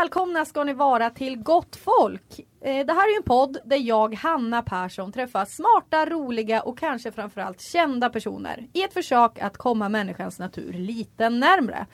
Välkomna 0.00 0.44
ska 0.44 0.64
ni 0.64 0.72
vara 0.72 1.10
till 1.10 1.36
Gott 1.36 1.76
Folk. 1.76 2.40
Eh, 2.60 2.86
Det 2.86 2.92
här 2.92 3.12
är 3.12 3.16
en 3.16 3.22
podd 3.22 3.58
där 3.64 3.76
jag, 3.76 4.14
Hanna 4.14 4.62
Persson, 4.62 5.12
träffar 5.12 5.44
smarta, 5.44 6.06
roliga 6.06 6.62
och 6.62 6.78
kanske 6.78 7.12
framförallt 7.12 7.60
kända 7.60 8.10
personer 8.10 8.66
i 8.72 8.82
ett 8.82 8.92
försök 8.92 9.38
att 9.42 9.56
komma 9.56 9.88
människans 9.88 10.38
natur 10.38 10.72
lite 10.72 11.28
närmre. 11.30 11.86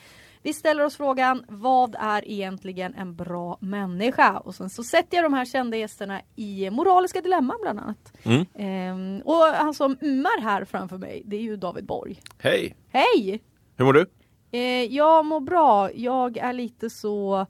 Vi 0.43 0.53
ställer 0.53 0.85
oss 0.85 0.97
frågan, 0.97 1.45
vad 1.49 1.97
är 1.99 2.29
egentligen 2.31 2.95
en 2.95 3.17
bra 3.17 3.59
människa? 3.61 4.39
Och 4.39 4.55
sen 4.55 4.71
så 4.71 4.83
sätter 4.85 5.17
jag 5.17 5.25
de 5.25 5.35
här 5.35 5.45
kända 5.45 5.77
gästerna 5.77 6.21
i 6.37 6.71
moraliska 6.71 7.21
dilemman 7.21 7.59
bland 7.63 7.81
annat. 7.81 8.13
Ehm, 8.55 9.21
och 9.25 9.45
han 9.45 9.75
som 9.75 9.99
ummar 10.01 10.41
här 10.43 10.65
framför 10.65 10.99
mig, 10.99 11.23
det 11.25 11.37
är 11.37 11.43
ju 11.43 11.57
David 11.57 11.87
Borg. 11.87 12.21
Hej! 12.39 12.77
Hej! 12.89 13.43
Hur 13.77 13.85
mår 13.85 13.93
du? 13.93 14.07
Eh, 14.51 14.85
jag 14.95 15.25
mår 15.25 15.41
bra. 15.41 15.93
Jag 15.93 16.37
är 16.37 16.53
lite 16.53 16.91
så 16.91 17.47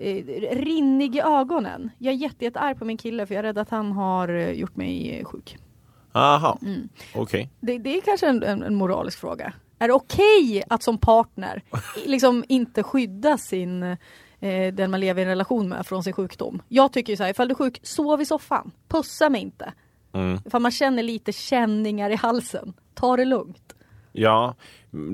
eh, 0.00 0.56
rinnig 0.56 1.16
i 1.16 1.20
ögonen. 1.20 1.90
Jag 1.98 2.14
är 2.14 2.18
jätte, 2.18 2.44
jätte 2.44 2.74
på 2.78 2.84
min 2.84 2.96
kille 2.96 3.26
för 3.26 3.34
jag 3.34 3.38
är 3.38 3.42
rädd 3.42 3.58
att 3.58 3.70
han 3.70 3.92
har 3.92 4.28
eh, 4.28 4.50
gjort 4.50 4.76
mig 4.76 5.18
eh, 5.18 5.24
sjuk. 5.24 5.56
Aha, 6.12 6.58
Mm. 6.62 6.88
okej. 7.14 7.50
Det, 7.60 7.78
det 7.78 7.96
är 7.96 8.00
kanske 8.00 8.26
en, 8.28 8.42
en, 8.42 8.62
en 8.62 8.74
moralisk 8.74 9.18
fråga. 9.18 9.52
Är 9.78 9.88
det 9.88 9.94
okej 9.94 10.62
att 10.68 10.82
som 10.82 10.98
partner 10.98 11.62
liksom 12.06 12.44
inte 12.48 12.82
skydda 12.82 13.38
sin 13.38 13.82
eh, 14.40 14.74
den 14.74 14.90
man 14.90 15.00
lever 15.00 15.20
i 15.20 15.24
en 15.24 15.28
relation 15.28 15.68
med 15.68 15.86
från 15.86 16.02
sin 16.04 16.12
sjukdom? 16.12 16.62
Jag 16.68 16.92
tycker 16.92 17.12
ju 17.12 17.16
så 17.16 17.22
här, 17.22 17.30
ifall 17.30 17.48
du 17.48 17.52
är 17.52 17.56
sjuk, 17.56 17.80
sov 17.82 18.20
i 18.20 18.24
soffan. 18.26 18.70
Pussa 18.88 19.28
mig 19.30 19.40
inte. 19.40 19.72
Mm. 20.12 20.38
Ifall 20.46 20.62
man 20.62 20.70
känner 20.70 21.02
lite 21.02 21.32
känningar 21.32 22.10
i 22.10 22.14
halsen, 22.16 22.72
ta 22.94 23.16
det 23.16 23.24
lugnt. 23.24 23.74
Ja, 24.12 24.54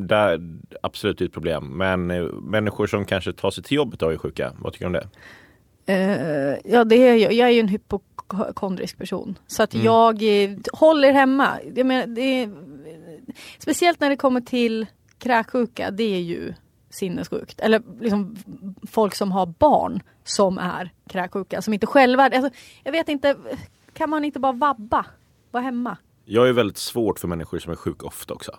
där, 0.07 0.41
absolut 0.83 1.21
ett 1.21 1.33
problem. 1.33 1.77
Men 1.77 2.11
eh, 2.11 2.23
människor 2.25 2.87
som 2.87 3.05
kanske 3.05 3.33
tar 3.33 3.51
sig 3.51 3.65
till 3.65 3.77
jobbet 3.77 4.03
och 4.03 4.13
är 4.13 4.19
sjuka, 4.19 4.53
vad 4.59 4.73
tycker 4.73 4.85
du 4.85 4.87
om 4.87 4.93
det? 4.93 5.09
Eh, 5.87 6.59
ja, 6.65 6.85
det 6.85 6.97
är 6.97 7.15
jag. 7.15 7.33
Jag 7.33 7.49
är 7.49 7.53
ju 7.53 7.61
en 7.61 7.69
hypokondrisk 7.69 8.99
person. 8.99 9.39
Så 9.47 9.63
att 9.63 9.75
jag 9.75 10.45
eh, 10.45 10.51
håller 10.73 11.13
hemma. 11.13 11.59
Jag 11.75 11.87
menar, 11.87 12.07
det 12.07 12.21
är, 12.21 12.51
speciellt 13.59 14.01
när 14.01 14.11
det 14.11 14.17
kommer 14.17 14.41
till 14.41 14.87
kräksjuka, 15.19 15.91
det 15.91 16.15
är 16.15 16.21
ju 16.21 16.55
sinnessjukt. 16.91 17.61
Eller 17.61 17.83
liksom 18.01 18.37
folk 18.91 19.15
som 19.15 19.33
har 19.33 19.47
barn 19.47 20.03
som 20.25 20.59
är 20.59 20.91
kräksjuka, 21.09 21.63
som 21.63 21.75
inte 21.75 21.87
själva... 21.87 22.23
Alltså, 22.25 22.51
jag 22.85 22.93
vet 22.93 23.09
inte, 23.09 23.37
kan 23.93 24.11
man 24.11 24.25
inte 24.25 24.41
bara 24.41 24.53
vabba? 24.53 25.07
Vara 25.51 25.63
hemma? 25.65 25.97
Jag 26.25 26.49
är 26.49 26.53
väldigt 26.53 26.79
svårt 26.79 27.19
för 27.19 27.29
människor 27.29 27.59
som 27.59 27.73
är 27.73 27.77
sjuka 27.77 28.07
ofta 28.07 28.35
också. 28.35 28.53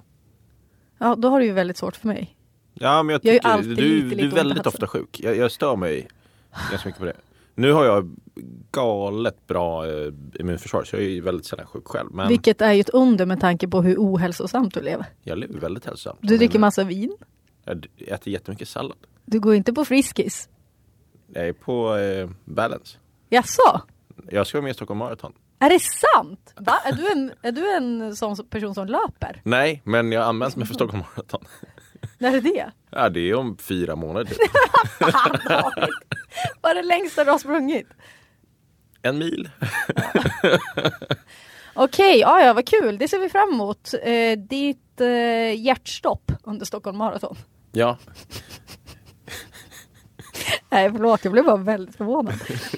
Ja, 0.98 1.16
då 1.16 1.30
har 1.30 1.40
du 1.40 1.46
ju 1.46 1.52
väldigt 1.52 1.78
svårt 1.78 1.96
för 1.96 2.08
mig. 2.08 2.38
Ja, 2.74 3.04
men 3.04 3.14
jag 3.14 3.26
är 3.26 3.34
tycker 3.34 3.48
alltid 3.50 3.78
du, 3.78 4.02
du 4.02 4.10
lite 4.10 4.24
är 4.24 4.30
väldigt 4.30 4.68
ofta 4.68 4.88
sjuk. 4.88 5.20
Jag, 5.20 5.38
jag 5.38 5.52
stör 5.52 5.76
mig 5.76 6.08
ganska 6.72 6.90
mycket 6.90 7.00
på 7.00 7.06
det. 7.06 7.16
Nu 7.56 7.72
har 7.72 7.86
jag 7.86 8.16
galet 8.72 9.48
bra 9.48 9.88
eh, 9.88 10.14
immunförsvar 10.40 10.84
så 10.84 10.96
jag 10.96 11.04
är 11.04 11.10
ju 11.10 11.22
väldigt 11.22 11.46
sällan 11.46 11.66
sjuk 11.68 11.88
själv. 11.88 12.10
Men 12.12 12.28
Vilket 12.28 12.62
är 12.62 12.74
ju 12.74 12.82
ett 12.82 12.90
under 12.90 13.26
med 13.26 13.40
tanke 13.42 13.68
på 13.68 13.82
hur 13.82 13.96
ohälsosamt 13.98 14.74
du 14.74 14.82
lever. 14.82 15.06
jag 15.24 15.38
lever 15.38 15.60
väldigt 15.60 15.86
hälsosamt. 15.86 16.20
Du 16.22 16.38
dricker 16.38 16.60
massa 16.60 16.84
vin. 16.84 17.18
Jag 17.66 17.88
äter 17.98 18.34
jättemycket 18.34 18.68
sallad. 18.68 18.98
Du 19.26 19.40
går 19.40 19.56
inte 19.56 19.74
på 19.74 19.86
Friskis. 19.86 20.50
Jag 21.34 21.48
är 21.48 21.54
på 21.54 21.96
eh, 21.96 22.30
balance. 22.46 22.98
Jaså? 23.30 23.82
Jag 24.30 24.48
ska 24.48 24.58
vara 24.58 24.64
med 24.64 24.72
i 24.72 24.74
Stockholm 24.74 24.98
Marathon. 24.98 25.34
Är 25.60 25.70
det 25.70 25.80
sant? 25.80 26.54
Va? 26.56 26.80
Är, 26.86 26.94
du 26.94 27.12
en, 27.12 27.32
är 27.42 27.52
du 27.52 27.76
en 27.76 28.16
sån 28.16 28.36
person 28.50 28.76
som 28.76 28.88
löper? 28.88 29.42
Nej, 29.44 29.82
men 29.84 30.12
jag 30.12 30.22
har 30.22 30.30
anmält 30.30 30.56
mig 30.56 30.68
för 30.68 30.74
Stockholm 30.74 31.04
Marathon. 31.16 31.46
När 32.18 32.34
är 32.34 32.42
det? 32.42 32.72
Ja, 32.90 33.10
det 33.10 33.20
är 33.20 33.36
om 33.36 33.58
fyra 33.58 33.96
månader. 33.96 34.34
Vad 36.62 36.72
är 36.72 36.76
det 36.76 36.84
längsta 36.84 37.24
du 37.24 37.32
har 37.32 37.38
sprungit? 37.38 37.88
En 39.02 39.18
mil. 39.18 39.50
Okej, 41.74 42.20
ja, 42.20 42.42
ja 42.42 42.54
vad 42.54 42.68
kul. 42.68 42.98
Det 42.98 43.08
ser 43.08 43.20
vi 43.20 43.30
fram 43.30 43.54
emot. 43.54 43.94
Eh, 44.04 44.38
ditt 44.38 45.02
eh, 45.02 45.62
hjärtstopp 45.62 46.32
under 46.44 46.66
Stockholm 46.66 46.98
Marathon. 46.98 47.36
Ja, 47.72 47.98
Nej 50.70 50.92
förlåt, 50.92 51.24
jag 51.24 51.34
blev 51.34 51.46
bara 51.46 51.58
väldigt 51.58 51.96
förvånad. 51.96 52.36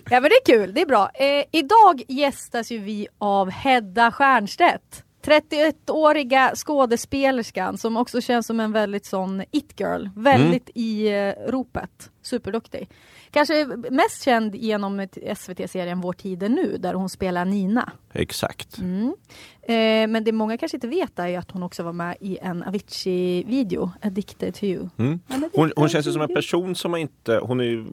Ja 0.10 0.20
men 0.20 0.24
det 0.24 0.36
är 0.36 0.46
kul, 0.46 0.74
det 0.74 0.82
är 0.82 0.86
bra. 0.86 1.10
Eh, 1.14 1.46
idag 1.52 2.04
gästas 2.08 2.72
ju 2.72 2.78
vi 2.78 3.08
av 3.18 3.50
Hedda 3.50 4.12
Stiernstedt. 4.12 5.04
31-åriga 5.26 6.52
skådespelerskan 6.56 7.78
som 7.78 7.98
också 7.98 8.22
känns 8.22 8.48
som 8.48 8.60
en 8.60 8.72
väldigt 8.72 9.06
sån 9.06 9.44
it-girl. 9.52 10.10
Väldigt 10.16 10.70
i 10.76 11.08
eh, 11.08 11.34
ropet. 11.48 12.10
Superduktig. 12.22 12.90
Kanske 13.32 13.66
mest 13.92 14.24
känd 14.24 14.56
genom 14.56 15.08
SVT-serien 15.36 16.02
Vår 16.02 16.14
tid 16.14 16.44
är 16.44 16.50
nu 16.50 16.78
där 16.78 16.94
hon 16.94 17.10
spelar 17.10 17.46
Nina. 17.46 17.92
exakt. 18.14 18.78
Mm. 18.78 19.16
Eh, 19.62 20.08
men 20.14 20.24
det 20.24 20.32
många 20.32 20.58
kanske 20.58 20.78
inte 20.78 20.88
vet 20.88 21.20
är 21.20 21.40
att 21.40 21.52
hon 21.52 21.64
också 21.64 21.84
var 21.84 21.94
med 21.94 22.18
i 22.20 22.38
en 22.42 22.64
Avicii-video, 22.64 23.92
Addicted 24.02 24.56
to 24.56 24.64
you. 24.64 24.90
Mm. 24.98 25.20
Addicted 25.28 25.50
Hon, 25.54 25.72
hon 25.76 25.90
känns 25.90 26.08
ju 26.08 26.12
som 26.12 26.22
en 26.22 26.34
person 26.36 26.76
som 26.76 26.96
inte, 26.96 27.40
hon 27.44 27.60
är 27.60 27.64
ju 27.64 27.86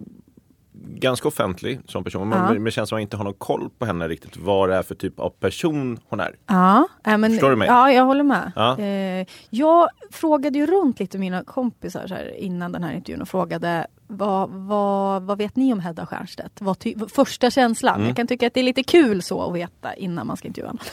ganska 0.94 1.28
offentlig 1.28 1.80
som 1.86 2.04
person, 2.04 2.28
men, 2.28 2.54
Ja. 2.54 2.60
det 2.60 2.70
känns 2.70 2.88
som 2.88 2.96
man 2.96 3.02
inte 3.02 3.16
har 3.16 3.24
någon 3.24 3.34
koll 3.34 3.70
på 3.78 3.86
henne 3.86 4.08
riktigt, 4.08 4.36
vad 4.36 4.68
det 4.68 4.76
är 4.76 4.82
för 4.82 4.94
typ 4.94 5.20
av 5.20 5.30
person 5.30 5.98
hon 6.08 6.20
är. 6.20 6.36
Ja, 6.46 6.88
äh, 7.06 7.18
men, 7.18 7.30
Förstår 7.30 7.50
du 7.50 7.56
mig? 7.56 7.68
Ja, 7.68 7.92
jag 7.92 8.04
håller 8.04 8.24
med. 8.24 8.52
Ja. 8.56 8.78
Eh, 8.78 9.26
jag 9.50 9.88
frågade 10.10 10.58
ju 10.58 10.66
runt 10.66 11.00
lite 11.00 11.18
mina 11.18 11.44
kompisar 11.44 12.06
så 12.06 12.14
här, 12.14 12.34
innan 12.36 12.72
den 12.72 12.84
här 12.84 12.94
intervjun 12.94 13.22
och 13.22 13.28
frågade 13.28 13.86
vad, 14.06 14.50
vad, 14.50 15.22
vad 15.22 15.38
vet 15.38 15.56
ni 15.56 15.72
om 15.72 15.80
Hedda 15.80 16.06
Stiernstedt? 16.06 16.60
Vad 16.60 16.78
ty- 16.78 16.94
första 17.14 17.50
känslan. 17.50 17.94
Mm. 17.94 18.06
Jag 18.06 18.16
kan 18.16 18.26
tycka 18.26 18.46
att 18.46 18.54
det 18.54 18.60
är 18.60 18.64
lite 18.64 18.82
kul 18.82 19.22
så 19.22 19.48
att 19.48 19.54
veta 19.54 19.94
innan 19.94 20.26
man 20.26 20.36
ska 20.36 20.48
intervjua 20.48 20.68
honom. 20.68 20.84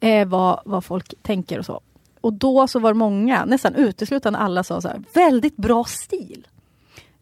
Eh, 0.00 0.28
vad, 0.28 0.60
vad 0.64 0.84
folk 0.84 1.14
tänker 1.22 1.58
och 1.58 1.66
så. 1.66 1.80
Och 2.20 2.32
då 2.32 2.68
så 2.68 2.78
var 2.78 2.92
det 2.92 2.98
många, 2.98 3.44
nästan 3.44 3.74
uteslutande 3.74 4.38
alla 4.38 4.64
sa 4.64 4.80
så 4.80 4.88
här, 4.88 5.02
väldigt 5.14 5.56
bra 5.56 5.84
stil. 5.84 6.46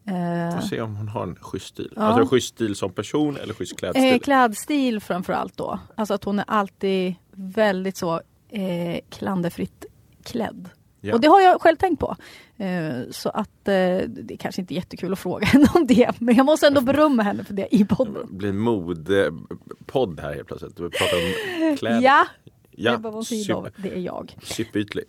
Eh, 0.07 0.61
Får 0.61 0.67
se 0.69 0.81
om 0.81 0.97
hon 0.97 1.09
har 1.09 1.23
en 1.23 1.37
schysst 1.37 1.67
stil. 1.67 1.93
Ja. 1.97 2.03
Alltså 2.03 2.35
schysst 2.35 2.49
stil 2.55 2.77
som 2.77 2.93
person 2.93 3.37
eller 3.37 3.55
schysst 3.55 3.79
klädstil. 3.79 4.13
Eh, 4.13 4.19
klädstil 4.19 5.01
framförallt 5.01 5.57
då. 5.57 5.79
Alltså 5.95 6.15
att 6.15 6.25
hon 6.25 6.39
är 6.39 6.45
alltid 6.49 7.15
väldigt 7.33 7.97
så 7.97 8.21
eh, 8.49 9.01
klanderfritt 9.11 9.85
klädd. 10.25 10.69
Ja. 11.01 11.15
Och 11.15 11.21
det 11.21 11.29
har 11.29 11.41
jag 11.41 11.61
själv 11.61 11.77
tänkt 11.77 12.01
på. 12.01 12.17
Eh, 12.57 13.11
så 13.11 13.29
att 13.29 13.69
eh, 13.69 13.75
det 14.09 14.35
är 14.35 14.37
kanske 14.37 14.61
inte 14.61 14.75
är 14.75 14.77
jättekul 14.77 15.13
att 15.13 15.19
fråga 15.19 15.47
henne 15.47 15.67
om 15.75 15.87
det. 15.87 16.11
Men 16.19 16.35
jag 16.35 16.47
måste 16.47 16.67
ändå 16.67 16.81
berömma 16.81 17.23
henne 17.23 17.45
för 17.45 17.55
det 17.55 17.75
i 17.75 17.85
podden. 17.85 18.27
Det 18.31 18.37
blir 18.37 18.53
modepodd 18.53 20.21
här 20.21 20.35
helt 20.35 20.49
plötsligt. 20.49 20.81
Vi 20.81 20.91
pratar 20.91 21.17
om 21.17 21.77
kläder. 21.77 22.01
Ja, 22.01 22.27
ja. 22.71 22.97
det 22.97 23.09
en 23.55 23.73
det 23.77 23.93
är 23.95 23.99
jag. 23.99 24.37
superytlig. 24.43 25.05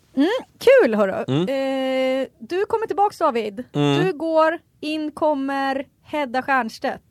Kul 0.58 0.94
hörru! 0.94 1.12
Eh, 1.12 2.26
du 2.38 2.64
kommer 2.64 2.86
tillbaks 2.86 3.18
David. 3.18 3.64
Mm. 3.72 4.04
Du 4.04 4.12
går, 4.12 4.58
in 4.80 5.10
kommer 5.10 5.86
Hedda 6.02 6.42
Stiernstedt. 6.42 7.02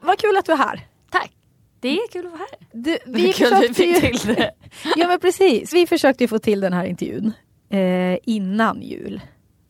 Vad 0.00 0.18
kul 0.18 0.36
att 0.36 0.44
du 0.44 0.52
är 0.52 0.56
här. 0.56 0.89
Det 1.80 1.88
är 1.88 2.08
kul 2.12 2.26
att 2.26 2.32
vara 2.32 2.40
här. 2.50 2.68
Du, 2.72 2.98
Vi 3.06 3.22
vi 3.22 3.32
kul 3.32 3.48
vi 3.60 3.68
försökte 3.68 3.84
ju... 3.84 3.94
fick 3.94 4.20
till 4.20 4.34
det. 4.34 4.50
Ja 4.96 5.08
men 5.08 5.20
precis, 5.20 5.72
vi 5.72 5.86
försökte 5.86 6.28
få 6.28 6.38
till 6.38 6.60
den 6.60 6.72
här 6.72 6.84
intervjun 6.84 7.32
eh, 7.70 8.18
innan 8.24 8.82
jul. 8.82 9.20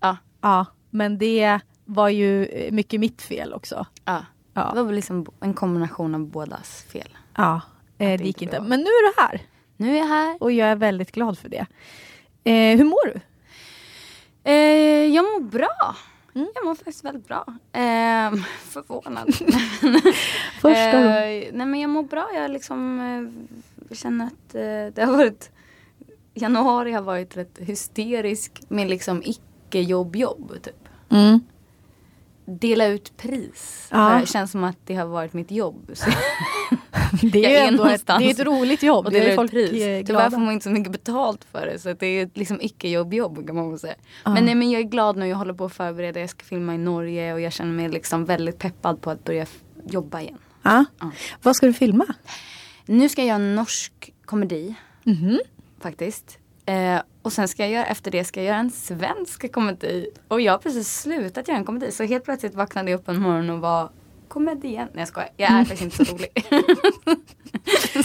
Ja. 0.00 0.16
Ja, 0.40 0.66
men 0.90 1.18
det 1.18 1.60
var 1.84 2.08
ju 2.08 2.44
eh, 2.46 2.72
mycket 2.72 3.00
mitt 3.00 3.22
fel 3.22 3.52
också. 3.52 3.86
Ja. 4.04 4.24
Ja. 4.54 4.70
Det 4.70 4.76
var 4.76 4.84
väl 4.84 4.94
liksom 4.94 5.26
en 5.40 5.54
kombination 5.54 6.14
av 6.14 6.26
bådas 6.26 6.82
fel. 6.92 7.08
Ja, 7.36 7.60
eh, 7.98 8.18
det 8.18 8.24
gick 8.26 8.42
inte. 8.42 8.56
bra. 8.60 8.68
Men 8.68 8.80
nu 8.80 8.86
är 8.86 9.14
du 9.14 9.22
här 9.22 9.40
Nu 9.76 9.94
är 9.94 9.98
jag 9.98 10.06
här. 10.06 10.36
och 10.40 10.52
jag 10.52 10.68
är 10.68 10.76
väldigt 10.76 11.12
glad 11.12 11.38
för 11.38 11.48
det. 11.48 11.66
Eh, 12.44 12.76
hur 12.78 12.84
mår 12.84 13.06
du? 13.14 13.20
Eh, 14.44 15.06
jag 15.14 15.22
mår 15.24 15.40
bra. 15.40 15.96
Jag 16.32 16.64
mår 16.64 16.74
faktiskt 16.74 17.04
väldigt 17.04 17.28
bra. 17.28 17.44
Eh, 17.72 17.80
förvånad. 18.60 19.34
Första 20.60 21.24
eh, 21.24 21.48
Nej 21.52 21.66
men 21.66 21.80
jag 21.80 21.90
mår 21.90 22.02
bra. 22.02 22.30
Jag 22.34 22.50
liksom 22.50 23.00
eh, 23.00 23.94
känner 23.94 24.26
att 24.26 24.54
eh, 24.54 24.94
det 24.94 25.04
har 25.04 25.16
varit 25.16 25.50
Januari 26.34 26.92
har 26.92 27.02
varit 27.02 27.36
rätt 27.36 27.58
hysterisk 27.58 28.62
med 28.68 28.88
liksom 28.88 29.22
icke-jobb-jobb 29.24 30.52
typ. 30.62 30.88
Mm. 31.08 31.40
Dela 32.44 32.86
ut 32.86 33.16
pris. 33.16 33.88
Ja. 33.90 34.18
Det 34.20 34.26
känns 34.26 34.50
som 34.50 34.64
att 34.64 34.78
det 34.84 34.94
har 34.94 35.06
varit 35.06 35.32
mitt 35.32 35.50
jobb. 35.50 35.90
Det 37.22 37.44
är 37.44 37.48
ju 37.48 37.54
Jag 37.54 37.62
är 37.64 37.68
ändå 37.68 37.84
ett, 37.84 38.06
det 38.06 38.12
är 38.12 38.30
ett 38.30 38.40
roligt 38.40 38.82
jobb. 38.82 39.06
och 39.06 39.12
Det 39.12 39.18
dela 39.20 39.32
är 39.32 39.36
folk 39.36 39.50
pris. 39.50 39.72
eh, 39.82 40.04
Tyvärr 40.06 40.30
får 40.30 40.38
man 40.38 40.52
inte 40.52 40.64
så 40.64 40.70
mycket 40.70 40.92
betalt 40.92 41.44
för 41.52 41.66
det. 41.66 41.78
Så 41.78 41.92
det 41.92 42.06
är 42.06 42.30
liksom 42.34 42.60
icke-jobb-jobb 42.60 43.46
kan 43.46 43.56
man 43.56 43.78
säga. 43.78 43.94
Men, 44.24 44.44
nej, 44.44 44.54
men 44.54 44.70
jag 44.70 44.80
är 44.80 44.84
glad 44.84 45.16
nu. 45.16 45.26
Jag 45.26 45.36
håller 45.36 45.54
på 45.54 45.64
att 45.64 45.72
förbereda. 45.72 46.20
Jag 46.20 46.30
ska 46.30 46.44
filma 46.44 46.74
i 46.74 46.78
Norge 46.78 47.32
och 47.32 47.40
jag 47.40 47.52
känner 47.52 47.72
mig 47.72 47.88
liksom 47.88 48.24
väldigt 48.24 48.58
peppad 48.58 49.00
på 49.00 49.10
att 49.10 49.24
börja 49.24 49.46
jobba 49.88 50.20
igen. 50.20 50.38
Ja. 50.62 50.84
Ja. 51.00 51.10
Vad 51.42 51.56
ska 51.56 51.66
du 51.66 51.72
filma? 51.72 52.06
Nu 52.86 53.08
ska 53.08 53.20
jag 53.20 53.28
göra 53.28 53.36
en 53.36 53.54
norsk 53.54 54.12
komedi. 54.24 54.74
Mhm. 55.04 55.40
Faktiskt. 55.80 56.38
Eh, 56.66 57.00
och 57.22 57.32
sen 57.32 57.48
ska 57.48 57.62
jag 57.62 57.72
göra, 57.72 57.84
efter 57.86 58.10
det 58.10 58.24
ska 58.24 58.40
jag 58.40 58.46
göra 58.46 58.58
en 58.58 58.70
svensk 58.70 59.52
komedi. 59.52 60.10
Och 60.28 60.40
jag 60.40 60.52
har 60.52 60.58
precis 60.58 61.00
slutat 61.00 61.48
göra 61.48 61.58
en 61.58 61.64
komedi. 61.64 61.92
Så 61.92 62.04
helt 62.04 62.24
plötsligt 62.24 62.54
vaknade 62.54 62.90
jag 62.90 63.00
upp 63.00 63.08
en 63.08 63.20
morgon 63.22 63.50
och 63.50 63.60
var 63.60 63.90
komedien. 64.30 64.88
Nej 64.92 65.00
jag 65.00 65.08
skojar. 65.08 65.30
Jag 65.36 65.50
är 65.50 65.64
faktiskt 65.64 65.82
inte 65.82 66.04
så 66.04 66.14
rolig. 66.14 66.28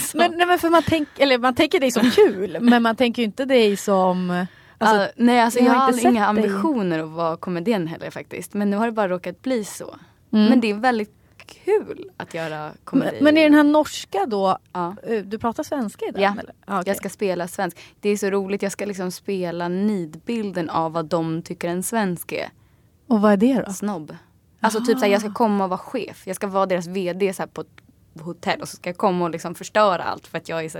så. 0.00 0.16
Men, 0.18 0.30
nej, 0.36 0.46
men 0.46 0.58
för 0.58 0.70
man, 0.70 0.82
tänk, 0.86 1.08
eller 1.18 1.38
man 1.38 1.54
tänker 1.54 1.80
dig 1.80 1.90
som 1.90 2.10
kul 2.10 2.56
men 2.60 2.82
man 2.82 2.96
tänker 2.96 3.22
ju 3.22 3.26
inte 3.26 3.44
dig 3.44 3.76
som... 3.76 4.30
Alltså, 4.78 4.96
Ja, 4.96 5.08
nej 5.16 5.40
alltså 5.40 5.58
jag 5.60 5.68
jag, 5.68 5.72
har 5.74 5.88
inte 5.88 6.00
inga 6.08 6.26
sett 6.26 6.36
dig. 6.36 6.44
ambitioner 6.44 6.98
att 6.98 7.08
vara 7.08 7.36
komedien 7.36 7.86
heller 7.86 8.10
faktiskt. 8.10 8.54
Men 8.54 8.70
nu 8.70 8.76
har 8.76 8.86
det 8.86 8.92
bara 8.92 9.08
råkat 9.08 9.42
bli 9.42 9.64
så. 9.64 9.96
Mm. 10.32 10.46
Men 10.46 10.60
det 10.60 10.70
är 10.70 10.74
väldigt 10.74 11.12
kul 11.64 12.10
att 12.16 12.34
göra 12.34 12.70
komedi. 12.84 13.10
men, 13.14 13.24
men 13.24 13.36
är 13.36 13.42
den 13.42 13.54
här 13.54 13.64
norska 13.64 14.26
då, 14.26 14.58
Ja. 14.72 14.96
eh, 15.02 15.22
du 15.24 15.38
pratar 15.38 15.62
svenska 15.62 16.04
i 16.06 16.10
den? 16.10 16.22
Ja, 16.22 16.30
eller? 16.40 16.54
Ah, 16.66 16.80
okej. 16.80 16.90
Jag 16.90 16.96
ska 16.96 17.08
spela 17.08 17.48
svensk. 17.48 17.78
Det 18.00 18.08
är 18.10 18.16
så 18.16 18.30
roligt, 18.30 18.62
jag 18.62 18.72
ska 18.72 18.84
liksom 18.84 19.10
spela 19.10 19.68
nidbilden 19.68 20.70
av 20.70 20.92
vad 20.92 21.04
de 21.06 21.42
tycker 21.42 21.68
en 21.68 21.82
svensk 21.82 22.32
är. 22.32 22.48
Och 23.06 23.20
vad 23.20 23.32
är 23.32 23.36
det 23.36 23.62
då? 23.66 23.72
Snobb. 23.72 24.16
Alltså 24.66 24.84
typ 24.84 24.98
såhär, 24.98 25.12
jag 25.12 25.20
ska 25.20 25.32
komma 25.32 25.64
och 25.64 25.70
vara 25.70 25.78
chef. 25.78 26.22
Jag 26.26 26.36
ska 26.36 26.46
vara 26.46 26.66
deras 26.66 26.86
vd 26.86 27.32
så 27.32 27.46
på 27.46 27.64
hotell 28.20 28.60
och 28.60 28.68
så 28.68 28.76
ska 28.76 28.88
jag 28.88 28.96
komma 28.96 29.24
och 29.24 29.30
liksom 29.30 29.54
förstöra 29.54 30.02
allt 30.02 30.26
för 30.26 30.38
att 30.38 30.48
jag 30.48 30.64
är 30.64 30.68
så 30.68 30.78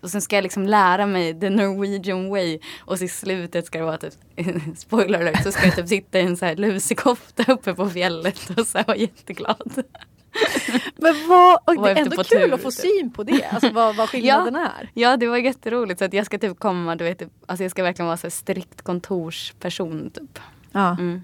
Och 0.00 0.10
sen 0.10 0.22
ska 0.22 0.36
jag 0.36 0.42
liksom 0.42 0.66
lära 0.66 1.06
mig 1.06 1.40
the 1.40 1.50
Norwegian 1.50 2.28
way 2.28 2.58
och 2.80 2.98
så 2.98 3.04
i 3.04 3.08
slutet 3.08 3.66
ska 3.66 3.78
det 3.78 3.84
vara 3.84 3.98
typ, 3.98 4.14
spoiler 4.76 5.20
alert, 5.20 5.42
så 5.42 5.52
ska 5.52 5.66
jag 5.66 5.76
typ 5.76 5.88
sitta 5.88 6.18
i 6.18 6.22
en 6.22 6.36
så 6.36 6.46
här 6.46 6.56
lusekofta 6.56 7.52
uppe 7.52 7.74
på 7.74 7.90
fjället 7.90 8.50
och 8.58 8.66
så 8.66 8.78
här 8.78 8.84
vara 8.86 8.96
jätteglad. 8.96 9.72
Men 10.96 11.28
vad, 11.28 11.58
och 11.64 11.82
det 11.84 11.90
är 11.90 11.96
ändå 11.96 12.16
kul 12.16 12.24
tur, 12.24 12.54
att 12.54 12.62
få 12.62 12.70
typ. 12.70 12.80
syn 12.80 13.12
på 13.12 13.22
det, 13.22 13.44
alltså 13.44 13.70
vad, 13.70 13.96
vad 13.96 14.08
skillnaden 14.10 14.56
är. 14.56 14.90
Ja 14.94 15.16
det 15.16 15.26
var 15.26 15.36
jätteroligt 15.36 15.98
så 15.98 16.04
att 16.04 16.12
jag 16.12 16.26
ska 16.26 16.38
typ 16.38 16.58
komma, 16.58 16.96
du 16.96 17.04
vet, 17.04 17.18
typ, 17.18 17.28
alltså 17.46 17.64
jag 17.64 17.70
ska 17.70 17.82
verkligen 17.82 18.06
vara 18.06 18.16
så 18.16 18.30
strikt 18.30 18.82
kontorsperson 18.82 20.10
typ. 20.10 20.38
Ja. 20.72 20.90
Mm. 20.90 21.22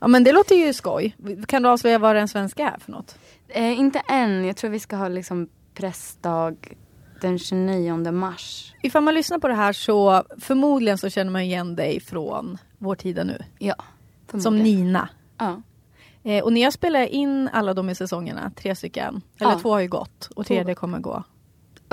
Ja 0.00 0.08
men 0.08 0.24
det 0.24 0.32
låter 0.32 0.54
ju 0.54 0.72
skoj. 0.72 1.16
Kan 1.46 1.62
du 1.62 1.68
avslöja 1.68 1.98
vad 1.98 2.16
den 2.16 2.28
svenska 2.28 2.70
är 2.70 2.78
för 2.78 2.92
något? 2.92 3.18
Eh, 3.48 3.78
inte 3.80 3.98
än, 4.08 4.44
jag 4.44 4.56
tror 4.56 4.70
vi 4.70 4.78
ska 4.80 4.96
ha 4.96 5.08
liksom 5.08 5.48
pressdag 5.74 6.56
den 7.20 7.38
29 7.38 8.12
mars. 8.12 8.74
Ifall 8.82 9.02
man 9.02 9.14
lyssnar 9.14 9.38
på 9.38 9.48
det 9.48 9.54
här 9.54 9.72
så 9.72 10.22
förmodligen 10.38 10.98
så 10.98 11.10
känner 11.10 11.32
man 11.32 11.42
igen 11.42 11.76
dig 11.76 12.00
från 12.00 12.58
Vår 12.78 12.94
tid 12.94 13.18
är 13.18 13.24
nu. 13.24 13.42
Ja. 13.58 13.74
Som. 14.42 14.58
Nina. 14.58 15.08
Ja. 15.38 15.62
Eh, 16.22 16.44
och 16.44 16.52
ni 16.52 16.62
har 16.62 16.70
spelat 16.70 17.08
in 17.08 17.48
alla 17.52 17.74
de 17.74 17.90
i 17.90 17.94
säsongerna, 17.94 18.52
tre 18.56 18.74
stycken. 18.74 19.22
Eller 19.40 19.50
Ja. 19.50 19.58
två 19.58 19.72
har 19.72 19.80
ju 19.80 19.88
gått 19.88 20.28
och 20.36 20.46
tredje 20.46 20.74
kommer 20.74 20.98
gå. 20.98 21.22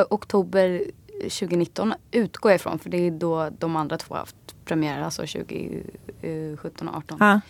Oktober 0.09 0.83
2019 1.21 1.93
utgår 2.11 2.51
jag 2.51 2.55
ifrån 2.55 2.79
för 2.79 2.89
det 2.89 2.97
är 2.97 3.11
då 3.11 3.49
de 3.59 3.75
andra 3.75 3.97
två 3.97 4.13
har 4.13 4.19
haft 4.19 4.35
premiär, 4.65 5.01
alltså 5.01 5.21
2017 5.21 6.87
och 6.87 6.95
18. 6.97 7.17
Ja. 7.19 7.41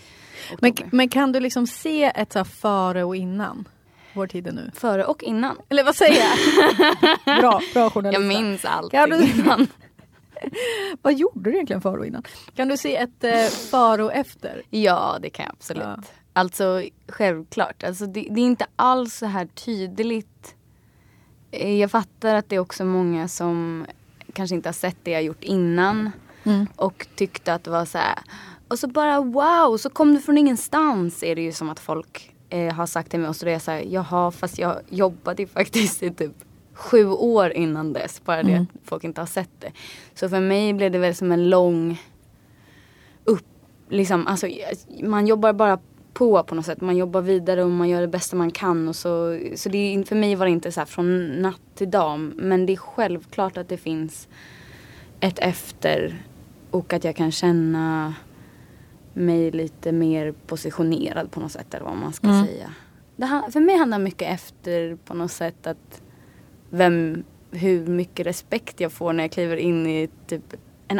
Men, 0.59 0.73
men 0.91 1.09
kan 1.09 1.31
du 1.31 1.39
liksom 1.39 1.67
se 1.67 2.03
ett 2.15 2.33
så 2.33 2.43
före 2.45 3.03
och 3.03 3.15
innan? 3.15 3.67
Vår 4.13 4.27
tid 4.27 4.47
är 4.47 4.51
nu. 4.51 4.71
Före 4.73 5.05
och 5.05 5.23
innan. 5.23 5.57
Eller 5.69 5.83
vad 5.83 5.95
säger 5.95 6.21
jag? 6.23 7.39
bra, 7.41 7.61
bra 7.73 7.89
journalist. 7.89 8.19
Jag 8.21 8.27
minns 8.27 8.65
allt 8.65 8.91
Kan 8.91 9.09
du- 9.09 9.31
innan. 9.31 9.67
Vad 11.01 11.13
gjorde 11.13 11.49
du 11.49 11.53
egentligen 11.53 11.81
före 11.81 11.99
och 11.99 12.05
innan? 12.05 12.23
Kan 12.55 12.67
du 12.67 12.77
se 12.77 12.95
ett 12.95 13.23
eh, 13.23 13.45
före 13.47 14.03
och 14.03 14.13
efter? 14.13 14.61
Ja, 14.69 15.17
det 15.21 15.29
kan 15.29 15.45
jag 15.45 15.53
absolut. 15.53 15.83
Ja. 15.83 15.97
Alltså 16.33 16.83
självklart. 17.07 17.83
Alltså, 17.83 18.05
det, 18.05 18.27
det 18.31 18.41
är 18.41 18.45
inte 18.45 18.65
alls 18.75 19.15
så 19.15 19.25
här 19.25 19.45
tydligt. 19.45 20.55
Eh, 21.51 21.71
Jag 21.75 21.91
fattar 21.91 22.35
att 22.35 22.49
det 22.49 22.55
är 22.55 22.59
också 22.59 22.85
många 22.85 23.27
som 23.27 23.85
kanske 24.33 24.55
inte 24.55 24.69
har 24.69 24.73
sett 24.73 24.97
det 25.03 25.11
jag 25.11 25.23
gjort 25.23 25.43
innan. 25.43 26.11
Mm. 26.45 26.67
Och 26.75 27.07
tyckte 27.15 27.53
att 27.53 27.63
det 27.63 27.71
var 27.71 27.85
så 27.85 27.97
här. 27.97 28.19
Och 28.67 28.79
så 28.79 28.87
bara 28.87 29.21
wow, 29.21 29.77
så 29.77 29.89
kom 29.89 30.13
du 30.13 30.21
från 30.21 30.37
ingenstans. 30.37 31.23
Är 31.23 31.35
det 31.35 31.41
ju 31.41 31.51
som 31.51 31.69
att 31.69 31.79
folk 31.79 32.35
eh, 32.49 32.73
har 32.73 32.85
sagt 32.85 33.11
till 33.11 33.19
mig. 33.19 33.29
Och 33.29 33.35
så 33.35 33.45
är 33.45 33.51
jag 33.51 33.61
så 33.61 33.71
här, 33.71 33.83
jaha 33.89 34.31
fast 34.31 34.57
jag 34.57 34.79
jobbade 34.89 35.43
ju 35.43 35.47
faktiskt 35.47 36.03
i 36.03 36.11
typ 36.11 36.33
sju 36.73 37.07
år 37.07 37.51
innan 37.51 37.93
dess. 37.93 38.21
Bara 38.25 38.43
det 38.43 38.55
att 38.55 38.89
folk 38.89 39.03
inte 39.03 39.21
har 39.21 39.25
sett 39.25 39.49
det. 39.59 39.71
Så 40.13 40.29
för 40.29 40.39
mig 40.39 40.73
blev 40.73 40.91
det 40.91 40.99
väl 40.99 41.15
som 41.15 41.31
en 41.31 41.49
lång 41.49 42.01
upp, 43.23 43.45
liksom, 43.89 44.27
alltså, 44.27 44.47
man 45.03 45.27
jobbar 45.27 45.53
bara 45.53 45.79
på 46.13 46.43
på 46.43 46.55
något 46.55 46.65
sätt. 46.65 46.81
Man 46.81 46.97
jobbar 46.97 47.21
vidare 47.21 47.63
och 47.63 47.71
man 47.71 47.89
gör 47.89 48.01
det 48.01 48.07
bästa 48.07 48.35
man 48.35 48.51
kan. 48.51 48.87
Och 48.87 48.95
så 48.95 49.39
så 49.55 49.69
det 49.69 50.03
för 50.07 50.15
mig 50.15 50.35
var 50.35 50.45
det 50.45 50.51
inte 50.51 50.71
så 50.71 50.79
här 50.79 50.85
från 50.85 51.27
natt 51.41 51.61
till 51.75 51.91
dag. 51.91 52.19
Men 52.35 52.65
det 52.65 52.73
är 52.73 52.77
självklart 52.77 53.57
att 53.57 53.69
det 53.69 53.77
finns 53.77 54.27
ett 55.19 55.39
efter 55.39 56.23
och 56.75 56.93
att 56.93 57.03
jag 57.03 57.15
kan 57.15 57.31
känna 57.31 58.13
mig 59.13 59.51
lite 59.51 59.91
mer 59.91 60.31
positionerad 60.47 61.31
på 61.31 61.39
något 61.39 61.51
sätt 61.51 61.73
eller 61.73 61.85
vad 61.85 61.97
man 61.97 62.13
ska 62.13 62.27
Mm. 62.27 62.45
säga. 62.45 62.69
Det, 63.15 63.41
för 63.51 63.59
mig 63.59 63.77
handlar 63.77 63.99
mycket 63.99 64.33
efter 64.33 64.97
på 65.05 65.13
något 65.13 65.31
sätt 65.31 65.67
att 65.67 66.01
vem, 66.69 67.23
hur 67.51 67.85
mycket 67.87 68.25
respekt 68.25 68.79
jag 68.79 68.91
får 68.91 69.13
när 69.13 69.23
jag 69.23 69.31
kliver 69.31 69.57
in 69.57 69.87
i 69.87 70.09
typ 70.27 70.53
en 70.87 70.99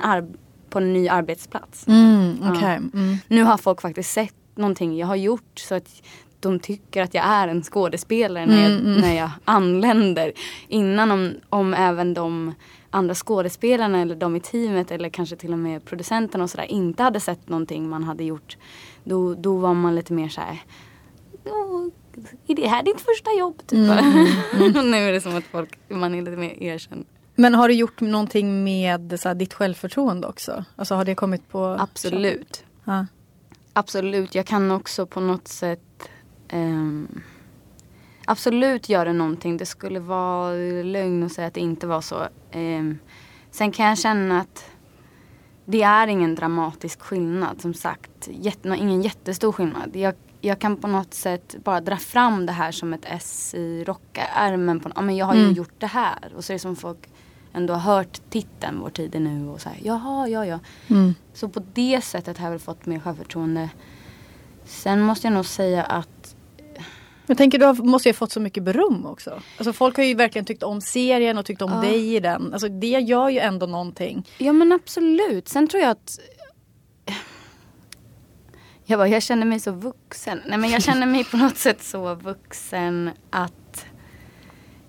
på 0.70 0.80
en 0.80 0.94
ny 0.94 1.08
arbetsplats. 1.10 1.88
Mm, 1.88 2.38
okej. 2.52 2.76
Mm. 2.94 3.18
Nu 3.28 3.44
har 3.44 3.58
folk 3.58 3.82
faktiskt 3.82 4.12
sett 4.12 4.36
någonting 4.56 4.98
jag 4.98 5.08
har 5.08 5.16
gjort 5.16 5.60
så 5.60 5.76
att 5.76 6.02
de 6.40 6.60
tycker 6.60 7.02
att 7.02 7.14
jag 7.14 7.26
är 7.26 7.48
en 7.48 7.64
skådespelare 7.64 8.46
när 8.46 8.62
jag, 8.64 8.72
Mm, 8.72 8.86
mm. 8.86 9.02
när 9.02 9.14
jag 9.14 9.30
anländer. 9.46 10.32
Innan 10.68 11.12
om, 11.12 11.34
om 11.50 11.74
även 11.74 12.14
de 12.14 12.54
andra 12.96 13.16
skådespelarna 13.16 14.02
eller 14.02 14.16
de 14.16 14.36
i 14.36 14.40
teamet 14.40 14.92
eller 14.92 15.10
kanske 15.10 15.36
till 15.36 15.54
och 15.54 15.60
med 15.60 15.86
producenterna 15.86 16.44
och 16.44 16.50
sådär 16.50 16.66
inte 16.72 17.04
hade 17.04 17.20
sett 17.20 17.50
någonting 17.50 17.90
man 17.90 18.04
hade 18.04 18.24
gjort. 18.24 18.58
Då, 19.04 19.34
då 19.36 19.58
var 19.58 19.74
man 19.74 19.96
lite 19.96 20.14
mer 20.14 20.30
så 20.30 20.42
här. 20.42 20.64
"Åh, 21.46 21.88
Är 22.48 22.56
det 22.56 22.68
här 22.68 22.84
ditt 22.84 23.02
första 23.02 23.32
jobb? 23.40 23.58
Typ. 23.68 23.80
Mm, 23.80 24.92
nu 24.92 24.98
är 24.98 25.12
det 25.12 25.22
som 25.22 25.36
att 25.38 25.44
folk, 25.44 25.80
man 25.90 26.16
är 26.16 26.22
lite 26.22 26.38
mer 26.38 26.64
erkänd. 26.64 27.06
Men 27.36 27.54
har 27.54 27.68
du 27.68 27.74
gjort 27.74 28.02
någonting 28.02 28.64
med 28.64 29.20
så 29.20 29.28
här, 29.28 29.36
ditt 29.36 29.54
självförtroende 29.54 30.28
också? 30.28 30.66
Alltså 30.76 30.96
har 30.96 31.06
det 31.06 31.16
kommit 31.16 31.50
på... 31.50 31.66
Absolut. 31.80 32.64
Ja. 32.86 33.06
Absolut, 33.74 34.36
jag 34.36 34.46
kan 34.46 34.72
också 34.72 35.06
på 35.06 35.20
något 35.20 35.48
sätt 35.48 36.10
ehm, 36.48 37.22
Absolut 38.26 38.90
göra 38.90 39.14
någonting. 39.14 39.58
Det 39.58 39.66
skulle 39.66 40.00
vara 40.00 40.52
lögn 40.84 41.24
att 41.24 41.32
säga 41.32 41.48
att 41.48 41.54
det 41.54 41.60
inte 41.60 41.88
var 41.88 42.02
så. 42.02 42.28
Ehm, 42.52 42.98
sen 43.52 43.72
kan 43.72 43.86
jag 43.86 43.98
känna 43.98 44.42
att 44.42 44.66
det 45.66 45.82
är 45.84 46.08
ingen 46.08 46.36
dramatisk 46.36 47.02
skillnad 47.02 47.62
som 47.62 47.74
sagt. 47.74 48.28
Ingen 48.64 49.02
jättestor 49.02 49.52
skillnad. 49.52 49.96
Jag, 49.96 50.14
jag 50.42 50.60
kan 50.60 50.78
på 50.78 50.88
något 50.88 51.14
sätt 51.14 51.56
bara 51.64 51.82
dra 51.82 51.98
fram 51.98 52.46
det 52.46 52.52
här 52.52 52.72
som 52.72 52.94
ett 52.94 53.06
S 53.06 53.54
i 53.58 53.84
rockärmen. 53.84 54.80
På, 54.80 54.92
ja, 54.96 55.02
men 55.02 55.16
jag 55.16 55.26
har 55.26 55.36
ju 55.36 55.42
Mm. 55.44 55.54
gjort 55.54 55.74
det 55.80 55.88
här. 55.88 56.34
Och 56.36 56.44
så 56.46 56.52
är 56.54 56.56
det 56.56 56.60
som 56.60 56.76
folk 56.76 57.10
ändå 57.54 57.74
har 57.74 57.96
hört 57.96 58.22
titeln 58.30 58.80
Vår 58.80 58.90
tid 58.90 59.16
är 59.16 59.20
nu 59.20 59.50
och 59.50 59.62
så 59.62 59.70
här, 59.70 59.78
jaha, 59.84 60.28
ja, 60.28 60.46
ja. 60.46 60.60
Mm. 60.88 61.16
Så 61.34 61.50
på 61.50 61.64
det 61.74 62.02
sättet 62.04 62.38
har 62.38 62.46
jag 62.46 62.52
väl 62.52 62.60
fått 62.60 62.86
mer 62.86 63.00
självförtroende. 63.00 63.70
Sen 64.66 65.02
måste 65.02 65.28
jag 65.28 65.34
nog 65.34 65.46
säga 65.46 65.84
att 65.84 66.15
Jag 67.28 67.38
tänker 67.38 67.60
du 67.60 67.84
måste 67.84 68.10
ju 68.10 68.14
ha 68.14 68.18
fått 68.18 68.32
så 68.32 68.40
mycket 68.40 68.64
beröm 68.64 69.06
också. 69.06 69.42
Alltså 69.58 69.74
folk 69.74 69.98
har 69.98 70.04
ju 70.04 70.16
verkligen 70.16 70.46
tyckt 70.46 70.64
om 70.64 70.82
serien 70.82 71.38
och 71.38 71.46
tyckt 71.46 71.62
om 71.62 71.72
Ja. 71.72 71.82
dig 71.82 72.16
i 72.16 72.20
den. 72.20 72.54
Alltså 72.54 72.70
det 72.70 72.88
gör 72.88 73.30
ju 73.30 73.40
ändå 73.40 73.66
någonting. 73.66 74.28
Ja 74.38 74.54
men 74.54 74.72
absolut. 74.72 75.48
Sen 75.48 75.68
tror 75.68 75.84
jag 75.84 75.92
att 75.92 76.20
jag, 78.86 79.00
bara, 79.00 79.08
jag 79.08 79.24
känner 79.24 79.46
mig 79.46 79.60
så 79.60 79.72
vuxen. 79.72 80.42
Nej 80.48 80.58
men 80.58 80.70
jag 80.70 80.84
känner 80.84 81.08
mig 81.08 81.24
på 81.24 81.38
något 81.38 81.58
sätt 81.58 81.84
så 81.84 82.16
vuxen 82.16 83.10
att 83.30 83.86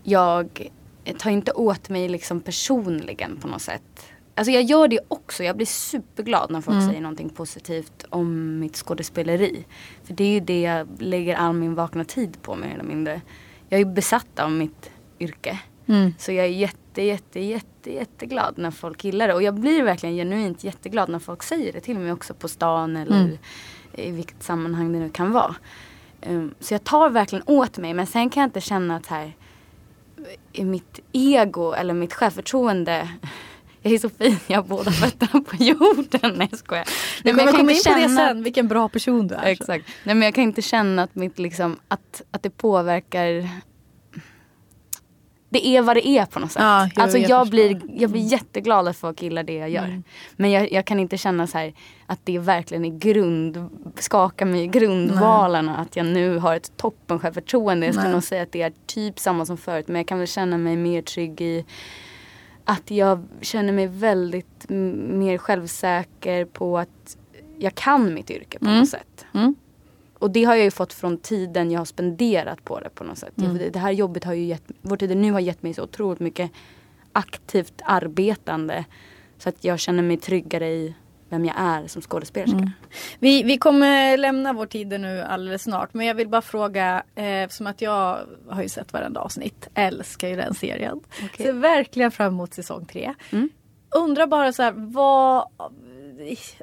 jag 0.03 0.71
tar 1.19 1.31
inte 1.31 1.53
åt 1.53 1.89
mig 1.89 2.09
liksom 2.09 2.41
personligen 2.41 3.37
på 3.37 3.49
något 3.49 3.63
sätt. 3.63 4.03
Alltså 4.39 4.53
jag 4.53 4.63
gör 4.63 4.89
det 4.89 5.01
också. 5.09 5.45
Jag 5.45 5.57
blir 5.57 5.67
superglad 5.67 6.51
när 6.51 6.61
folk 6.61 6.75
Mm. 6.77 6.89
säger 6.89 7.01
någonting 7.01 7.29
positivt 7.29 8.05
om 8.11 8.59
mitt 8.59 8.77
skådespeleri. 8.77 9.65
För 10.05 10.15
det 10.15 10.25
är 10.25 10.29
ju 10.33 10.41
det 10.41 10.61
jag 10.63 10.89
lägger 10.99 11.35
all 11.37 11.53
min 11.53 11.75
vakna 11.75 12.05
tid 12.05 12.43
på 12.43 12.55
mer 12.57 12.69
eller 12.75 12.85
mindre. 12.85 13.21
Jag 13.69 13.81
är 13.81 13.85
besatt 13.85 14.39
av 14.39 14.51
mitt 14.53 14.91
yrke. 15.21 15.59
Mm. 15.87 16.15
Så 16.19 16.33
jag 16.33 16.45
är 16.47 16.51
jätte, 16.51 17.03
jätte, 17.03 17.41
jätte, 17.41 17.93
jätteglad 17.93 18.55
när 18.59 18.71
folk 18.71 19.05
gillar 19.05 19.29
det. 19.29 19.35
Och 19.35 19.43
jag 19.43 19.55
blir 19.55 19.83
verkligen 19.83 20.15
genuint 20.17 20.65
jätteglad 20.65 21.09
när 21.09 21.19
folk 21.19 21.43
säger 21.43 21.73
det 21.73 21.81
till 21.81 21.99
mig 21.99 22.13
också 22.13 22.35
på 22.35 22.49
stan 22.49 22.97
eller 22.97 23.21
Mm. 23.21 23.39
i 23.93 24.11
vilket 24.11 24.43
sammanhang 24.43 24.93
det 24.93 24.99
nu 24.99 25.09
kan 25.11 25.33
vara. 25.33 25.55
Um, 26.27 26.55
så 26.61 26.75
jag 26.75 26.85
tar 26.85 27.11
verkligen 27.11 27.45
åt 27.47 27.79
mig 27.79 27.95
men 27.95 28.07
sen 28.07 28.31
kan 28.31 28.41
jag 28.41 28.49
inte 28.49 28.61
känna 28.61 28.97
att 28.97 29.07
här 29.07 29.33
i 30.53 30.65
mitt 30.65 31.01
ego 31.13 31.73
eller 31.73 31.95
mitt 31.95 32.13
självförtroende 32.15 33.09
jag 33.87 33.95
är 33.95 33.99
så 33.99 34.09
fin, 34.09 34.37
jag 34.47 34.57
har 34.59 34.63
båda 34.65 34.91
fötterna 34.91 35.41
på 35.43 35.57
jorden. 35.57 36.35
Nej 36.37 36.49
jag 36.51 36.59
skojar. 36.59 36.85
Nej, 37.25 37.35
men 37.35 37.47
kommer 37.47 37.63
jag 37.63 37.71
inte 37.71 37.89
in 37.89 37.95
på 37.95 38.01
det 38.01 38.01
känna- 38.09 38.29
sen, 38.29 38.43
vilken 38.43 38.69
bra 38.69 38.89
person 38.89 39.27
du 39.29 39.35
är. 39.35 39.45
Exakt. 39.47 39.87
Nej 40.05 40.15
men 40.15 40.23
jag 40.23 40.35
kan 40.35 40.45
inte 40.45 40.63
känna 40.63 41.03
att 41.03 41.15
mitt 41.15 41.39
liksom, 41.39 41.77
att, 41.89 42.23
att 42.31 42.43
det 42.43 42.51
påverkar 42.51 43.49
det 45.49 45.67
är 45.67 45.83
vad 45.83 45.97
det 45.97 46.09
är 46.09 46.27
på 46.27 46.41
något 46.41 46.53
sätt. 46.53 46.63
Ja, 46.63 46.89
jo, 46.97 47.03
alltså 47.03 47.19
jag 47.19 47.31
jag, 47.31 47.49
blir, 47.51 47.81
jag 48.01 48.11
blir 48.11 48.23
jätteglad 48.23 48.89
att 48.89 48.97
folk 48.97 49.23
gillar 49.23 49.43
det 49.43 49.55
jag 49.55 49.71
gör. 49.71 50.03
Men 50.37 50.51
jag, 50.51 50.73
jag 50.73 50.85
kan 50.85 51.01
inte 51.01 51.17
känna 51.19 51.47
så 51.47 51.59
här 51.59 51.73
att 52.07 52.21
det 52.25 52.39
verkligen 52.39 52.85
är 52.85 52.99
grund, 52.99 53.69
skakar 53.99 54.47
mig 54.47 54.63
i 54.63 54.67
grundvalarna. 54.67 55.77
Att 55.77 55.97
jag 55.97 56.07
nu 56.07 56.39
har 56.39 56.57
ett 56.57 56.77
toppen 56.77 57.19
självförtroende. 57.19 57.87
Jag 57.87 57.95
skulle 57.95 58.09
Nej. 58.09 58.15
nog 58.15 58.25
säga 58.25 58.43
att 58.43 58.53
det 58.53 58.63
är 58.63 58.73
typ 58.87 59.19
samma 59.19 59.47
som 59.47 59.57
förut. 59.57 59.89
Men 59.89 59.97
jag 59.97 60.07
kan 60.07 60.19
väl 60.19 60.29
känna 60.29 60.59
mig 60.59 60.77
mer 60.77 61.03
trygg 61.03 61.41
i 61.41 61.65
att 62.69 62.91
jag 62.91 63.23
känner 63.41 63.73
mig 63.73 63.87
väldigt 63.87 64.69
mer 64.69 65.39
självsäker 65.39 66.45
på 66.45 66.79
att 66.79 67.17
jag 67.59 67.75
kan 67.75 68.15
mitt 68.15 68.31
yrke 68.31 68.59
på 68.59 68.65
något 68.65 68.89
sätt. 68.89 69.27
Mm. 69.35 69.55
Och 70.19 70.31
det 70.31 70.45
har 70.45 70.55
jag 70.55 70.65
ju 70.65 70.71
fått 70.71 70.93
från 70.93 71.19
tiden 71.19 71.71
jag 71.71 71.81
har 71.81 71.85
spenderat 71.85 72.65
på 72.65 72.81
det 72.81 72.89
på 72.91 73.05
något 73.05 73.19
sätt. 73.19 73.39
Mm. 73.39 73.59
Det- 73.59 73.71
Det 73.71 73.79
här 73.79 73.91
jobbet 73.93 74.25
har 74.25 74.33
ju 74.35 74.45
gett, 74.45 74.63
vår 74.83 74.97
tid 74.97 75.17
nu 75.17 75.33
har 75.33 75.41
gett 75.41 75.63
mig 75.63 75.75
så 75.75 75.83
otroligt 75.83 76.21
mycket 76.21 76.51
aktivt 77.13 77.83
arbetande. 77.85 78.85
Så 79.39 79.49
att 79.49 79.65
jag 79.65 79.79
känner 79.79 80.03
mig 80.03 80.17
tryggare 80.17 80.69
i 80.69 80.95
vem 81.29 81.45
jag 81.45 81.55
är 81.59 81.87
som 81.87 82.03
skådespelerska. 82.03 82.57
Mm. 82.59 82.71
Vi, 83.19 83.43
vi 83.43 83.59
kommer 83.59 84.17
lämna 84.17 84.53
vår 84.53 84.67
tid 84.67 84.89
nu 85.01 85.23
alldeles 85.23 85.63
snart. 85.63 85.95
Men 85.95 86.07
jag 86.07 86.15
vill 86.15 86.29
bara 86.29 86.43
fråga, 86.43 87.03
eh, 87.15 87.25
eftersom 87.43 87.67
att 87.67 87.81
jag 87.83 88.19
har 88.49 88.63
ju 88.63 88.69
sett 88.69 88.93
varenda 88.93 89.21
avsnitt. 89.21 89.69
Älskar 89.75 90.29
ju 90.29 90.37
den 90.37 90.55
serien. 90.55 91.01
Okej. 91.25 91.47
Ser 91.47 91.53
verkligen 91.53 92.11
fram 92.11 92.27
emot 92.35 92.55
säsong 92.55 92.87
tre. 92.87 93.15
Mm. 93.31 93.49
Undrar 93.97 94.27
bara 94.27 94.53
så 94.53 94.63
här, 94.63 94.73
vad... 94.77 95.45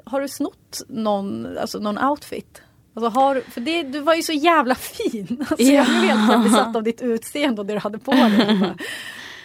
Har 0.04 0.20
du 0.20 0.28
snott 0.28 0.82
någon, 0.88 1.58
alltså 1.60 1.78
någon 1.78 1.98
outfit? 2.04 2.62
Alltså 2.96 3.20
har, 3.20 3.40
för 3.50 3.60
det, 3.60 3.82
du 3.82 4.00
var 4.00 4.14
ju 4.14 4.22
så 4.22 4.32
jävla 4.32 4.74
fin. 4.74 5.44
Alltså 5.50 5.66
Jag 5.66 5.86
blev 5.86 6.04
Ja. 6.04 6.14
helt 6.14 6.44
besatt 6.44 6.76
av 6.76 6.82
ditt 6.82 7.02
utseende 7.02 7.60
och 7.60 7.66
det 7.66 7.72
du 7.72 7.78
hade 7.78 7.98
på 7.98 8.10
dig. 8.12 8.58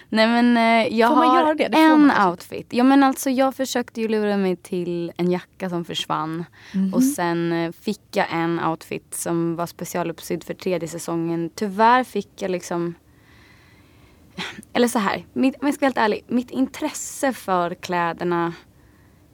Nej 0.09 0.27
men 0.27 0.57
eh, 0.57 0.97
jag 0.97 1.09
Får 1.09 1.15
man 1.15 1.27
har 1.27 1.41
göra 1.41 1.53
det? 1.53 1.67
Det 1.67 1.77
en 1.77 2.11
outfit. 2.27 2.67
Ja 2.69 2.83
men 2.83 3.03
alltså 3.03 3.29
jag 3.29 3.55
försökte 3.55 4.01
ju 4.01 4.07
lura 4.07 4.37
mig 4.37 4.55
till 4.55 5.11
en 5.17 5.31
jacka 5.31 5.69
som 5.69 5.85
försvann. 5.85 6.45
Mhm. 6.73 6.93
Och 6.93 7.03
sen 7.03 7.51
eh, 7.53 7.71
fick 7.81 8.01
jag 8.15 8.25
en 8.31 8.59
outfit 8.63 9.15
som 9.15 9.55
var 9.55 9.65
specialuppsydd 9.65 10.43
för 10.43 10.53
tredje 10.53 10.87
säsongen. 10.87 11.49
Tyvärr 11.55 12.03
fick 12.03 12.29
jag 12.41 12.51
liksom 12.51 12.95
eller 14.73 14.87
så 14.87 14.99
här, 14.99 15.25
mitt, 15.33 15.55
om 15.61 15.67
jag 15.67 15.75
ska 15.75 15.81
vara 15.85 15.87
helt 15.87 15.97
ärlig. 15.97 16.23
Mitt 16.27 16.51
intresse 16.51 17.33
för 17.33 17.73
kläderna 17.75 18.53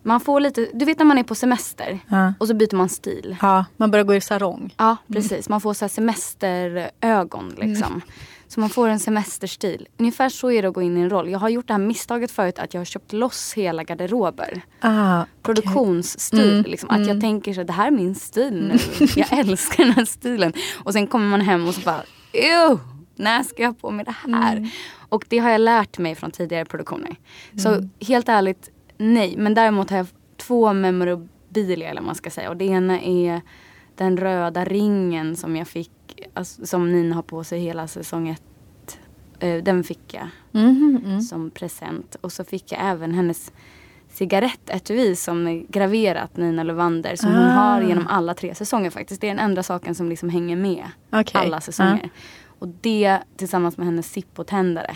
man 0.04 0.20
får 0.20 0.40
lite, 0.40 0.70
du 0.74 0.86
vet 0.86 1.00
när 1.00 1.06
man 1.06 1.18
är 1.18 1.24
på 1.24 1.36
semester 1.36 2.00
Ja. 2.08 2.34
och 2.40 2.48
så 2.48 2.54
byter 2.54 2.76
man 2.76 2.90
stil. 2.90 3.38
ja, 3.42 3.66
man 3.78 3.92
börjar 3.92 4.06
gå 4.06 4.16
i 4.16 4.22
sarong. 4.22 4.74
Ja, 4.78 4.98
precis. 5.08 5.50
Man 5.50 5.62
får 5.62 5.74
så 5.74 5.90
semesterögon 5.90 7.54
liksom. 7.58 8.02
Så 8.48 8.60
man 8.60 8.70
får 8.70 8.88
en 8.90 9.00
semesterstil. 9.00 9.88
Ungefär 9.98 10.30
så 10.30 10.52
är 10.52 10.62
det 10.62 10.68
att 10.68 10.74
gå 10.74 10.82
in 10.82 10.98
i 10.98 11.02
en 11.02 11.10
roll. 11.10 11.30
Jag 11.30 11.40
har 11.40 11.50
gjort 11.50 11.68
det 11.68 11.74
här 11.74 11.80
misstaget 11.80 12.32
förut 12.32 12.60
att 12.60 12.74
jag 12.74 12.80
har 12.82 12.86
köpt 12.86 13.14
loss 13.14 13.54
hela 13.54 13.84
garderober. 13.84 14.62
Ah, 14.80 15.24
Produktionsstil. 15.44 16.52
Mm, 16.52 16.64
Liksom. 16.72 16.90
Att 16.90 17.08
jag 17.08 17.22
tänker 17.22 17.54
så 17.54 17.64
det 17.64 17.74
här 17.74 17.88
är 17.88 17.92
min 17.92 18.16
stil 18.16 18.54
nu. 18.72 19.06
Jag 19.16 19.40
älskar 19.40 19.84
den 19.84 19.94
här 19.94 20.06
stilen. 20.06 20.54
Och 20.84 20.94
sen 20.94 21.08
kommer 21.08 21.30
man 21.30 21.42
hem 21.42 21.68
och 21.68 21.74
så 21.74 21.82
bara, 21.82 22.04
Ew, 22.34 22.80
när 23.16 23.44
ska 23.44 23.64
jag 23.64 23.82
på 23.82 23.92
mig 23.92 24.06
det 24.06 24.16
här? 24.32 24.70
Och 25.10 25.26
det 25.30 25.38
har 25.38 25.50
jag 25.50 25.62
lärt 25.62 25.98
mig 25.98 26.16
från 26.16 26.32
tidigare 26.32 26.66
produktioner. 26.66 27.16
Så 27.58 27.90
helt 28.08 28.30
ärligt, 28.30 28.70
nej. 28.98 29.36
Men 29.38 29.54
däremot 29.54 29.90
har 29.90 29.98
jag 29.98 30.08
två 30.38 30.74
memorabilia 30.74 31.90
eller 31.90 32.02
vad 32.02 32.06
man 32.06 32.16
ska 32.16 32.30
säga. 32.30 32.50
Och 32.50 32.58
det 32.58 32.66
ena 32.66 33.02
är 33.02 33.42
den 33.96 34.18
röda 34.18 34.66
ringen 34.66 35.36
som 35.36 35.56
jag 35.56 35.68
fick, 35.68 35.92
alltså, 36.34 36.66
som 36.66 36.92
Nina 36.92 37.16
har 37.16 37.22
på 37.24 37.44
sig 37.44 37.60
hela 37.60 37.88
säsong 37.88 38.30
ett. 38.30 38.98
Eh, 39.40 39.64
Den 39.64 39.84
fick 39.84 40.14
jag 40.14 40.28
Mhm, 40.52 41.22
som 41.22 41.52
present. 41.52 42.16
Och 42.22 42.32
så 42.32 42.44
fick 42.44 42.72
jag 42.72 42.80
även 42.84 43.12
hennes 43.14 43.52
cigarettetui 44.10 45.16
som 45.16 45.48
är 45.48 45.66
graverat 45.70 46.38
Nina 46.38 46.64
Levander. 46.64 47.16
Som 47.16 47.30
hon 47.32 47.44
Ah. 47.44 47.50
har 47.54 47.82
genom 47.82 48.08
alla 48.08 48.34
tre 48.34 48.56
säsonger 48.56 48.90
faktiskt. 48.90 49.22
Det 49.22 49.28
är 49.28 49.32
den 49.36 49.40
enda 49.46 49.64
saken 49.64 49.96
som 49.96 50.10
liksom 50.10 50.30
hänger 50.30 50.56
med 50.56 50.84
Okej. 51.12 51.42
alla 51.42 51.62
säsonger. 51.62 52.10
Och 52.60 52.68
det 52.68 53.20
tillsammans 53.38 53.78
med 53.78 53.86
hennes 53.88 54.12
Zippo-tändare. 54.12 54.96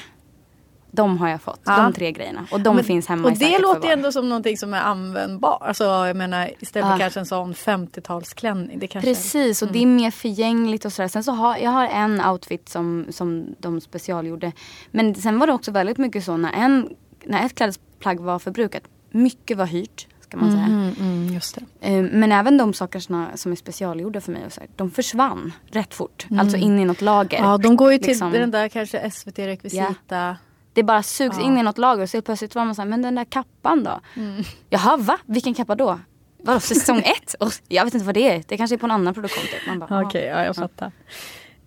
De 0.92 1.18
har 1.18 1.30
jag 1.30 1.42
fått. 1.42 1.60
Ja. 1.66 1.78
De 1.82 1.94
tre 1.94 2.12
grejerna. 2.12 2.48
Och 2.52 2.62
de 2.62 2.76
Men- 2.76 2.86
finns 2.86 3.08
hemma 3.08 3.28
Och 3.28 3.38
det 3.38 3.60
låter 3.60 3.88
ju 3.88 3.94
ändå 3.94 4.12
som 4.12 4.30
någonting 4.30 4.58
som 4.58 4.74
är 4.74 4.82
användbart. 4.82 5.62
Alltså 5.62 5.84
jag 5.84 6.16
menar 6.16 6.50
istället 6.60 6.88
för 6.88 6.96
Ah. 6.96 7.00
kanske 7.00 7.20
en 7.20 7.26
sån 7.26 7.54
50-talsklänning. 7.54 8.80
Det 8.80 8.88
kanske 8.88 9.10
Precis, 9.10 9.62
och 9.62 9.72
det 9.72 9.82
är 9.82 9.86
mer 9.86 10.12
förgängligt 10.12 10.86
och 10.86 10.94
sådär. 10.94 11.08
Sen 11.10 11.24
så 11.24 11.32
har 11.32 11.58
jag 11.58 11.72
har 11.72 11.88
en 11.88 12.26
outfit 12.26 12.70
som, 12.70 13.06
som 13.10 13.56
de 13.60 13.82
specialgjorde. 13.82 14.52
Men 14.92 15.16
sen 15.16 15.40
var 15.40 15.48
det 15.48 15.54
också 15.54 15.72
väldigt 15.72 15.98
mycket 15.98 16.24
så 16.24 16.38
när, 16.38 16.54
en, 16.54 16.90
när 17.26 17.46
ett 17.46 17.56
klädesplagg 17.56 18.20
var 18.20 18.40
förbrukat. 18.40 18.84
Mycket 19.12 19.58
var 19.58 19.66
hyrt, 19.66 20.08
ska 20.22 20.38
man 20.38 20.52
säga. 20.52 20.64
Mm, 20.64 20.96
mm, 21.00 21.34
just 21.34 21.56
det. 21.80 21.88
Eh, 21.88 22.04
Men 22.04 22.32
även 22.32 22.58
de 22.58 22.74
sakerna 22.74 23.28
som 23.36 23.52
är 23.52 23.56
specialgjorda 23.56 24.22
för 24.22 24.32
mig, 24.32 24.46
och 24.46 24.54
så 24.54 24.60
här, 24.62 24.70
de 24.76 24.92
försvann 24.92 25.54
rätt 25.72 25.94
fort. 25.94 26.28
Alltså 26.40 26.58
in 26.58 26.80
i 26.80 26.86
något 26.86 27.02
lager. 27.02 27.38
Mm. 27.38 27.50
Ja, 27.50 27.58
de 27.58 27.76
går 27.76 27.92
ju 27.92 27.98
till 27.98 28.08
Liksom. 28.08 28.32
den 28.32 28.52
där 28.52 28.68
kanske 28.70 29.12
SVT-rekvisita. 29.12 30.38
Det 30.80 30.84
bara 30.84 31.04
sugs 31.04 31.38
Ja. 31.38 31.44
in 31.44 31.58
i 31.58 31.64
något 31.64 31.78
lager 31.78 32.04
och 32.04 32.10
så 32.10 32.22
plötsligt 32.22 32.56
var 32.56 32.66
man 32.66 32.76
såhär, 32.76 32.90
men 32.90 33.02
den 33.02 33.16
där 33.16 33.26
kappan 33.26 33.84
då? 33.84 34.00
Mm. 34.16 34.44
Jaha, 34.70 34.98
va? 34.98 35.18
Vilken 35.26 35.54
kappa 35.54 35.76
då? 35.76 36.00
Vadå, 36.44 36.60
säsong 36.60 36.98
ett? 37.00 37.34
Och 37.40 37.52
jag 37.68 37.86
vet 37.86 37.94
inte 37.94 38.06
vad 38.06 38.16
det 38.16 38.30
är. 38.36 38.44
Det 38.48 38.58
kanske 38.58 38.76
är 38.76 38.78
på 38.78 38.86
en 38.86 38.92
annan 38.92 39.14
produktion. 39.14 39.44
Typ. 39.44 39.92
Okej, 39.92 40.26
ja, 40.26 40.44
jag 40.46 40.56
fattar. 40.56 40.92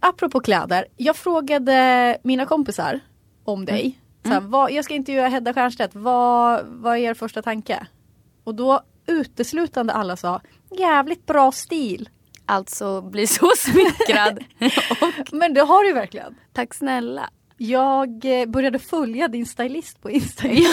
Apropå 0.01 0.41
kläder. 0.41 0.87
Jag 0.97 1.17
frågade 1.17 2.19
mina 2.23 2.47
kompisar 2.47 3.01
om 3.45 3.65
dig. 3.65 3.99
Så 4.25 4.29
här, 4.29 4.41
vad, 4.41 4.73
jag 4.73 4.85
ska 4.85 4.95
intervjua 4.95 5.29
Hedda 5.29 5.53
Stiernstedt. 5.53 5.95
Vad, 5.95 6.65
vad 6.67 6.95
är 6.97 7.01
er 7.01 7.15
första 7.15 7.43
tanke? 7.43 7.87
Och 8.45 8.55
då 8.55 8.81
uteslutande 9.07 9.93
alla 9.93 10.17
sa 10.17 10.41
jävligt 10.79 11.27
bra 11.27 11.53
stil. 11.53 12.09
Alltså 12.47 13.01
bli 13.03 13.27
så 13.27 13.51
smickrad. 13.57 14.39
och 15.01 15.33
Men 15.33 15.55
det 15.55 15.61
har 15.61 15.85
du 15.85 15.93
verkligen. 15.93 16.35
tack 16.53 16.75
snälla. 16.75 17.31
Jag 17.65 18.25
eh, 18.25 18.47
började 18.47 18.79
följa 18.79 19.29
din 19.29 19.47
stylist 19.47 20.03
på 20.03 20.11
Instagram. 20.11 20.65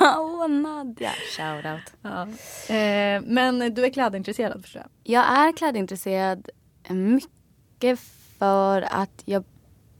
Åh 0.18 0.48
Nadja. 0.48 1.10
Shoutout. 1.36 1.94
Ja. 2.02 2.22
Eh, 2.74 3.22
men 3.26 3.74
du 3.74 3.84
är 3.84 3.90
klädintresserad 3.90 4.62
förstår 4.62 4.82
jag. 4.82 4.90
Jag 5.14 5.38
är 5.38 5.52
klädintresserad 5.52 6.48
mycket 6.88 8.00
för 8.38 8.82
att 8.82 9.22
jag 9.24 9.44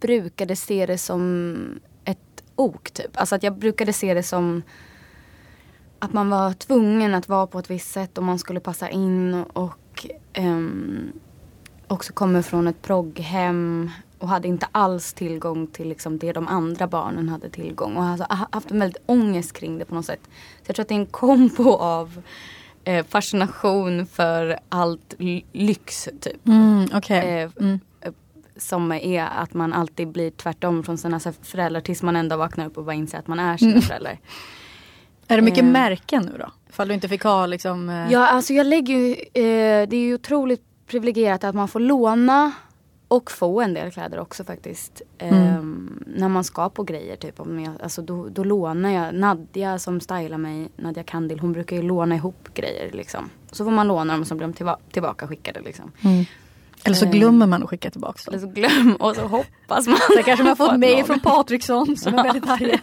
brukade 0.00 0.56
se 0.56 0.86
det 0.86 0.98
som 0.98 1.80
ett 2.04 2.44
ok 2.56 2.90
typ. 2.90 3.10
Alltså 3.14 3.34
att 3.34 3.42
jag 3.42 3.58
brukade 3.58 3.92
se 3.92 4.14
det 4.14 4.22
som 4.22 4.62
att 5.98 6.12
man 6.12 6.30
var 6.30 6.52
tvungen 6.52 7.14
att 7.14 7.28
vara 7.28 7.46
på 7.46 7.58
ett 7.58 7.70
visst 7.70 7.92
sätt 7.92 8.18
och 8.18 8.24
man 8.24 8.38
skulle 8.38 8.60
passa 8.60 8.90
in 8.90 9.42
och 9.42 10.06
ehm, 10.32 11.12
också 11.86 12.12
kommer 12.12 12.42
från 12.42 12.66
ett 12.66 12.82
progghem 12.82 13.90
och 14.22 14.28
hade 14.28 14.48
inte 14.48 14.66
alls 14.72 15.12
tillgång 15.12 15.66
till 15.66 15.88
liksom 15.88 16.18
det 16.18 16.32
de 16.32 16.48
andra 16.48 16.86
barnen 16.86 17.28
hade 17.28 17.48
tillgång 17.50 17.96
och 17.96 18.04
alltså, 18.04 18.26
ha- 18.30 18.48
haft 18.52 18.70
en 18.70 18.78
väldigt 18.78 19.02
ångest 19.06 19.52
kring 19.52 19.78
det 19.78 19.84
på 19.84 19.94
något 19.94 20.04
sätt. 20.06 20.20
Så 20.24 20.64
jag 20.66 20.76
tror 20.76 20.82
att 20.84 20.88
det 20.88 20.94
är 20.94 20.98
en 20.98 21.06
kombo 21.06 21.72
av 21.74 22.22
eh, 22.84 23.06
fascination 23.06 24.06
för 24.06 24.58
allt 24.68 25.14
ly- 25.18 25.44
lyx 25.52 26.08
typ. 26.20 26.46
Mm, 26.48 26.88
Okej. 26.94 27.42
Eh, 27.42 27.50
eh, 28.00 28.12
som 28.56 28.92
är 28.92 29.24
att 29.24 29.54
man 29.54 29.72
alltid 29.72 30.08
blir 30.08 30.30
tvärtom 30.30 30.82
från 30.84 30.98
sina 30.98 31.20
föräldrar 31.42 31.80
tills 31.80 32.02
man 32.02 32.16
ändå 32.16 32.36
vaknar 32.36 32.66
upp 32.66 32.78
och 32.78 32.84
bara 32.84 32.94
inser 32.94 33.18
att 33.18 33.26
man 33.26 33.38
är 33.38 33.56
sina 33.56 33.80
föräldrar. 33.80 34.18
Är 35.28 35.36
det 35.36 35.42
mycket 35.42 35.64
eh, 35.64 35.70
märken 35.70 36.22
nu 36.22 36.38
då? 36.38 36.50
Ifall 36.68 36.88
du 36.88 36.94
inte 36.94 37.08
fick 37.08 37.22
ha 37.22 37.46
liksom... 37.46 37.88
eh, 37.88 38.12
Ja, 38.12 38.26
alltså 38.28 38.52
jag 38.52 38.66
lägger 38.66 38.94
ju, 38.96 39.12
eh, 39.12 39.88
det 39.88 39.96
är 39.96 40.00
ju 40.00 40.14
otroligt 40.14 40.62
privilegierat 40.86 41.44
att 41.44 41.54
man 41.54 41.68
får 41.68 41.80
låna 41.80 42.52
och 43.12 43.30
få 43.30 43.60
en 43.60 43.74
del 43.74 43.90
kläder 43.90 44.18
också 44.20 44.44
faktiskt. 44.44 45.02
Ehm, 45.18 46.02
när 46.06 46.28
man 46.28 46.44
ska 46.44 46.68
på 46.68 46.82
grejer 46.82 47.16
typ. 47.16 47.40
Om 47.40 47.60
jag, 47.60 47.82
alltså 47.82 48.02
då, 48.02 48.28
då 48.28 48.44
lånar 48.44 48.90
jag. 48.90 49.14
Nadja 49.14 49.78
som 49.78 50.00
stylar 50.00 50.38
mig, 50.38 50.68
Nadja 50.76 51.02
Kandil, 51.02 51.38
hon 51.40 51.52
brukar 51.52 51.76
ju 51.76 51.82
låna 51.82 52.14
ihop 52.14 52.48
grejer 52.54 52.90
liksom. 52.92 53.30
Så 53.50 53.64
får 53.64 53.72
man 53.72 53.88
låna 53.88 54.12
dem 54.12 54.20
och 54.20 54.26
så 54.26 54.34
blir 54.34 54.46
de 54.46 54.52
tillba- 54.54 54.78
tillbaka 54.92 55.26
skickade 55.28 55.60
liksom. 55.60 55.92
Eller 56.84 56.96
så 56.96 57.04
Eh. 57.04 57.10
glömmer 57.10 57.46
man 57.46 57.62
att 57.62 57.68
skicka 57.68 57.90
tillbaka 57.90 58.18
Eller 58.26 58.38
dem. 58.38 58.48
så 58.48 58.54
glöm 58.54 58.96
och 58.96 59.16
så 59.16 59.22
hoppas 59.22 59.86
man. 59.86 59.98
Sen 60.14 60.22
kanske 60.24 60.44
man 60.44 60.56
fått 60.56 60.78
mejl 60.78 61.04
från 61.04 61.20
Patriksson 61.20 61.96
som 61.96 62.14
är 62.14 62.22
väldigt 62.24 62.48
arga. 62.50 62.78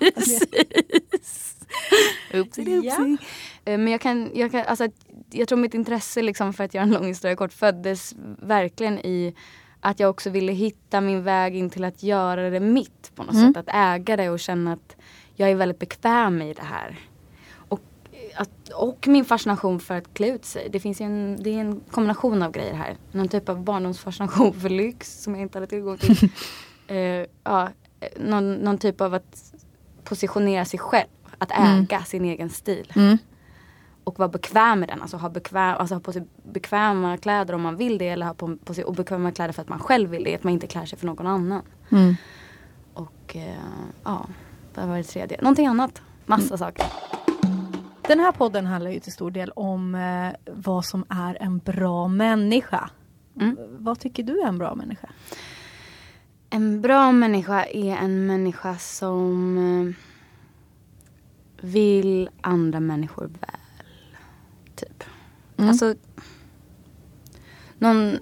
Oopsie 2.33 2.63
doopsie. 2.65 3.17
Eh, 3.65 3.77
Men 3.77 3.87
jag 3.87 4.01
kan, 4.01 4.31
jag 4.33 4.51
kan, 4.51 4.63
alltså 4.67 4.87
jag 5.31 5.47
tror 5.47 5.57
mitt 5.59 5.73
intresse 5.73 6.21
liksom 6.21 6.53
för 6.53 6.63
att 6.63 6.73
göra 6.73 6.83
en 6.83 6.91
lång 6.91 7.05
historia 7.07 7.35
kort 7.35 7.53
föddes 7.53 8.13
verkligen 8.41 8.99
i 8.99 9.35
att 9.81 9.99
jag 9.99 10.09
också 10.09 10.29
ville 10.29 10.51
hitta 10.51 11.01
min 11.01 11.23
väg 11.23 11.55
in 11.55 11.69
till 11.69 11.83
att 11.83 12.03
göra 12.03 12.49
det 12.49 12.59
mitt 12.59 13.11
på 13.15 13.23
något 13.23 13.35
sätt. 13.35 13.57
Att 13.57 13.75
äga 13.75 14.17
det 14.17 14.29
och 14.29 14.39
känna 14.39 14.73
att 14.73 14.95
jag 15.35 15.49
är 15.49 15.55
väldigt 15.55 15.79
bekväm 15.79 16.41
i 16.41 16.53
det 16.53 16.63
här. 16.63 16.99
Och, 17.55 17.81
att, 18.35 18.69
och 18.75 19.07
min 19.07 19.25
fascination 19.25 19.79
för 19.79 19.97
att 19.97 20.13
klä 20.13 20.27
ut 20.27 20.45
sig. 20.45 20.69
Det 20.71 20.79
finns 20.79 21.01
ju 21.01 21.05
en, 21.05 21.37
det 21.43 21.49
är 21.49 21.59
en 21.59 21.79
kombination 21.91 22.43
av 22.43 22.51
grejer 22.51 22.73
här. 22.73 22.97
Någon 23.11 23.27
typ 23.27 23.49
av 23.49 23.63
barndomsfascination 23.63 24.53
för 24.53 24.69
lyx 24.69 25.23
som 25.23 25.33
jag 25.33 25.41
inte 25.41 25.57
hade 25.57 25.67
tillgång 25.67 25.97
till. 25.97 26.29
eh, 26.87 26.97
ja, 27.43 27.69
eh, 27.99 28.07
någon, 28.17 28.53
någon 28.53 28.77
typ 28.77 29.01
av 29.01 29.13
att 29.13 29.53
positionera 30.03 30.65
sig 30.65 30.79
själv. 30.79 31.07
Att 31.37 31.51
äga 31.51 32.03
sin 32.03 32.25
egen 32.25 32.49
stil. 32.49 32.93
Och 34.09 34.19
vara 34.19 34.29
bekväm 34.29 34.79
med 34.79 34.89
den. 34.89 35.01
Alltså 35.01 35.17
ha, 35.17 35.29
bekväm, 35.29 35.75
alltså 35.79 35.95
ha 35.95 35.99
på 35.99 36.13
sig 36.13 36.27
bekväma 36.43 37.17
kläder 37.17 37.53
om 37.53 37.61
man 37.61 37.75
vill 37.75 37.97
det. 37.97 38.07
Eller 38.09 38.25
ha 38.25 38.33
på, 38.33 38.57
på 38.57 38.73
sig 38.73 38.83
obekväma 38.83 39.31
kläder 39.31 39.53
för 39.53 39.61
att 39.61 39.69
man 39.69 39.79
själv 39.79 40.09
vill 40.09 40.23
det. 40.23 40.35
Att 40.35 40.43
man 40.43 40.53
inte 40.53 40.67
klär 40.67 40.85
sig 40.85 40.99
för 40.99 41.05
någon 41.05 41.27
annan. 41.27 41.61
Och 42.93 43.35
eh, 43.35 43.55
ja, 44.03 44.25
vad 44.75 44.87
var 44.87 44.97
det 44.97 45.03
tredje? 45.03 45.41
Någonting 45.41 45.67
annat. 45.67 46.01
Massa 46.25 46.57
saker. 46.57 46.85
Den 48.01 48.19
här 48.19 48.31
podden 48.31 48.65
handlar 48.65 48.91
ju 48.91 48.99
till 48.99 49.13
stor 49.13 49.31
del 49.31 49.51
om 49.51 49.95
eh, 49.95 50.53
vad 50.53 50.85
som 50.85 51.05
är 51.09 51.37
en 51.41 51.57
bra 51.57 52.07
människa. 52.07 52.89
Mm. 53.39 53.57
Vad 53.69 53.99
tycker 53.99 54.23
du 54.23 54.41
är 54.41 54.47
en 54.47 54.57
bra 54.57 54.75
människa? 54.75 55.09
En 56.49 56.81
bra 56.81 57.11
människa 57.11 57.65
är 57.65 57.95
en 57.95 58.25
människa 58.25 58.77
som 58.77 59.57
eh, 59.57 59.95
vill 61.65 62.29
andra 62.41 62.79
människor 62.79 63.25
väl. 63.25 63.58
Typ. 64.79 65.03
Alltså 65.57 65.95
någon 67.77 68.17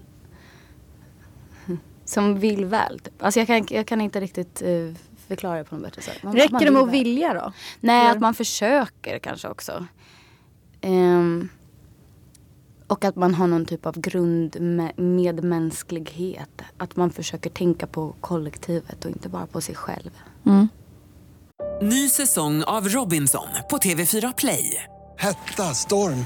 som 2.06 2.40
vill 2.40 2.66
väl. 2.66 3.00
Typ. 3.00 3.24
Alltså 3.24 3.40
jag 3.40 3.48
kan, 3.48 3.68
jag 3.70 3.88
kan 3.88 4.02
inte 4.02 4.20
riktigt 4.20 4.62
eh, 4.62 4.94
förklara 5.28 5.58
det 5.58 5.64
på 5.64 5.76
något 5.76 5.84
bättre 5.84 6.02
sätt. 6.02 6.24
Man- 6.24 6.34
man 6.34 6.42
Räcker 6.42 6.66
det 6.66 6.72
med 6.72 6.82
att 6.82 6.92
vilja 6.92 7.34
då? 7.34 7.52
Nej, 7.80 8.02
Eller? 8.02 8.12
att 8.12 8.20
man 8.20 8.34
försöker 8.34 9.20
kanske 9.20 9.48
också. 9.48 9.86
Ehm, 10.82 11.50
och 12.88 13.06
att 13.06 13.16
man 13.16 13.34
har 13.34 13.48
någon 13.48 13.66
typ 13.66 13.86
av 13.86 14.00
grundmedmänsklighet. 14.00 16.62
Att 16.78 16.96
man 16.96 17.10
försöker 17.12 17.50
tänka 17.50 17.88
på 17.88 18.16
kollektivet 18.22 19.06
och 19.06 19.12
inte 19.12 19.30
bara 19.30 19.48
på 19.48 19.62
sig 19.62 19.76
själv. 19.76 20.12
Ny 21.82 22.10
säsong 22.10 22.64
av 22.64 22.88
Robinson 22.90 23.48
på 23.70 23.78
TV4 23.78 24.34
Play. 24.38 24.84
Hetta, 25.18 25.64
storm, 25.64 26.26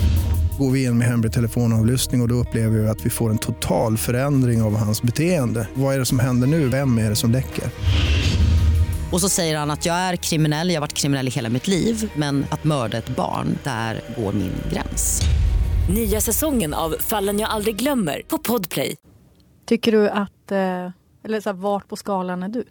Går 0.61 0.71
vi 0.71 0.83
in 0.83 0.97
med 0.97 1.07
hemlig 1.07 1.33
telefonavlyssning 1.33 2.21
och, 2.21 2.25
och 2.25 2.29
då 2.29 2.35
upplever 2.35 2.79
vi 2.79 2.87
att 2.87 3.05
vi 3.05 3.09
får 3.09 3.29
en 3.29 3.37
total 3.37 3.97
förändring 3.97 4.61
av 4.61 4.75
hans 4.75 5.01
beteende. 5.01 5.67
Vad 5.73 5.95
är 5.95 5.99
det 5.99 6.05
som 6.05 6.19
händer 6.19 6.47
nu? 6.47 6.67
Vem 6.67 6.97
är 6.97 7.09
det 7.09 7.15
som 7.15 7.31
läcker? 7.31 7.63
Och 9.11 9.21
så 9.21 9.29
säger 9.29 9.57
han 9.57 9.71
att 9.71 9.85
jag 9.85 9.95
är 9.95 10.15
kriminell, 10.15 10.69
jag 10.69 10.75
har 10.75 10.81
varit 10.81 10.93
kriminell 10.93 11.27
i 11.27 11.31
hela 11.31 11.49
mitt 11.49 11.67
liv 11.67 12.11
men 12.15 12.45
att 12.51 12.63
mörda 12.63 12.97
ett 12.97 13.15
barn, 13.15 13.57
där 13.63 14.01
går 14.17 14.33
min 14.33 14.53
gräns. 14.73 15.21
Nya 15.93 16.21
säsongen 16.21 16.73
av 16.73 16.95
Fallen 16.99 17.39
jag 17.39 17.49
aldrig 17.49 17.75
glömmer 17.75 18.21
på 18.27 18.37
Podplay. 18.37 18.95
Tycker 19.65 19.91
du 19.91 20.09
att, 20.09 20.51
eh, 20.51 20.89
eller 21.23 21.41
så 21.41 21.49
här, 21.49 21.53
vart 21.53 21.87
på 21.87 21.95
skalan 21.95 22.43
är 22.43 22.49
du? 22.49 22.63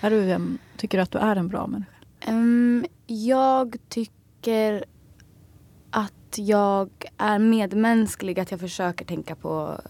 Är 0.00 0.10
du 0.10 0.32
en, 0.32 0.58
tycker 0.76 0.98
du 0.98 1.02
att 1.02 1.12
du 1.12 1.18
är 1.18 1.36
en 1.36 1.48
bra 1.48 1.66
människa? 1.66 1.92
Ehm, 2.20 2.86
jag 3.06 3.76
tycker 3.88 4.84
jag 6.34 6.90
är 7.16 7.38
medmänsklig. 7.38 8.40
Att 8.40 8.50
jag 8.50 8.60
försöker 8.60 9.04
tänka 9.04 9.34
på 9.34 9.80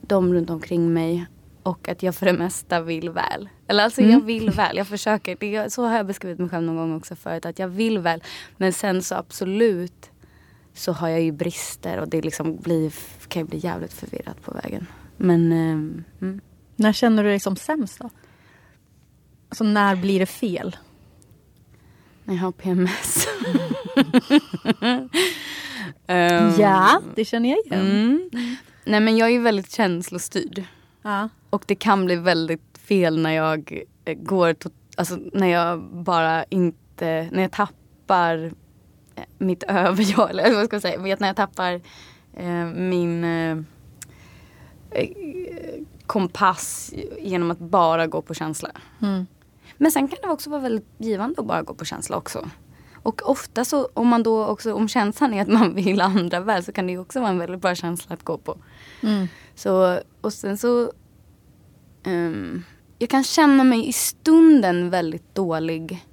dem 0.00 0.34
runt 0.34 0.50
omkring 0.50 0.92
mig. 0.92 1.26
Och 1.62 1.88
att 1.88 2.02
jag 2.02 2.14
för 2.14 2.26
det 2.26 2.32
mesta 2.32 2.80
vill 2.80 3.10
väl. 3.10 3.48
Eller 3.66 3.84
alltså 3.84 4.02
jag 4.02 4.24
vill 4.24 4.50
väl. 4.50 4.76
Jag 4.76 4.86
försöker. 4.86 5.36
Det, 5.40 5.72
så 5.72 5.84
har 5.86 5.96
jag 5.96 6.06
beskrivit 6.06 6.38
mig 6.38 6.48
själv 6.48 6.66
någon 6.66 6.76
gång 6.76 6.96
också 6.96 7.16
förut. 7.16 7.46
Att 7.46 7.58
jag 7.58 7.68
vill 7.68 7.98
väl. 7.98 8.22
Men 8.56 8.72
sen 8.72 9.02
så 9.02 9.14
absolut 9.14 10.10
så 10.74 10.92
har 10.92 11.08
jag 11.08 11.22
ju 11.22 11.32
brister. 11.32 11.98
Och 11.98 12.08
det 12.08 12.20
liksom 12.20 12.56
blir, 12.56 12.92
kan 13.28 13.42
ju 13.42 13.48
bli 13.48 13.58
jävligt 13.58 13.92
förvirrat 13.92 14.42
på 14.42 14.52
vägen. 14.52 14.86
Men 15.16 15.52
ehm, 15.52 16.04
mm. 16.20 16.40
När 16.80 16.92
känner 16.92 17.24
du 17.24 17.28
dig 17.28 17.40
som 17.40 17.56
sämst 17.56 17.98
då? 17.98 18.10
Alltså 19.48 19.64
när 19.64 19.96
blir 19.96 20.20
det 20.20 20.26
fel? 20.26 20.76
Jag 22.34 22.42
har 22.42 22.52
PMS. 22.52 23.26
Ehm, 26.06 26.52
Ja, 26.60 27.00
det 27.14 27.24
känner 27.24 27.48
jag 27.48 27.58
igen. 27.58 27.80
Mm. 27.90 28.30
Nej 28.84 29.00
men 29.00 29.16
jag 29.16 29.28
är 29.28 29.32
ju 29.32 29.40
väldigt 29.42 29.70
känslostyrd. 29.72 30.64
Ja. 31.02 31.28
Och 31.50 31.64
det 31.66 31.74
kan 31.74 32.04
bli 32.04 32.16
väldigt 32.16 32.78
fel 32.78 33.18
när 33.22 33.30
jag 33.30 33.82
eh, 34.04 34.14
går, 34.14 34.54
alltså 34.96 35.18
när 35.32 35.46
jag 35.46 35.82
bara 35.82 36.44
inte, 36.44 37.28
när 37.32 37.42
jag 37.42 37.52
tappar 37.52 38.52
eh, 39.16 39.22
mitt 39.38 39.62
överjag, 39.62 40.30
eller 40.40 40.54
vad 40.54 40.66
ska 40.66 40.74
jag 40.74 40.82
säga, 40.82 40.98
vet 40.98 41.20
när 41.20 41.26
jag 41.28 41.36
tappar 41.36 41.80
eh, 42.36 42.64
min 42.64 43.24
eh, 43.24 43.58
eh, 44.90 45.08
kompass 46.06 46.92
genom 47.20 47.50
att 47.50 47.58
bara 47.58 48.06
gå 48.06 48.22
på 48.22 48.34
känsla. 48.34 48.70
Men 49.82 49.90
sen 49.92 50.08
kan 50.08 50.18
det 50.22 50.28
också 50.28 50.50
vara 50.50 50.60
väldigt 50.60 50.86
givande 50.98 51.40
att 51.40 51.46
bara 51.46 51.62
gå 51.62 51.74
på 51.74 51.84
känsla 51.84 52.16
också. 52.16 52.50
Och 53.02 53.30
ofta 53.30 53.64
så 53.64 53.88
om 53.94 54.08
man 54.08 54.22
då 54.22 54.46
också, 54.46 54.74
om 54.74 54.88
känslan 54.88 55.34
är 55.34 55.42
att 55.42 55.48
man 55.48 55.74
vill 55.84 56.00
andra 56.00 56.40
väl 56.40 56.64
så 56.64 56.72
kan 56.72 56.86
det 56.86 56.92
ju 56.92 56.98
också 56.98 57.20
vara 57.20 57.30
en 57.30 57.38
väldigt 57.38 57.60
bra 57.62 57.74
känsla 57.74 58.14
att 58.14 58.22
gå 58.22 58.38
på. 58.38 58.56
Så, 59.54 60.00
och 60.20 60.32
sen 60.32 60.58
så 60.58 60.92
ehm, 62.04 62.62
Jag 62.98 63.08
kan 63.10 63.24
känna 63.24 63.64
mig 63.64 63.88
i 63.88 63.92
stunden 63.92 64.90
väldigt 64.90 65.34
dålig. 65.34 66.06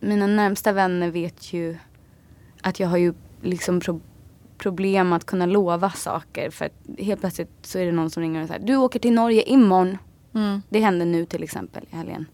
Mina 0.00 0.26
närmsta 0.26 0.72
vänner 0.72 1.10
vet 1.10 1.52
ju 1.52 1.76
att 2.62 2.80
jag 2.80 2.88
har 2.88 2.96
ju 2.96 3.14
liksom 3.42 3.80
pro- 3.80 4.00
problem 4.58 5.12
att 5.12 5.24
kunna 5.24 5.46
lova 5.46 5.90
saker. 5.90 6.50
För 6.50 6.64
att 6.64 6.72
helt 6.98 7.20
plötsligt 7.20 7.50
så 7.62 7.78
är 7.78 7.86
det 7.86 7.92
någon 7.92 8.10
som 8.10 8.20
ringer 8.20 8.42
och 8.42 8.48
säger 8.48 8.66
du 8.66 8.76
åker 8.76 8.98
till 8.98 9.12
Norge 9.12 9.42
imorgon. 9.42 9.98
Det 10.68 10.80
hände 10.80 11.04
nu 11.04 11.24
till 11.26 11.42
exempel 11.42 11.86
i 11.90 11.96
helgen. 11.96 12.26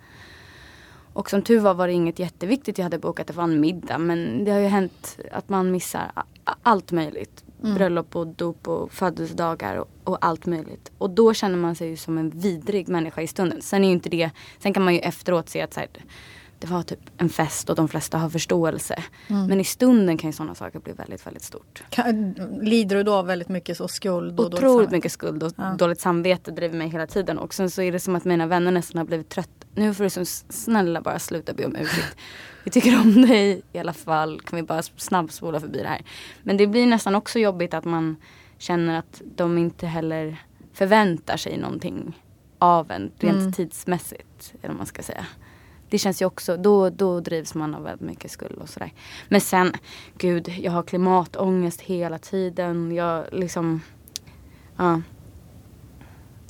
Och 1.15 1.31
som 1.31 1.43
tur 1.43 1.61
var 1.61 1.75
var 1.75 1.87
det 1.87 1.93
inget 1.93 2.19
jätteviktigt 2.19 2.79
jag 2.79 2.83
hade 2.83 2.99
bokat. 2.99 3.27
Det 3.27 3.33
var 3.33 3.45
en 3.45 3.61
middag. 3.61 3.99
Men 3.99 4.45
det 4.45 4.51
har 4.51 4.59
ju 4.59 4.67
hänt 4.67 5.19
att 5.33 5.49
man 5.49 5.71
missar 5.71 6.13
allt 6.63 6.93
möjligt. 6.93 7.45
Bröllop 7.61 8.17
och 8.17 8.27
dop 8.27 8.69
och 8.69 8.93
födelsedagar 8.93 9.77
och, 9.77 9.89
och 10.05 10.19
allt 10.21 10.47
möjligt. 10.47 10.93
Och 10.99 11.11
då 11.11 11.35
känner 11.35 11.57
man 11.57 11.75
sig 11.75 11.89
ju 11.89 11.97
som 11.97 12.19
en 12.19 12.31
vidrig 12.31 12.89
människa 12.89 13.23
i 13.23 13.27
stunden. 13.27 13.63
Sen 13.63 13.85
är 13.85 13.89
ju 13.89 13.93
inte 13.93 14.09
det, 14.09 14.31
sen 14.59 14.73
kan 14.73 14.85
man 14.85 14.95
ju 14.95 15.01
efteråt 15.01 15.49
se 15.49 15.63
att 15.63 15.75
så 15.75 15.81
här, 15.81 15.89
det 16.59 16.67
var 16.67 16.83
typ 16.83 16.99
en 17.19 17.29
fest 17.29 17.71
och 17.71 17.77
de 17.77 17.89
flesta 17.89 18.19
har 18.19 18.31
förståelse. 18.31 19.03
Men 19.29 19.61
i 19.61 19.65
stunden 19.65 20.17
kan 20.19 20.31
ju 20.31 20.35
sådana 20.35 20.55
saker 20.55 20.79
bli 20.79 20.93
väldigt, 20.93 21.27
väldigt 21.27 21.43
stort. 21.43 21.83
Kan, 21.91 22.33
lider 22.63 22.97
du 22.97 23.03
då 23.03 23.15
av 23.15 23.27
väldigt 23.27 23.49
mycket 23.49 23.77
så 23.77 23.89
skuld? 23.89 24.41
Och 24.41 24.47
Otroligt 24.47 24.91
mycket 24.91 25.13
skuld 25.13 25.43
och 25.43 25.53
Ja. 25.57 25.75
dåligt 25.79 26.01
samvete 26.01 26.51
driver 26.51 26.79
mig 26.79 26.89
hela 26.89 27.07
tiden. 27.07 27.39
Och 27.39 27.55
sen 27.55 27.71
så 27.71 27.83
är 27.83 27.93
det 27.93 28.01
som 28.01 28.17
att 28.17 28.25
mina 28.25 28.47
vänner 28.47 28.71
nästan 28.71 28.99
har 28.99 29.05
blivit 29.05 29.29
trött. 29.29 29.51
Nu 29.75 29.95
får 29.95 30.05
du 30.05 30.11
så 30.11 30.25
snälla 30.49 31.01
bara 31.01 31.19
sluta 31.19 31.53
be 31.53 31.67
om 31.67 31.77
ursäkt. 31.77 32.17
Vi 32.65 32.71
tycker 32.71 33.01
om 33.01 33.23
dig 33.23 33.63
i 33.73 33.79
alla 33.79 33.93
fall. 33.93 34.41
Kan 34.41 34.57
vi 34.57 34.63
bara 34.63 34.83
snabbspola 34.83 35.61
förbi 35.61 35.79
det 35.83 35.89
här. 35.89 36.03
Men 36.43 36.57
det 36.57 36.67
blir 36.67 36.87
nästan 36.87 37.15
också 37.15 37.39
jobbigt 37.39 37.75
att 37.75 37.85
man 37.85 38.17
känner 38.59 38.99
att 38.99 39.23
de 39.37 39.59
inte 39.59 39.87
heller 39.87 40.37
förväntar 40.73 41.37
sig 41.37 41.59
någonting 41.59 42.19
av 42.59 42.91
en 42.91 43.11
rent 43.19 43.57
tidsmässigt. 43.57 44.55
Eller 44.63 44.75
man 44.75 44.87
ska 44.87 45.03
säga. 45.03 45.27
Det 45.95 45.99
känns 45.99 46.23
ju 46.23 46.27
också, 46.27 46.57
då, 46.57 46.91
då 46.91 47.21
drivs 47.21 47.55
man 47.55 47.75
av 47.75 47.83
väldigt 47.83 48.07
mycket 48.07 48.31
skuld 48.31 48.59
och 48.59 48.69
sådär. 48.69 48.93
Men 49.29 49.41
sen, 49.41 49.73
gud, 50.19 50.49
jag 50.49 50.73
har 50.73 50.83
klimatångest 50.83 51.81
hela 51.81 52.19
tiden. 52.19 52.93
Jag 52.93 53.25
liksom, 53.33 53.83
ja. 54.77 55.03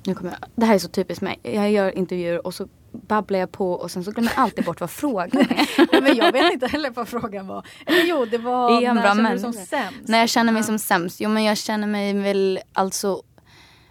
Nu 0.07 0.15
kommer 0.15 0.31
jag, 0.31 0.49
det 0.55 0.67
här 0.67 0.75
är 0.75 0.79
så 0.79 0.89
typiskt 0.89 1.23
mig. 1.23 1.41
Jag 1.43 1.71
gör 1.71 1.99
intervjuer 1.99 2.47
och 2.47 2.55
så 2.55 2.69
babblar 2.93 3.39
jag 3.39 3.53
på 3.53 3.73
och 3.73 3.91
sen 3.91 4.05
så 4.05 4.11
glömmer 4.11 4.33
jag 4.37 4.43
alltid 4.43 4.65
bort 4.65 4.81
vad 4.81 4.91
frågan 4.91 5.41
är. 5.41 5.89
Nej, 5.93 6.03
men 6.03 6.17
jag 6.17 6.33
vet 6.33 6.53
inte 6.53 6.67
heller 6.67 6.91
vad 6.91 7.09
frågan 7.09 7.47
var. 7.47 7.67
Eller 7.87 8.05
jo, 8.05 8.25
det 8.25 8.39
var 8.39 8.79
Är 8.79 8.85
jag 8.85 8.95
när 8.95 9.03
bra 9.03 9.15
känner 9.15 9.33
du 9.33 9.39
som 9.39 9.53
sämst? 9.53 10.09
När 10.09 10.19
jag 10.19 10.29
känner 10.29 10.53
mig 10.53 10.63
som 10.63 10.79
sämst? 10.79 11.21
Jo 11.21 11.29
men 11.29 11.45
jag 11.45 11.59
känner 11.59 11.87
mig 11.87 12.15
väl 12.15 12.61
alltså 12.73 13.23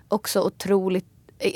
också 0.07 0.41
otroligt, 0.41 1.05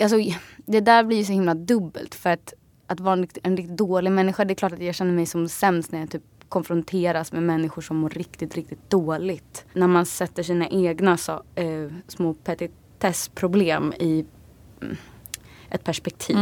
alltså 0.01 0.17
det 0.65 0.79
där 0.79 1.03
blir 1.03 1.17
ju 1.17 1.25
så 1.25 1.31
himla 1.31 1.53
dubbelt 1.53 2.15
för 2.15 2.29
att, 2.29 2.53
att 2.87 2.99
vara 2.99 3.13
en, 3.13 3.27
en 3.43 3.57
riktigt 3.57 3.77
dålig 3.77 4.11
människa, 4.11 4.45
det 4.45 4.53
är 4.53 4.55
klart 4.55 4.71
att 4.71 4.83
jag 4.83 4.95
känner 4.95 5.13
mig 5.13 5.25
som 5.25 5.49
sämst 5.49 5.91
när 5.91 5.99
jag 5.99 6.09
typ 6.09 6.23
konfronteras 6.49 7.31
med 7.31 7.43
människor 7.43 7.81
som 7.81 7.97
mår 7.97 8.09
riktigt, 8.09 8.55
riktigt 8.55 8.89
dåligt. 8.89 9.65
När 9.73 9.87
man 9.87 10.05
sätter 10.05 10.43
sina 10.43 10.67
egna 10.67 11.17
så, 11.17 11.43
eh, 11.55 11.91
små 12.07 12.33
petitessproblem 12.33 13.93
i 13.99 14.25
mm, 14.81 14.97
ett 15.69 15.83
perspektiv. 15.83 16.37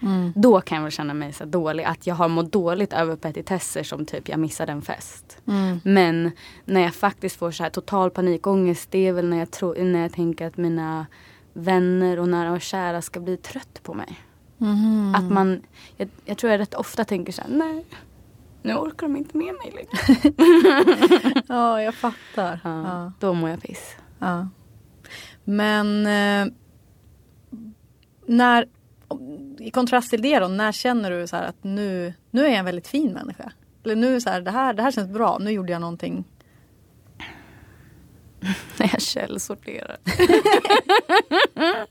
Mm, 0.00 0.32
Då 0.36 0.60
kan 0.60 0.76
jag 0.76 0.82
väl 0.82 0.92
känna 0.92 1.14
mig 1.14 1.32
så 1.32 1.44
dålig. 1.44 1.84
Att 1.84 2.06
jag 2.06 2.14
har 2.14 2.28
mått 2.28 2.52
dåligt 2.52 2.92
över 2.92 3.16
petitesser 3.16 3.82
som 3.82 4.06
typ 4.06 4.28
jag 4.28 4.40
missade 4.40 4.72
en 4.72 4.82
fest. 4.82 5.38
Mm. 5.46 5.80
Men 5.84 6.30
när 6.64 6.80
jag 6.80 6.94
faktiskt 6.94 7.36
får 7.36 7.50
så 7.50 7.62
här 7.62 7.70
total 7.70 8.10
panikångest 8.10 8.90
det 8.90 9.06
är 9.08 9.12
väl 9.12 9.28
när 9.28 9.38
jag, 9.38 9.50
tror, 9.50 9.84
när 9.84 10.02
jag 10.02 10.12
tänker 10.12 10.46
att 10.46 10.56
mina 10.56 11.06
vänner 11.52 12.18
och 12.18 12.28
nära 12.28 12.52
och 12.52 12.60
kära 12.60 13.02
ska 13.02 13.20
bli 13.20 13.36
trött 13.36 13.80
på 13.82 13.94
mig. 13.94 14.18
Mhm. 14.60 15.14
Att 15.14 15.30
man, 15.32 15.62
jag, 15.96 16.08
jag 16.24 16.38
tror 16.38 16.52
jag 16.52 16.58
rätt 16.58 16.74
ofta 16.74 17.04
tänker 17.04 17.32
så 17.32 17.42
här, 17.42 17.50
nej 17.50 17.84
nu 18.62 18.74
orkar 18.74 19.06
de 19.06 19.16
inte 19.16 19.36
med 19.36 19.54
mig 19.54 19.72
längre. 19.74 21.42
Ja, 21.48 21.82
jag 21.82 21.94
fattar. 21.94 22.60
Ja, 22.64 22.82
Ja. 22.82 23.12
Då 23.20 23.34
mår 23.34 23.50
jag 23.50 23.62
piss. 23.62 23.96
Ja. 24.18 24.48
Men 25.44 26.06
eh, 26.06 26.52
när, 28.26 28.68
i 29.58 29.70
kontrast 29.70 30.10
till 30.10 30.22
det 30.22 30.38
då, 30.38 30.48
när 30.48 30.72
känner 30.72 31.10
du 31.10 31.26
så 31.26 31.36
att 31.36 31.64
nu, 31.64 32.14
nu 32.30 32.44
är 32.44 32.48
jag 32.48 32.58
en 32.58 32.64
väldigt 32.64 32.88
fin 32.88 33.12
människa? 33.12 33.52
Eller 33.84 33.96
nu 33.96 34.20
så 34.20 34.30
här, 34.30 34.40
det 34.40 34.50
här, 34.50 34.74
det 34.74 34.82
här 34.82 34.90
känns 34.90 35.08
bra, 35.08 35.38
nu 35.40 35.50
gjorde 35.50 35.72
jag 35.72 35.80
någonting. 35.80 36.24
När 38.76 38.88
jag 38.92 39.02
källsorterar. 39.02 39.96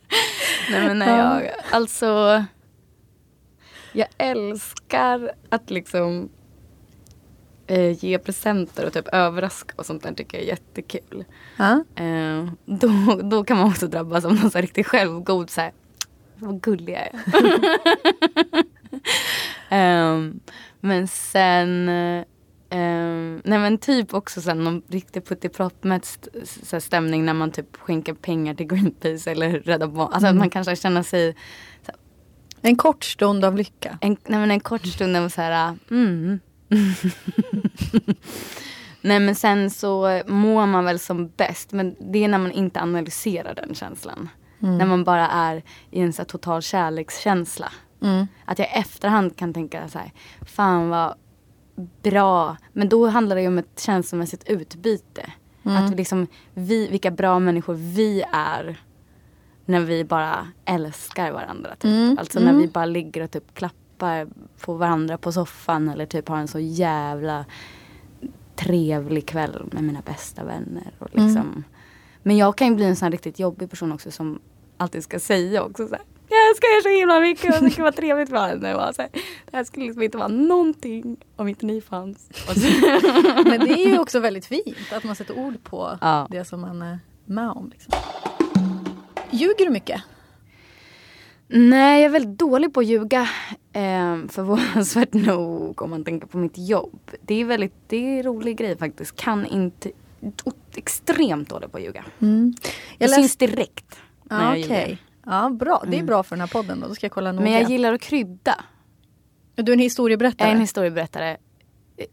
Nej 0.72 0.88
men 0.88 1.00
när 1.00 1.18
jag, 1.18 1.52
alltså. 1.72 2.44
Jag 4.00 4.08
älskar 4.18 5.32
att 5.50 5.70
liksom 5.70 6.30
eh, 7.68 8.06
ge 8.06 8.20
presenter 8.20 8.86
och 8.86 8.94
typ 8.94 9.08
överraska 9.08 9.74
och 9.78 9.86
sånt 9.86 10.04
där 10.04 10.14
tycker 10.14 10.38
jag 10.38 10.44
är 10.44 10.48
jättekul. 10.50 11.26
Ja. 11.58 11.84
Eh, 11.96 12.50
då, 12.66 12.90
då 13.24 13.44
kan 13.44 13.58
man 13.58 13.68
också 13.70 13.88
drabbas 13.88 14.26
av 14.26 14.34
någon 14.36 14.52
så 14.52 14.58
här 14.58 14.62
riktigt 14.62 14.88
självgod 14.88 15.50
så 15.50 15.62
här, 15.62 15.72
vad 16.36 16.62
gullig 16.62 16.94
jag 16.94 17.02
är. 17.02 17.14
Ehm, 19.70 20.40
men 20.80 21.08
sen, 21.08 21.90
ehm, 22.70 23.42
nej 23.46 23.60
men 23.60 23.78
typ 23.78 24.14
också 24.14 24.42
sen 24.42 24.64
någon 24.64 24.82
riktig 24.88 25.24
st- 26.04 26.46
så 26.46 26.76
här 26.76 26.80
stämning 26.80 27.26
när 27.26 27.34
man 27.34 27.52
typ 27.52 27.78
skänker 27.78 28.14
pengar 28.14 28.54
till 28.54 28.68
Greenpeace 28.68 29.32
eller 29.32 29.50
Rädda 29.60 29.88
Barnen. 29.88 30.14
Alltså 30.14 30.28
att 30.28 30.36
man 30.36 30.50
kanske 30.50 30.76
känner 30.76 31.04
sig 31.04 31.36
En 32.62 32.76
kort 32.76 33.04
stund 33.04 33.46
av 33.46 33.58
lycka. 33.58 33.98
en, 34.02 34.18
nej 34.28 34.40
men 34.40 34.52
en 34.52 34.60
kort 34.60 34.86
stund 34.86 35.16
av 35.16 35.30
så 35.30 35.42
här, 35.42 35.78
mm. 35.92 36.40
nej 39.02 39.20
men 39.20 39.36
sen 39.36 39.70
så 39.70 40.22
mår 40.28 40.66
man 40.66 40.86
väl 40.86 41.00
som 41.00 41.32
bäst. 41.38 41.72
Men 41.72 41.96
det 42.00 42.24
är 42.24 42.28
när 42.28 42.38
man 42.38 42.52
inte 42.52 42.82
analyserar 42.82 43.56
den 43.56 43.76
känslan. 43.76 44.30
När 44.60 44.86
man 44.86 45.04
bara 45.04 45.28
är 45.28 45.64
i 45.92 46.00
en 46.02 46.14
så 46.14 46.26
total 46.26 46.62
kärlekskänsla. 46.62 47.72
Att 48.46 48.60
jag 48.60 48.68
i 48.68 48.72
efterhand 48.72 49.36
kan 49.36 49.54
tänka 49.54 49.88
så 49.88 50.00
här, 50.00 50.12
fan 50.42 50.90
vad 50.90 51.16
bra. 52.04 52.58
Men 52.74 52.90
då 52.90 53.08
handlar 53.08 53.36
det 53.36 53.42
ju 53.42 53.48
om 53.48 53.58
ett 53.58 53.80
känslomässigt 53.80 54.50
utbyte. 54.50 55.32
Att 55.64 55.92
vi 55.92 55.96
liksom, 55.96 56.28
vi, 56.54 56.88
vilka 56.88 57.12
bra 57.12 57.40
människor 57.40 57.74
vi 57.74 58.24
är 58.34 58.80
när 59.70 59.80
vi 59.80 60.04
bara 60.04 60.48
älskar 60.66 61.32
varandra. 61.32 61.76
Typ. 61.76 62.20
Alltså 62.20 62.40
när 62.40 62.54
vi 62.54 62.68
bara 62.68 62.86
ligger 62.86 63.24
och 63.24 63.32
typ 63.32 63.54
klappar 63.54 64.28
på 64.60 64.74
varandra 64.74 65.18
på 65.18 65.32
soffan 65.32 65.90
eller 65.90 66.06
typ 66.06 66.28
har 66.28 66.38
en 66.38 66.48
så 66.48 66.60
jävla 66.60 67.46
trevlig 68.56 69.26
kväll 69.28 69.70
med 69.72 69.84
mina 69.84 70.02
bästa 70.02 70.44
vänner. 70.44 70.92
Och 71.00 71.08
liksom. 71.12 71.64
Men 72.24 72.38
jag 72.38 72.58
kan 72.58 72.68
ju 72.68 72.76
bli 72.76 72.86
en 72.86 72.96
sån 72.96 73.06
här 73.06 73.12
riktigt 73.12 73.40
jobbig 73.40 73.70
person 73.70 73.92
också 73.92 74.12
som 74.12 74.40
alltid 74.78 75.04
ska 75.04 75.20
säga 75.20 75.64
också 75.64 75.88
så 75.88 75.94
här, 75.94 76.04
jag 76.30 76.50
älskar 76.50 76.68
er 76.78 76.82
så 76.82 77.00
himla 77.00 77.20
mycket 77.20 77.62
och 77.62 77.70
det 77.70 77.80
vara 77.82 77.92
trevligt 77.92 78.30
för 78.30 78.48
henne. 78.48 78.76
Och 78.76 78.96
så 78.96 79.02
här, 79.02 79.12
det 79.52 79.58
här 79.58 79.64
skulle 79.64 79.86
liksom 79.86 80.04
inte 80.04 80.18
vara 80.18 80.28
någonting 80.28 81.18
om 81.36 81.48
inte 81.48 81.66
ni 81.66 81.82
fanns. 81.82 82.30
Men 83.46 83.60
det 83.60 83.72
är 83.86 83.90
ju 83.90 84.00
också 84.00 84.20
väldigt 84.20 84.46
fint 84.46 84.94
att 84.94 85.04
man 85.04 85.16
sätter 85.16 85.40
ord 85.40 85.64
på 85.64 85.98
Ja. 86.02 86.28
det 86.32 86.46
som 86.46 86.62
man 86.62 86.82
är 86.82 87.00
med 87.26 87.50
om. 87.50 87.70
Liksom. 87.70 87.94
Ljuger 89.32 89.66
du 89.66 89.72
mycket? 89.72 90.02
Nej, 91.48 92.02
jag 92.02 92.06
är 92.10 92.14
väldigt 92.14 92.40
dålig 92.40 92.74
på 92.74 92.80
att 92.80 92.86
ljuga. 92.86 93.22
Eh, 93.74 94.18
förvånansvärt 94.30 95.14
nog 95.28 95.82
om 95.82 95.90
man 95.90 96.04
tänker 96.04 96.28
på 96.28 96.38
mitt 96.38 96.58
jobb. 96.58 97.12
Det 97.22 97.34
är 97.42 97.46
väldigt, 97.46 97.74
det 97.88 97.98
är 97.98 98.18
en 98.18 98.24
rolig 98.24 98.58
grej 98.58 98.78
faktiskt. 98.78 99.16
Kan 99.16 99.46
inte, 99.46 99.92
extremt 100.76 101.50
dålig 101.50 101.72
på 101.72 101.78
att 101.78 101.84
ljuga. 101.84 102.06
Det 102.20 102.26
Mm. 102.26 102.54
Jag 102.98 103.10
syns 103.10 103.24
läste- 103.28 103.48
direkt 103.48 104.00
när 104.24 104.38
Ja, 104.44 104.58
jag 104.58 104.66
Okej. 104.66 104.80
ljuger. 104.82 104.98
Ja, 105.26 105.50
bra. 105.50 105.84
Det 105.88 106.00
är 106.00 106.04
bra 106.04 106.24
för 106.24 106.36
den 106.36 106.42
här 106.42 106.48
podden 106.48 106.80
då. 106.80 106.88
Då 106.88 106.96
ska 106.96 107.06
jag 107.06 107.12
kolla 107.12 107.32
noga. 107.32 107.44
Men 107.44 107.54
jag 107.54 107.70
gillar 107.70 107.94
att 107.94 108.02
krydda. 108.02 108.64
Du 109.56 109.72
är 109.72 109.74
en 109.74 109.80
historieberättare. 109.80 110.48
Jag 110.48 110.52
är 110.52 110.56
en 110.56 110.62
historieberättare. 110.62 111.38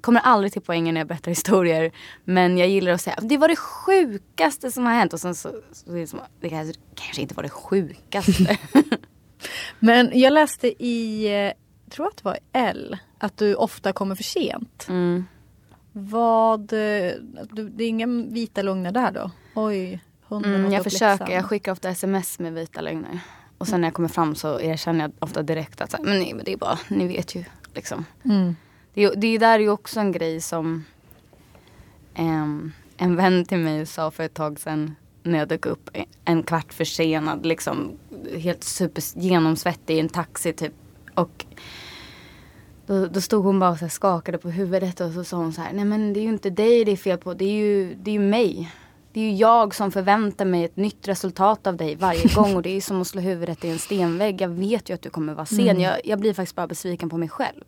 Kommer 0.01 0.21
aldrig 0.21 0.53
till 0.53 0.63
poängen 0.63 0.95
när 0.95 1.01
jag 1.01 1.09
berättar 1.09 1.31
historier. 1.31 1.93
Men 2.25 2.59
jag 2.59 2.69
gillar 2.69 2.93
att 2.93 3.01
säga 3.01 3.19
det 3.23 3.37
var 3.37 3.49
det 3.49 3.57
sjukaste 3.57 4.71
som 4.71 4.87
har 4.87 4.93
hänt. 4.93 5.13
Och 5.13 5.21
sen 5.21 5.35
så, 5.35 5.53
så 5.73 5.91
det, 5.91 6.07
som, 6.07 6.21
det 6.41 6.49
kanske, 6.49 6.81
kanske 6.95 7.23
inte 7.23 7.35
var 7.35 7.43
det 7.43 7.49
sjukaste. 7.49 8.59
Men 9.79 10.11
jag 10.21 10.33
läste 10.33 10.85
i, 10.85 11.27
eh, 11.47 11.53
tror 11.91 12.07
att 12.07 12.17
det 12.17 12.25
var 12.25 12.39
L, 12.53 12.97
att 13.19 13.37
du 13.37 13.55
ofta 13.55 13.93
kommer 13.93 14.15
för 14.15 14.25
sent. 14.25 14.87
Mm. 14.89 15.25
Vad, 15.93 16.73
eh, 16.73 17.13
du, 17.53 17.69
det 17.69 17.85
är 17.85 17.89
inga 17.89 18.07
vita 18.07 18.63
lögner 18.63 18.93
där 18.93 19.13
då? 19.13 19.31
Oj, 19.55 20.01
hunden 20.29 20.55
Mm, 20.55 20.73
jag 20.73 20.85
försöker, 20.85 21.19
läxan. 21.19 21.31
jag 21.31 21.45
skickar 21.45 21.73
ofta 21.73 21.89
sms 21.89 22.39
med 22.39 22.53
vita 22.55 22.81
lögner. 22.81 23.21
Och 23.59 23.69
sen 23.69 23.81
när 23.81 23.89
jag 23.89 23.95
kommer 23.95 24.09
fram 24.09 24.35
så 24.35 24.61
erkänner 24.61 25.01
jag 25.01 25.13
ofta 25.19 25.43
direkt 25.43 25.81
att 25.81 25.91
så 25.91 25.97
här, 25.97 26.05
men 26.05 26.19
nej 26.19 26.35
men 26.35 26.45
det 26.45 26.53
är 26.53 26.57
bara, 26.57 26.79
ni 26.89 27.09
vet 27.09 27.35
ju 27.35 27.45
liksom. 27.75 28.05
Mm. 28.25 28.57
Det, 28.97 29.05
är- 29.05 29.17
det 29.17 29.39
där 29.39 29.55
är 29.55 29.59
ju 29.63 29.71
också 29.71 30.01
en 30.01 30.13
grej 30.13 30.41
som 30.41 30.85
ehm, 32.15 32.73
en 32.97 33.17
vän 33.17 33.45
till 33.45 33.59
mig 33.59 33.87
sa 33.87 34.11
för 34.11 34.23
ett 34.25 34.35
tag 34.35 34.61
sedan 34.61 34.95
när 35.23 35.39
jag 35.39 35.49
dök 35.49 35.67
upp 35.67 35.91
en 36.25 36.43
kvart 36.43 36.73
försenad 36.73 37.47
liksom 37.47 37.91
helt 38.39 38.65
super 38.65 39.03
genomsvettig 39.21 39.97
i 39.97 40.01
en 40.01 40.09
taxi 40.09 40.53
typ. 40.53 40.73
Och 41.15 41.45
då, 42.87 43.07
då 43.07 43.21
stod 43.21 43.45
hon 43.45 43.59
bara 43.59 43.71
och 43.71 43.93
skakade 43.93 44.39
på 44.39 44.51
huvudet 44.51 45.01
och 45.01 45.13
så 45.13 45.25
sa 45.25 45.37
hon 45.37 45.53
så 45.53 45.61
här, 45.61 45.73
nej 45.73 45.85
men 45.85 46.13
det 46.13 46.21
är 46.21 46.23
ju 46.23 46.29
inte 46.29 46.51
dig 46.51 46.85
det 46.85 46.93
är 46.93 46.97
fel 46.97 47.19
på, 47.19 47.35
det 47.35 47.45
är 47.45 47.53
ju, 47.53 47.95
det 47.95 48.11
är 48.11 48.13
ju 48.13 48.19
mig. 48.21 48.73
Det 49.13 49.21
är 49.21 49.25
ju 49.25 49.35
jag 49.37 49.75
som 49.75 49.91
förväntar 49.93 50.45
mig 50.45 50.65
ett 50.65 50.77
nytt 50.77 51.09
resultat 51.09 51.67
av 51.67 51.77
dig 51.77 51.97
varje 51.97 52.29
gång 52.35 52.57
och 52.57 52.63
det 52.63 52.71
är 52.77 52.81
som 52.81 53.01
att 53.01 53.07
slå 53.07 53.21
huvudet 53.21 53.65
i 53.65 53.69
en 53.69 53.79
stenvägg. 53.79 54.41
Jag 54.41 54.49
vet 54.49 54.91
ju 54.91 54.95
att 54.95 55.03
du 55.03 55.11
kommer 55.11 55.35
vara 55.35 55.47
sen. 55.47 55.81
Jag, 55.81 55.97
jag 56.05 56.19
blir 56.21 56.35
faktiskt 56.35 56.57
bara 56.57 56.67
besviken 56.67 57.09
på 57.11 57.19
mig 57.19 57.29
själv. 57.29 57.65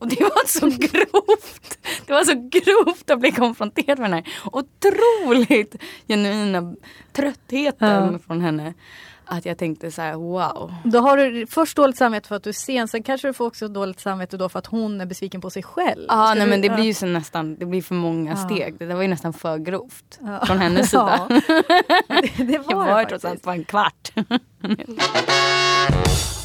Och 0.00 0.08
det 0.08 0.20
var 0.22 0.46
så 0.48 0.66
grovt. 0.66 1.78
Det 2.06 2.12
var 2.12 2.24
så 2.24 2.48
grovt 2.50 3.10
att 3.10 3.20
bli 3.20 3.30
konfronterad 3.32 3.98
med 3.98 4.10
den 4.10 4.24
här 4.24 4.32
otroligt 4.52 5.74
genuina 6.08 6.74
tröttheten 7.12 8.12
Ja. 8.12 8.18
från 8.26 8.40
henne. 8.40 8.74
Att 9.24 9.46
jag 9.46 9.58
tänkte 9.58 9.90
så 9.90 10.02
här, 10.02 10.14
wow. 10.14 10.74
Då 10.84 10.98
har 10.98 11.16
du 11.16 11.46
först 11.46 11.76
dåligt 11.76 11.96
samvete 11.96 12.28
för 12.28 12.36
att 12.36 12.42
du 12.42 12.50
är 12.50 12.54
sen, 12.54 12.88
sen 12.88 13.02
kanske 13.02 13.28
du 13.28 13.32
får 13.32 13.46
också 13.46 13.68
dåligt 13.68 14.00
samvete 14.00 14.36
då 14.36 14.48
för 14.48 14.58
att 14.58 14.66
hon 14.66 15.00
är 15.00 15.06
besviken 15.06 15.40
på 15.40 15.50
sig 15.50 15.62
själv. 15.62 16.04
Ja, 16.08 16.26
Ska 16.26 16.34
nej 16.34 16.44
du- 16.44 16.50
men 16.50 16.60
det 16.60 16.66
ja. 16.66 16.74
blir 16.74 16.84
ju 16.84 16.94
så 16.94 17.06
nästan, 17.06 17.56
det 17.56 17.66
blir 17.66 17.82
för 17.82 17.94
många 17.94 18.36
steg. 18.36 18.78
Det 18.78 18.86
där 18.86 18.94
var 18.94 19.02
ju 19.02 19.08
nästan 19.08 19.32
för 19.32 19.58
grovt. 19.58 20.18
Ja. 20.20 20.46
Från 20.46 20.58
hennes 20.58 20.86
sida. 20.90 21.26
Det, 21.28 22.44
det 22.44 22.52
Jag 22.52 22.62
var 22.76 22.86
var 22.86 22.94
det 22.96 23.02
ju 23.02 23.08
trots 23.08 23.24
allt 23.24 23.42
bara 23.42 23.54
en 23.54 23.64
kvart. 23.64 24.12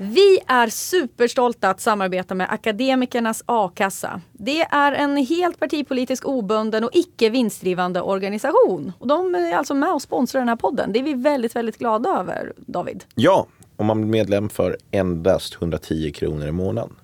Vi 0.00 0.38
är 0.46 0.68
superstolta 0.68 1.70
att 1.70 1.80
samarbeta 1.80 2.34
med 2.34 2.46
Akademikernas 2.50 3.42
a-kassa. 3.46 4.20
Det 4.32 4.60
är 4.60 4.92
en 4.92 5.16
helt 5.16 5.60
partipolitisk 5.60 6.26
obunden 6.28 6.84
och 6.84 6.90
icke 6.92 7.30
vinstdrivande 7.30 8.00
organisation. 8.00 8.92
Och 8.98 9.06
de 9.06 9.34
är 9.34 9.56
alltså 9.56 9.74
med 9.74 9.92
och 9.92 10.02
sponsrar 10.02 10.40
den 10.40 10.48
här 10.48 10.56
podden. 10.56 10.92
Det 10.92 10.98
är 10.98 11.02
vi 11.02 11.14
väldigt, 11.14 11.56
väldigt 11.56 11.78
glada 11.78 12.10
över, 12.10 12.52
David. 12.56 13.04
Ja, 13.14 13.46
om 13.76 13.86
man 13.86 14.00
blir 14.00 14.10
medlem 14.10 14.48
för 14.48 14.76
endast 14.90 15.54
110 15.54 16.12
kronor 16.14 16.46
i 16.46 16.52
månaden. 16.52 16.96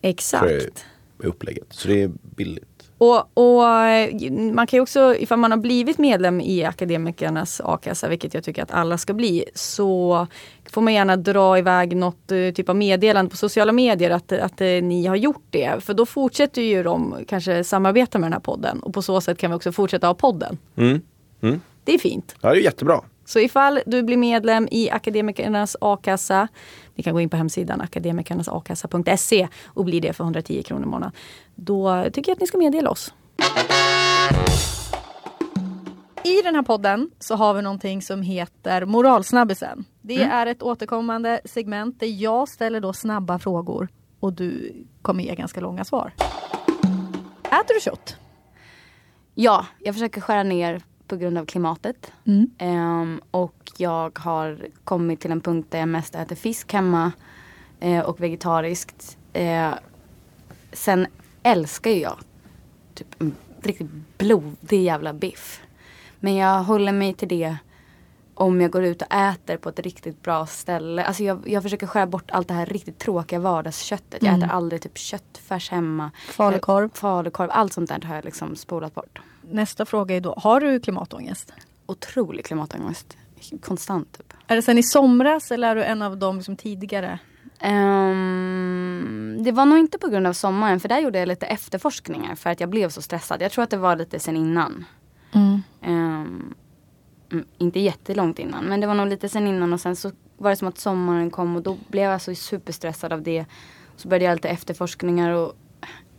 För 0.00 0.08
Exakt. 0.08 0.84
upplägget. 1.18 1.66
Så 1.70 1.88
det 1.88 2.02
är 2.02 2.10
billigt. 2.36 2.78
Och, 2.98 3.30
och 3.34 3.68
eh, 3.68 4.32
man 4.32 4.66
kan 4.66 4.76
ju 4.76 4.80
också, 4.80 5.14
ifall 5.14 5.38
man 5.38 5.50
har 5.50 5.58
blivit 5.58 5.98
medlem 5.98 6.40
i 6.40 6.64
Akademikernas 6.64 7.60
a-kassa, 7.64 8.08
vilket 8.08 8.34
jag 8.34 8.44
tycker 8.44 8.62
att 8.62 8.70
alla 8.70 8.98
ska 8.98 9.14
bli, 9.14 9.44
så 9.54 10.26
får 10.70 10.80
man 10.80 10.94
gärna 10.94 11.16
dra 11.16 11.58
iväg 11.58 11.96
något 11.96 12.32
eh, 12.32 12.50
typ 12.54 12.68
av 12.68 12.76
meddelande 12.76 13.30
på 13.30 13.36
sociala 13.36 13.72
medier 13.72 14.10
att, 14.10 14.32
att 14.32 14.60
eh, 14.60 14.66
ni 14.66 15.06
har 15.06 15.16
gjort 15.16 15.44
det. 15.50 15.84
För 15.84 15.94
då 15.94 16.06
fortsätter 16.06 16.62
ju 16.62 16.82
de 16.82 17.24
kanske 17.28 17.64
samarbeta 17.64 18.18
med 18.18 18.26
den 18.26 18.32
här 18.32 18.40
podden 18.40 18.80
och 18.80 18.94
på 18.94 19.02
så 19.02 19.20
sätt 19.20 19.38
kan 19.38 19.50
vi 19.50 19.56
också 19.56 19.72
fortsätta 19.72 20.06
ha 20.06 20.14
podden. 20.14 20.58
Mm. 20.76 21.00
Mm. 21.40 21.60
Det 21.84 21.94
är 21.94 21.98
fint. 21.98 22.34
Ja, 22.40 22.50
det 22.50 22.60
är 22.60 22.62
jättebra. 22.62 23.00
Så 23.24 23.38
ifall 23.38 23.80
du 23.86 24.02
blir 24.02 24.16
medlem 24.16 24.68
i 24.70 24.90
Akademikernas 24.90 25.76
a-kassa, 25.80 26.48
ni 26.94 27.02
kan 27.02 27.14
gå 27.14 27.20
in 27.20 27.28
på 27.28 27.36
hemsidan 27.36 27.80
akademikernasakassa.se 27.80 29.48
och 29.66 29.84
bli 29.84 30.00
det 30.00 30.12
för 30.12 30.24
110 30.24 30.62
kronor 30.62 30.82
i 30.82 30.86
månaden. 30.86 31.12
Då 31.54 32.04
tycker 32.12 32.30
jag 32.30 32.36
att 32.36 32.40
ni 32.40 32.46
ska 32.46 32.58
meddela 32.58 32.90
oss. 32.90 33.12
I 36.28 36.42
den 36.42 36.54
här 36.54 36.62
podden 36.62 37.10
så 37.18 37.34
har 37.34 37.54
vi 37.54 37.62
någonting 37.62 38.02
som 38.02 38.22
heter 38.22 38.84
Moralsnabbisen. 38.84 39.84
Det 40.00 40.22
är 40.22 40.46
ett 40.46 40.62
återkommande 40.62 41.40
segment 41.44 42.00
där 42.00 42.22
jag 42.22 42.48
ställer 42.48 42.80
då 42.80 42.92
snabba 42.92 43.38
frågor 43.38 43.88
och 44.20 44.32
du 44.32 44.72
kommer 45.02 45.24
ge 45.24 45.34
ganska 45.34 45.60
långa 45.60 45.84
svar. 45.84 46.12
Äter 47.42 47.74
du 47.74 47.80
kött? 47.80 48.16
Ja, 49.34 49.66
jag 49.78 49.94
försöker 49.94 50.20
skära 50.20 50.42
ner 50.42 50.82
på 51.06 51.16
grund 51.16 51.38
av 51.38 51.46
klimatet. 51.46 52.12
Mm. 52.26 52.50
Ehm, 52.58 53.20
och 53.30 53.72
jag 53.76 54.18
har 54.18 54.68
kommit 54.84 55.20
till 55.20 55.32
en 55.32 55.40
punkt 55.40 55.66
där 55.70 55.78
jag 55.78 55.88
mest 55.88 56.14
äter 56.14 56.36
fisk 56.36 56.72
hemma 56.72 57.12
eh, 57.80 58.00
och 58.00 58.20
vegetariskt. 58.20 59.18
Eh, 59.32 59.70
sen 60.72 61.06
älskar 61.42 61.90
ju 61.90 62.00
jag 62.00 62.18
typ 62.94 63.22
en 63.22 63.34
riktigt 63.62 63.90
blodig 64.18 64.82
jävla 64.82 65.12
biff. 65.12 65.62
Men 66.20 66.34
jag 66.34 66.62
håller 66.62 66.92
mig 66.92 67.14
till 67.14 67.28
det 67.28 67.56
om 68.34 68.60
jag 68.60 68.70
går 68.70 68.84
ut 68.84 69.02
och 69.02 69.14
äter 69.14 69.56
på 69.56 69.68
ett 69.68 69.78
riktigt 69.78 70.22
bra 70.22 70.46
ställe. 70.46 71.04
Alltså 71.04 71.22
jag, 71.22 71.48
jag 71.48 71.62
försöker 71.62 71.86
skära 71.86 72.06
bort 72.06 72.30
allt 72.30 72.48
det 72.48 72.54
här 72.54 72.66
riktigt 72.66 72.98
tråkiga 72.98 73.38
vardagsköttet. 73.38 74.22
Jag 74.22 74.28
Mm. 74.34 74.42
äter 74.42 74.54
aldrig 74.54 74.82
typ 74.82 74.98
köttfärs 74.98 75.70
hemma. 75.70 76.10
Falukorv. 76.28 76.90
Falukorv, 76.94 77.48
allt 77.52 77.72
sånt 77.72 77.88
där 77.88 78.00
har 78.02 78.14
jag 78.14 78.24
liksom 78.24 78.56
spolat 78.56 78.94
bort. 78.94 79.18
Nästa 79.50 79.84
fråga 79.84 80.16
är 80.16 80.20
då, 80.20 80.34
har 80.36 80.60
du 80.60 80.80
klimatångest? 80.80 81.52
Otrolig 81.86 82.44
klimatångest. 82.44 83.16
Konstant 83.62 84.12
typ. 84.18 84.32
Är 84.46 84.56
det 84.56 84.62
sen 84.62 84.78
i 84.78 84.82
somras 84.82 85.50
eller 85.50 85.68
är 85.68 85.74
du 85.74 85.84
en 85.84 86.02
av 86.02 86.16
de 86.18 86.36
liksom 86.36 86.56
tidigare? 86.56 87.18
Ehm, 87.60 89.36
det 89.40 89.52
var 89.52 89.64
nog 89.66 89.78
inte 89.78 89.98
på 89.98 90.08
grund 90.08 90.26
av 90.26 90.32
sommaren 90.32 90.80
för 90.80 90.88
där 90.88 90.98
gjorde 90.98 91.18
jag 91.18 91.28
lite 91.28 91.46
efterforskningar 91.46 92.34
för 92.34 92.50
att 92.50 92.60
jag 92.60 92.68
blev 92.68 92.88
så 92.88 93.02
stressad. 93.02 93.42
Jag 93.42 93.52
tror 93.52 93.64
att 93.64 93.70
det 93.70 93.76
var 93.76 93.96
lite 93.96 94.18
sen 94.20 94.36
innan. 94.36 94.84
Ehm, 95.32 95.62
Um, 95.86 96.54
inte 97.58 97.80
jättelångt 97.80 98.38
innan 98.38 98.64
men 98.64 98.80
det 98.80 98.86
var 98.86 98.94
nog 98.94 99.08
lite 99.08 99.28
sen 99.28 99.46
innan 99.46 99.72
och 99.72 99.80
sen 99.80 99.96
så 99.96 100.10
var 100.36 100.50
det 100.50 100.56
som 100.56 100.68
att 100.68 100.78
sommaren 100.78 101.30
kom 101.30 101.56
och 101.56 101.62
då 101.62 101.78
blev 101.88 102.10
jag 102.10 102.22
så 102.22 102.34
superstressad 102.34 103.12
av 103.12 103.22
det. 103.22 103.44
Så 103.96 104.08
började 104.08 104.24
jag 104.24 104.34
lite 104.34 104.48
efterforskningar 104.48 105.32
och 105.32 105.52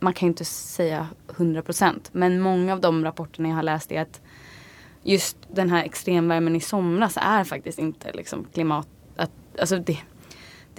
man 0.00 0.12
kan 0.12 0.26
ju 0.26 0.30
inte 0.30 0.44
säga 0.44 1.08
100% 1.28 2.08
men 2.12 2.40
många 2.40 2.72
av 2.72 2.80
de 2.80 3.04
rapporterna 3.04 3.48
jag 3.48 3.56
har 3.56 3.62
läst 3.62 3.92
är 3.92 4.00
att 4.02 4.20
just 5.02 5.36
den 5.52 5.70
här 5.70 5.84
extremvärmen 5.84 6.56
i 6.56 6.60
somras 6.60 7.18
är 7.20 7.44
faktiskt 7.44 7.78
inte 7.78 8.12
liksom 8.12 8.46
klimat... 8.52 8.88
Att, 9.16 9.30
alltså 9.60 9.76
det, 9.78 9.98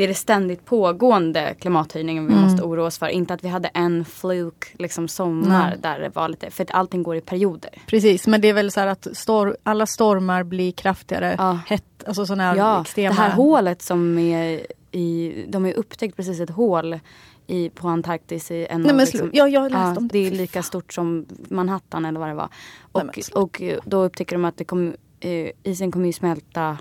det 0.01 0.05
är 0.05 0.07
det 0.07 0.13
ständigt 0.13 0.65
pågående 0.65 1.55
klimathöjningen 1.59 2.27
vi 2.27 2.33
Mm. 2.33 2.43
måste 2.45 2.63
oroa 2.63 2.85
oss 2.87 2.97
för. 2.97 3.07
Inte 3.07 3.33
att 3.33 3.43
vi 3.43 3.47
hade 3.47 3.67
en 3.67 4.05
fluke 4.05 4.67
liksom 4.79 5.07
sommar 5.07 5.69
Nej. 5.69 5.77
där 5.81 5.99
det 5.99 6.09
var 6.15 6.29
lite, 6.29 6.51
för 6.51 6.63
att 6.63 6.71
allting 6.71 7.03
går 7.03 7.15
i 7.15 7.21
perioder. 7.21 7.69
Precis, 7.87 8.27
men 8.27 8.41
det 8.41 8.47
är 8.49 8.53
väl 8.53 8.71
så 8.71 8.79
här 8.79 8.87
att 8.87 9.07
stor, 9.13 9.57
alla 9.63 9.85
stormar 9.85 10.43
blir 10.43 10.71
kraftigare. 10.71 11.59
Hett, 11.67 11.83
alltså 12.07 12.25
sådana 12.25 12.43
här 12.43 12.55
Ja, 12.55 12.81
extrema... 12.81 13.15
det 13.15 13.21
här 13.21 13.31
hålet 13.31 13.81
som 13.81 14.17
är 14.19 14.61
i, 14.91 15.33
de 15.49 15.63
har 15.63 15.69
ju 15.69 15.75
upptäckt 15.75 16.15
precis 16.15 16.39
ett 16.39 16.49
hål 16.49 16.99
i, 17.47 17.69
på 17.69 17.87
Antarktis 17.87 18.51
i 18.51 18.67
en 18.69 18.81
Nej, 18.81 18.93
men 18.93 19.05
liksom, 19.05 19.29
ja, 19.33 19.47
jag 19.47 19.61
har 19.61 19.69
läst 19.69 19.97
om 19.97 20.07
det. 20.07 20.19
det. 20.21 20.27
är 20.27 20.31
lika 20.31 20.63
stort 20.63 20.93
som 20.93 21.25
Manhattan 21.49 22.05
eller 22.05 22.19
vad 22.19 22.29
det 22.29 22.35
var. 22.35 22.49
Nej, 22.49 22.89
Och, 22.91 23.01
men 23.05 23.13
slut. 23.13 23.35
och 23.35 23.61
då 23.85 24.03
upptäcker 24.03 24.35
de 24.35 24.45
att 24.45 24.57
det 24.57 24.63
kom, 24.63 24.93
eh, 25.19 25.49
isen 25.63 25.91
kommer 25.91 26.05
ju 26.07 26.13
smälta 26.13 26.77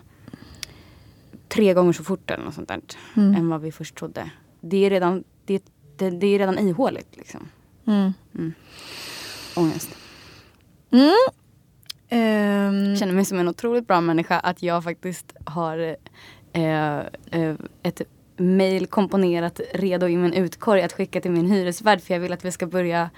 tre 1.51 1.75
gånger 1.75 1.93
så 1.93 2.05
fort 2.05 2.31
eller 2.31 2.45
något 2.45 2.55
sånt 2.55 2.69
där. 2.69 2.81
Mm. 3.17 3.35
Än 3.35 3.49
vad 3.49 3.61
vi 3.61 3.73
först 3.73 3.95
trodde. 3.95 4.31
Det 4.61 4.87
är 4.87 4.91
redan, 4.91 5.25
det, 5.45 5.63
det, 5.97 6.11
det 6.11 6.27
är 6.27 6.39
redan 6.39 6.59
ihåligt 6.59 7.17
liksom. 7.17 7.49
Mm. 7.87 8.13
Mm. 8.35 8.53
Ångest. 9.57 9.97
Mm. 10.91 11.15
Jag 12.91 12.99
känner 12.99 13.13
mig 13.13 13.25
som 13.25 13.39
en 13.39 13.49
otroligt 13.49 13.87
bra 13.87 14.01
människa 14.01 14.39
att 14.39 14.63
jag 14.63 14.85
faktiskt 14.85 15.33
har 15.45 15.97
eh, 16.53 16.99
eh, 17.31 17.55
ett 17.83 18.03
mail 18.37 18.87
komponerat 18.87 19.61
redo 19.75 20.09
i 20.09 20.17
min 20.17 20.33
utkorg 20.33 20.83
att 20.83 20.93
skicka 20.93 21.21
till 21.21 21.31
min 21.31 21.51
hyresvärd 21.51 22.01
för 22.01 22.15
jag 22.15 22.21
vill 22.21 22.33
att 22.33 22.45
vi 22.45 22.53
ska 22.53 22.67
börja 22.67 23.11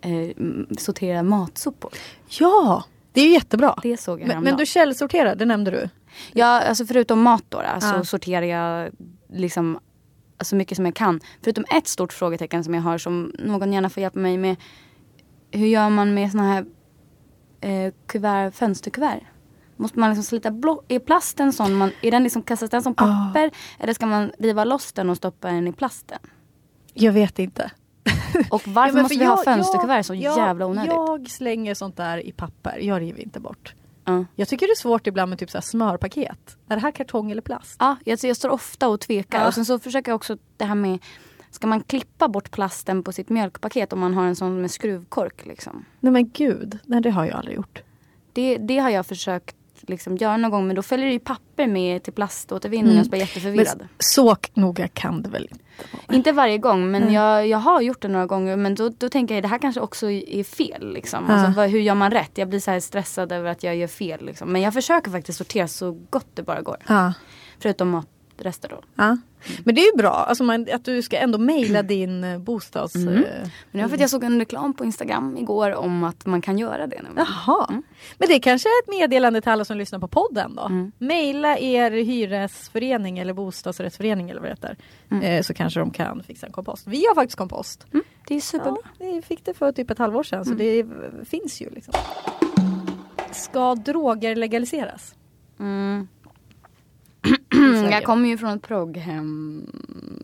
eh, 0.00 0.36
sortera 0.78 1.22
matsopor. 1.22 1.92
Ja, 2.28 2.84
det 3.12 3.20
är 3.20 3.24
ju 3.24 3.32
jättebra. 3.32 3.74
Det 3.82 3.96
såg 3.96 4.20
jag 4.20 4.28
Men, 4.28 4.42
men 4.42 4.56
du 4.56 4.66
källsorterar, 4.66 5.36
det 5.36 5.44
nämnde 5.44 5.70
du. 5.70 5.88
Ja, 6.32 6.46
alltså 6.60 6.86
förutom 6.86 7.22
mat 7.22 7.44
då, 7.48 7.62
då 7.74 7.80
så 7.80 8.04
sorterar 8.04 8.42
jag 8.46 8.90
liksom 9.32 9.78
så 10.40 10.56
mycket 10.56 10.76
som 10.76 10.84
jag 10.86 10.94
kan. 10.94 11.20
Förutom 11.42 11.64
ett 11.76 11.86
stort 11.88 12.12
frågetecken 12.12 12.64
som 12.64 12.74
jag 12.74 12.82
har 12.82 12.98
som 12.98 13.32
någon 13.38 13.72
gärna 13.72 13.90
får 13.90 14.00
hjälpa 14.00 14.18
mig 14.18 14.38
med. 14.38 14.56
Hur 15.50 15.66
gör 15.66 15.90
man 15.90 16.14
med 16.14 16.30
såna 16.30 16.42
här 16.52 16.64
eh, 17.60 17.92
kuvert, 18.06 18.50
fönsterkuvert? 18.52 19.20
Måste 19.76 19.98
man 19.98 20.10
liksom 20.10 20.24
slita 20.24 20.50
blå, 20.50 20.82
Är 20.88 20.98
plasten 20.98 21.52
sån, 21.52 21.74
man, 21.74 21.90
är 22.02 22.10
den 22.10 22.22
liksom, 22.22 22.42
kastas 22.42 22.70
den 22.70 22.82
som 22.82 22.94
papper? 22.94 23.50
Eller 23.78 23.92
ska 23.94 24.06
man 24.06 24.32
riva 24.38 24.64
loss 24.64 24.92
den 24.92 25.10
och 25.10 25.16
stoppa 25.16 25.48
den 25.48 25.66
i 25.68 25.72
plasten? 25.72 26.18
Jag 26.94 27.12
vet 27.12 27.38
inte. 27.38 27.70
Och 28.50 28.68
varför 28.68 28.96
Ja, 28.98 29.02
måste 29.02 29.18
vi 29.18 29.24
ha 29.24 29.32
jag- 29.36 29.44
fönsterkuvert 29.44 30.02
så 30.02 30.14
jag- 30.14 30.36
jävla 30.38 30.66
onödigt? 30.66 30.92
Jag 30.92 31.30
slänger 31.30 31.74
sånt 31.74 31.96
där 31.96 32.26
i 32.26 32.32
papper, 32.32 32.78
jag 32.78 33.00
river 33.00 33.20
inte 33.20 33.40
bort. 33.40 33.74
Ja. 34.04 34.24
Jag 34.34 34.48
tycker 34.48 34.66
det 34.66 34.72
är 34.72 34.76
svårt 34.76 35.06
ibland 35.06 35.28
med 35.28 35.38
typ 35.38 35.50
så 35.50 35.58
här 35.58 35.62
smörpaket. 35.62 36.56
Är 36.68 36.76
det 36.76 36.82
här 36.82 36.90
kartong 36.90 37.30
eller 37.30 37.42
plast? 37.42 37.76
Ja, 37.78 37.96
jag, 38.04 38.18
jag 38.22 38.36
står 38.36 38.48
ofta 38.48 38.88
och 38.88 39.00
tvekar. 39.00 39.40
Ja. 39.40 39.46
Och 39.46 39.54
sen 39.54 39.64
så 39.64 39.78
försöker 39.78 40.10
jag 40.10 40.16
också 40.16 40.36
det 40.56 40.64
här 40.64 40.74
med 40.74 40.98
Ska 41.50 41.66
man 41.66 41.82
klippa 41.82 42.28
bort 42.28 42.50
plasten 42.50 43.02
på 43.02 43.12
sitt 43.12 43.28
mjölkpaket 43.28 43.92
om 43.92 44.00
man 44.00 44.14
har 44.14 44.24
en 44.24 44.36
sån 44.36 44.60
med 44.60 44.70
skruvkork? 44.70 45.46
Liksom? 45.46 45.84
Nej 46.00 46.12
men 46.12 46.30
gud, 46.30 46.78
nej 46.84 47.00
det 47.00 47.10
har 47.10 47.24
jag 47.24 47.34
aldrig 47.34 47.56
gjort. 47.56 47.82
Det, 48.32 48.56
det 48.56 48.78
har 48.78 48.90
jag 48.90 49.06
försökt 49.06 49.56
liksom 49.88 50.16
göra 50.16 50.36
någon 50.36 50.50
gång 50.50 50.66
men 50.66 50.76
då 50.76 50.82
följer 50.82 51.06
det 51.06 51.12
ju 51.12 51.18
papper 51.18 51.66
med 51.66 52.02
till 52.02 52.12
plaståtervinning 52.12 52.86
Mm. 52.92 52.98
och 52.98 53.04
så 53.04 53.10
blir 53.10 53.20
jag 53.20 53.28
jätteförvirrad. 53.28 53.78
Men 53.78 53.88
så 53.98 54.36
noga 54.54 54.88
kan 54.88 55.22
det 55.22 55.28
väl 55.28 55.42
inte 55.42 55.58
vara? 56.08 56.16
Inte 56.16 56.32
varje 56.32 56.58
gång 56.58 56.90
men 56.90 57.02
Nej. 57.02 57.14
jag, 57.14 57.46
jag 57.48 57.58
har 57.58 57.80
gjort 57.80 58.02
det 58.02 58.08
några 58.08 58.26
gånger 58.26 58.56
men 58.56 58.74
då, 58.74 58.88
då 58.88 59.08
tänker 59.08 59.34
jag 59.34 59.44
det 59.44 59.48
här 59.48 59.58
kanske 59.58 59.80
också 59.80 60.10
är 60.10 60.44
fel. 60.44 60.92
Liksom. 60.92 61.24
Ja. 61.28 61.34
Alltså, 61.34 61.60
vad, 61.60 61.70
hur 61.70 61.80
gör 61.80 61.94
man 61.94 62.10
rätt? 62.10 62.30
Jag 62.34 62.48
blir 62.48 62.60
så 62.60 62.70
här 62.70 62.80
stressad 62.80 63.32
över 63.32 63.50
att 63.50 63.62
jag 63.62 63.76
gör 63.76 63.86
fel. 63.86 64.26
Liksom. 64.26 64.52
Men 64.52 64.62
jag 64.62 64.74
försöker 64.74 65.10
faktiskt 65.10 65.38
sortera 65.38 65.68
så 65.68 65.90
gott 66.10 66.26
det 66.34 66.42
bara 66.42 66.60
går. 66.62 66.76
Ja. 66.88 67.12
Förutom 67.58 67.94
matrester 68.36 68.68
då. 68.68 68.80
Ja. 68.96 69.16
Men 69.64 69.74
det 69.74 69.80
är 69.80 69.92
ju 69.92 69.96
bra 69.96 70.10
alltså 70.10 70.44
man, 70.44 70.66
att 70.72 70.84
du 70.84 71.02
ska 71.02 71.16
ändå 71.18 71.38
mejla 71.38 71.82
din 71.82 72.24
eh, 72.24 72.38
bostads... 72.38 72.94
Mm. 72.94 73.14
eh, 73.14 73.22
Men 73.22 73.50
det 73.72 73.82
var 73.82 73.88
för 73.88 73.94
att 73.94 74.00
jag 74.00 74.10
såg 74.10 74.24
en 74.24 74.38
reklam 74.38 74.74
på 74.74 74.84
Instagram 74.84 75.36
igår 75.36 75.74
om 75.74 76.04
att 76.04 76.26
man 76.26 76.40
kan 76.42 76.58
göra 76.58 76.86
det. 76.86 77.02
Nu. 77.02 77.08
Jaha. 77.16 77.66
Men 78.18 78.28
det 78.28 78.34
är 78.34 78.38
kanske 78.38 78.68
är 78.68 78.82
ett 78.84 79.00
meddelande 79.00 79.40
till 79.40 79.50
alla 79.50 79.64
som 79.64 79.76
lyssnar 79.78 79.98
på 79.98 80.08
podden 80.08 80.54
då. 80.54 80.62
Mm. 80.62 80.92
Maila 80.98 81.58
er 81.58 81.90
hyresförening 81.90 83.18
eller 83.18 83.32
bostadsrättsförening 83.32 84.30
eller 84.30 84.40
vad 84.40 84.50
det 84.50 84.52
heter. 84.52 84.76
Mm. 85.10 85.22
Eh, 85.24 85.42
så 85.42 85.54
kanske 85.54 85.80
de 85.80 85.90
kan 85.90 86.22
fixa 86.22 86.46
en 86.46 86.52
kompost. 86.52 86.86
Vi 86.86 87.06
har 87.06 87.14
faktiskt 87.14 87.38
kompost. 87.38 87.86
Det 88.28 88.34
är 88.34 88.40
superbra. 88.40 88.76
Ja, 88.98 89.06
vi 89.06 89.22
fick 89.22 89.44
det 89.44 89.54
för 89.54 89.72
typ 89.72 89.90
ett 89.90 89.98
halvår 89.98 90.22
sedan 90.22 90.44
så 90.44 90.52
Mm. 90.52 90.58
det 90.58 91.24
finns 91.28 91.60
ju 91.62 91.70
liksom. 91.70 91.94
Ska 93.32 93.74
droger 93.74 94.36
legaliseras? 94.36 95.14
Mm. 97.52 97.84
Jag 97.90 98.04
kommer 98.04 98.28
ju 98.28 98.38
från 98.38 98.56
ett 98.56 98.62
progghem. 98.62 99.66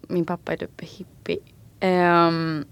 Min 0.09 0.25
pappa 0.25 0.53
är 0.53 0.57
typ 0.57 0.81
hippie. 0.81 1.39
Ehm, 1.81 2.65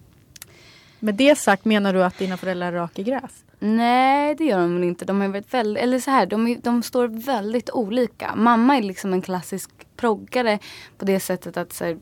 Med 1.00 1.14
det 1.14 1.38
sagt 1.38 1.64
menar 1.64 1.92
du 1.92 2.04
att 2.04 2.18
dina 2.18 2.36
föräldrar 2.36 2.72
röker 2.72 3.02
gräs? 3.02 3.42
nej 3.58 4.34
det 4.34 4.44
gör 4.44 4.58
de 4.58 4.74
väl 4.74 4.84
inte. 4.84 5.04
De, 5.04 5.22
är 5.22 5.28
väldigt, 5.28 5.54
väldigt, 5.54 5.82
eller 5.82 5.98
så 5.98 6.10
här, 6.10 6.26
de, 6.26 6.46
är, 6.46 6.56
de 6.62 6.82
står 6.82 7.08
väldigt 7.08 7.70
olika. 7.70 8.34
Mamma 8.36 8.76
är 8.76 8.82
liksom 8.82 9.12
en 9.12 9.22
klassisk 9.22 9.70
proggare 9.96 10.58
på 10.98 11.04
det 11.04 11.20
sättet 11.20 11.56
att 11.56 11.72
så 11.72 11.84
här, 11.84 11.98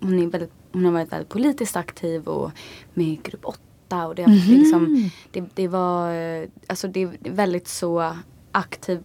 hon, 0.00 0.18
är 0.18 0.26
väldigt, 0.26 0.52
hon 0.72 0.84
har 0.84 0.92
varit 0.92 1.12
väldigt 1.12 1.28
politiskt 1.28 1.76
aktiv 1.76 2.28
och 2.28 2.50
med 2.94 3.22
grupp 3.22 3.44
8 3.44 4.06
och 4.06 4.14
det, 4.14 4.22
har 4.22 4.30
Mhm. 4.30 4.58
liksom, 4.58 5.10
det, 5.30 5.44
det 5.54 5.68
var 5.68 6.14
eh, 6.14 6.48
alltså 6.66 6.88
det 6.88 7.02
är 7.02 7.30
väldigt 7.30 7.68
så 7.68 8.16
aktiv 8.52 9.02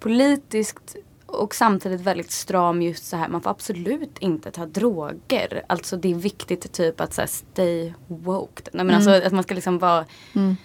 politiskt 0.00 0.96
och 1.34 1.54
samtidigt 1.54 2.00
väldigt 2.00 2.30
stram 2.30 2.82
just 2.82 3.04
så 3.06 3.16
här. 3.16 3.28
Man 3.28 3.40
får 3.42 3.50
absolut 3.50 4.18
inte 4.18 4.50
ta 4.50 4.66
droger. 4.66 5.62
Alltså 5.66 5.96
det 5.96 6.10
är 6.10 6.14
viktigt 6.14 6.72
typ 6.72 7.00
att 7.00 7.14
så 7.14 7.20
här, 7.20 7.28
stay 7.28 7.92
woke. 8.06 8.62
Nej, 8.72 8.84
men 8.84 8.94
Mm. 8.94 8.96
alltså 8.96 9.26
att 9.26 9.32
man 9.32 9.42
ska 9.42 9.54
liksom 9.54 9.78
vara 9.78 10.04
Mm. 10.34 10.56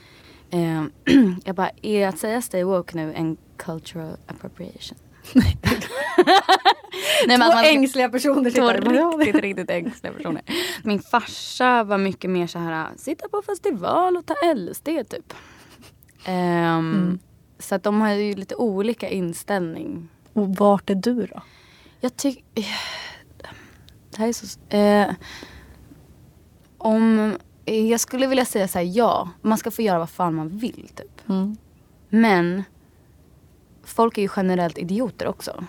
Eh, 0.49 1.13
jag 1.45 1.55
bara, 1.55 1.69
är 1.81 2.07
att 2.07 2.19
säga 2.19 2.41
stay 2.41 2.63
woke 2.63 2.95
nu 2.97 3.13
en 3.13 3.37
cultural 3.57 4.17
appropriation? 4.27 4.97
Nej, 5.33 5.57
Två 7.27 7.33
att 7.33 7.39
man 7.55 7.65
ängsliga 7.65 8.09
personer 8.09 8.51
Två 8.51 9.17
riktigt, 9.17 9.41
riktigt 9.41 9.69
ängsliga 9.69 10.13
personer. 10.13 10.41
Min 10.83 10.99
farsa 10.99 11.83
var 11.83 11.97
mycket 11.97 12.29
mer 12.29 12.47
så 12.47 12.59
här, 12.59 12.87
sitta 12.97 13.29
på 13.29 13.41
festival 13.41 14.17
och 14.17 14.25
ta 14.25 14.33
LSD 14.55 14.85
typ. 15.09 15.33
Ehm, 16.25 16.93
Mm. 16.93 17.19
Så 17.59 17.75
att 17.75 17.83
de 17.83 18.01
har 18.01 18.13
ju 18.13 18.35
lite 18.35 18.55
olika 18.55 19.09
inställning. 19.09 20.09
Och 20.37 20.55
vart 20.55 20.89
är 20.89 20.95
du 20.95 21.25
då? 21.25 21.41
Jag 21.99 22.17
tycker... 22.17 22.43
Det 24.09 24.17
här 24.17 24.27
är 24.27 24.33
så... 24.33 24.75
Eh, 24.75 25.13
om... 26.77 27.33
Jag 27.65 27.99
skulle 27.99 28.27
vilja 28.27 28.45
säga 28.45 28.67
så 28.67 28.77
här, 28.77 28.85
ja. 28.85 29.29
Man 29.41 29.57
ska 29.57 29.71
få 29.71 29.81
göra 29.81 29.99
vad 29.99 30.09
fan 30.09 30.35
man 30.35 30.57
vill 30.57 30.89
typ. 30.95 31.29
Mm. 31.29 31.57
Men 32.09 32.63
folk 33.83 34.17
är 34.17 34.21
ju 34.21 34.29
generellt 34.35 34.77
idioter 34.77 35.27
också. 35.27 35.63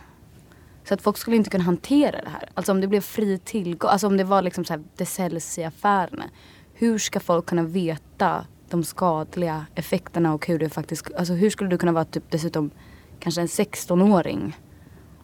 Så 0.85 0.95
att 0.95 1.03
folk 1.03 1.17
skulle 1.17 1.37
inte 1.37 1.51
kunna 1.51 1.65
hantera 1.65 2.23
det 2.23 2.31
här. 2.31 2.51
Alltså 2.55 2.73
om 2.73 2.81
det 2.81 2.89
blev 2.89 3.01
fri 3.01 3.39
tillgång, 3.39 3.91
alltså 3.91 4.07
om 4.07 4.17
det 4.17 4.25
var 4.25 4.43
liksom 4.43 4.65
så 4.65 4.73
här, 4.73 4.85
det 4.97 5.07
säljs 5.07 5.59
i 5.59 5.65
affärerna. 5.65 6.25
Hur 6.73 6.99
ska 6.99 7.21
folk 7.21 7.47
kunna 7.47 7.63
veta 7.63 8.45
de 8.71 8.85
skadliga 8.85 9.67
effekterna 9.75 10.35
och 10.35 10.47
hur 10.47 10.59
det 10.59 10.71
faktiskt, 10.71 11.15
alltså 11.15 11.33
hur 11.33 11.51
skulle 11.51 11.71
du 11.71 11.79
kunna 11.79 11.93
vara 11.93 12.05
typ 12.05 12.25
dessutom 12.31 12.71
kanske 13.19 13.41
en 13.41 13.47
16-åring 13.47 14.57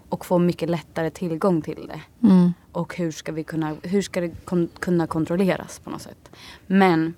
och 0.08 0.26
få 0.26 0.38
mycket 0.38 0.70
lättare 0.70 1.10
tillgång 1.10 1.62
till 1.62 1.86
det. 1.88 2.26
Mm. 2.26 2.52
Och 2.72 2.96
hur 2.96 3.10
ska 3.12 3.32
vi 3.32 3.44
kunna, 3.44 3.76
hur 3.82 4.02
ska 4.02 4.20
det 4.20 4.44
kon- 4.44 4.68
kunna 4.78 5.06
kontrolleras 5.06 5.78
på 5.78 5.90
något 5.90 6.02
sätt. 6.02 6.30
Men 6.66 7.14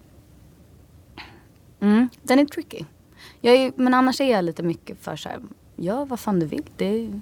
mm, 1.81 2.09
den 2.23 2.39
är 2.39 2.45
tricky. 2.45 2.85
Jag 3.41 3.55
är, 3.55 3.73
men 3.77 3.95
annars 3.95 4.21
är 4.21 4.31
jag 4.33 4.45
lite 4.45 4.62
mycket 4.62 4.99
för 4.99 5.17
så 5.17 5.29
här, 5.29 5.41
gör 5.77 6.05
vad 6.05 6.21
fan 6.21 6.41
du 6.41 6.47
vill. 6.47 6.65
Det 6.77 7.21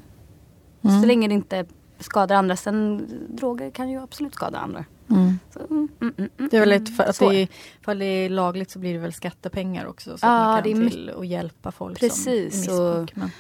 Mm. 0.85 1.01
Så 1.01 1.07
länge 1.07 1.29
det 1.29 1.35
inte 1.35 1.67
skadar 1.99 2.37
andra. 2.37 2.57
Sen 2.57 3.07
droger 3.29 3.71
kan 3.71 3.91
ju 3.91 4.03
absolut 4.03 4.35
skada 4.35 4.59
andra. 4.59 4.85
Mm. 5.11 5.39
Så, 5.51 5.59
mm, 5.59 5.89
mm, 6.01 6.15
mm, 6.19 6.31
mm, 6.39 6.49
Det 6.51 6.57
är 6.57 6.61
väl 6.61 6.73
ett, 6.73 6.97
för 6.97 7.05
att 7.05 7.19
det 7.19 7.25
är, 7.27 7.49
ifall 7.81 7.99
det 7.99 8.05
är 8.05 8.29
lagligt 8.29 8.71
så 8.71 8.79
blir 8.79 8.93
det 8.93 8.99
väl 8.99 9.13
skattepengar 9.13 9.87
också. 9.87 10.19
Så 10.19 10.27
Ja, 10.27 10.31
att 10.31 10.47
man 10.55 10.63
det 10.63 10.71
är 10.71 10.75
kan 10.75 10.91
till 10.91 11.11
och 11.11 11.27
hjälpa 11.27 11.73
folk 11.73 12.01
Precis, 12.01 12.65
som 12.65 12.75
missbruk. 12.75 13.17
Men, 13.17 13.31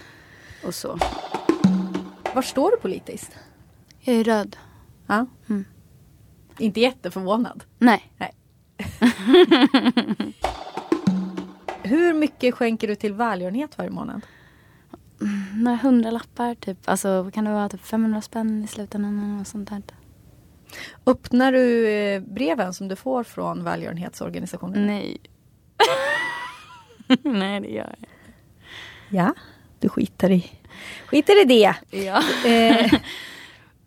Och 0.66 0.74
så. 0.74 0.98
var 2.35 2.42
står 2.42 2.70
du 2.70 2.77
politiskt? 2.77 3.31
Jag 4.00 4.16
är 4.16 4.24
röd. 4.24 4.57
Ja. 5.07 5.27
Mm. 5.48 5.64
Inte 6.59 6.81
jätteförvånad. 6.81 7.64
Nej. 7.79 8.12
Nej. 8.18 8.33
Hur 11.83 12.12
mycket 12.14 12.55
skänker 12.55 12.88
du 12.88 12.94
till 12.94 13.12
välgörenhet 13.12 13.79
varje 13.79 13.90
månad? 13.90 14.20
Några 15.55 15.77
hundralappar 15.77 16.55
typ. 16.55 16.79
Alltså 16.85 17.31
kan 17.35 17.44
det 17.44 17.50
vara? 17.50 17.68
Typ 17.68 17.85
500 17.85 18.20
spänn 18.22 18.64
i 18.64 18.66
slutändan 18.66 19.40
och 19.40 19.46
sånt 19.46 19.68
där. 19.70 19.83
Öppnar 21.06 21.52
du 21.52 21.88
eh, 21.88 22.20
breven 22.22 22.74
som 22.74 22.88
du 22.88 22.96
får 22.96 23.24
från 23.24 23.64
välgörenhetsorganisationer? 23.64 24.80
Nej. 24.87 25.16
Nej 27.22 27.60
det 27.60 27.68
gör 27.68 27.94
jag 28.00 28.08
Ja, 29.10 29.34
du 29.80 29.88
skiter 29.88 30.30
i, 30.30 30.50
skiter 31.06 31.42
i 31.42 31.44
det. 31.44 31.74
Ja. 31.90 32.22
Eh, 32.46 32.92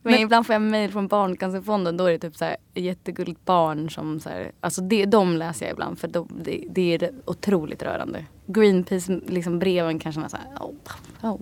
Men, 0.02 0.14
Men- 0.14 0.22
ibland 0.22 0.46
får 0.46 0.54
jag 0.54 0.62
mejl 0.62 0.92
från 0.92 1.08
Barncancerfonden. 1.08 1.98
Då 1.98 2.06
är 2.06 2.12
det 2.12 2.20
typ 2.20 2.36
så 2.36 2.46
här 2.46 2.58
jättegulligt 2.74 3.46
barn 3.46 3.90
som 3.90 4.20
så 4.20 4.30
här, 4.30 4.52
Alltså 4.60 4.82
det, 4.82 5.06
de 5.06 5.38
läser 5.38 5.66
jag 5.66 5.74
ibland 5.74 6.00
för 6.00 6.08
de, 6.08 6.30
det, 6.44 6.64
det 6.70 6.82
är 6.94 7.12
otroligt 7.26 7.84
rörande. 7.84 8.26
Greenpeace 8.46 9.20
liksom 9.28 9.60
breven 9.60 10.00
kanske 10.00 10.22
man 10.22 10.30
så 10.30 10.38
här, 10.38 10.58
oh, 10.60 10.76
oh. 11.22 11.42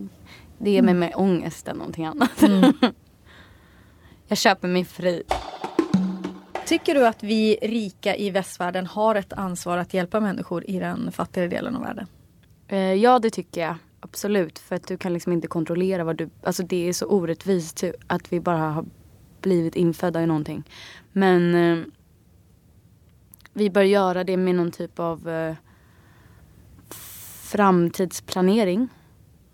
Det 0.58 0.72
ger 0.72 0.82
mig 0.82 0.94
mer 0.94 1.12
ångest 1.20 1.68
än 1.68 1.78
någonting 1.78 2.06
annat. 2.06 2.44
jag 4.36 4.40
köper 4.40 4.68
mig 4.68 4.86
fri. 4.86 5.24
tycker 6.66 6.96
du 6.96 7.08
att 7.08 7.24
vi 7.24 7.58
rika 7.62 8.16
i 8.16 8.30
västvärlden 8.30 8.86
har 8.86 9.16
ett 9.16 9.34
ansvar 9.34 9.78
att 9.78 9.94
hjälpa 9.94 10.20
människor 10.20 10.70
i 10.70 10.80
den 10.80 11.12
fattigare 11.12 11.48
delen 11.48 11.76
av 11.76 11.82
världen? 11.82 12.08
Eh, 12.68 12.78
ja 12.78 13.20
det 13.20 13.30
tycker 13.30 13.62
jag. 13.62 13.76
Absolut. 14.00 14.60
För 14.60 14.76
att 14.76 14.88
du 14.88 14.98
kan 14.98 15.14
liksom 15.14 15.34
inte 15.34 15.48
kontrollera 15.48 16.04
vad 16.04 16.16
du... 16.16 16.30
Alltså 16.44 16.64
det 16.64 16.90
är 16.90 16.94
så 16.94 17.06
orättvist 17.06 17.84
att 18.08 18.34
vi 18.34 18.40
bara 18.40 18.58
har 18.58 18.86
blivit 19.42 19.76
infödda 19.76 20.22
i 20.22 20.26
någonting. 20.26 20.64
Men 21.12 21.56
eh, 21.56 21.86
vi 23.54 23.70
bör 23.70 23.84
göra 23.84 24.24
det 24.24 24.38
med 24.38 24.56
någon 24.56 24.72
typ 24.72 25.00
av 25.00 25.30
eh, 25.30 25.56
framtidsplanering. 27.44 28.88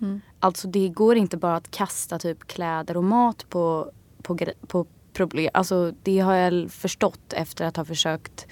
Mm. 0.01 0.21
Alltså 0.39 0.67
det 0.67 0.89
går 0.89 1.15
inte 1.15 1.37
bara 1.37 1.55
att 1.55 1.71
kasta 1.71 2.19
typ 2.19 2.47
kläder 2.47 2.97
och 2.97 3.03
mat 3.03 3.49
på, 3.49 3.91
på, 4.21 4.37
på 4.67 4.85
problem. 5.13 5.49
Alltså 5.53 5.93
det 6.03 6.19
har 6.19 6.33
jag 6.35 6.71
förstått 6.71 7.33
efter 7.33 7.65
att 7.65 7.77
ha 7.77 7.85
försökt 7.85 8.47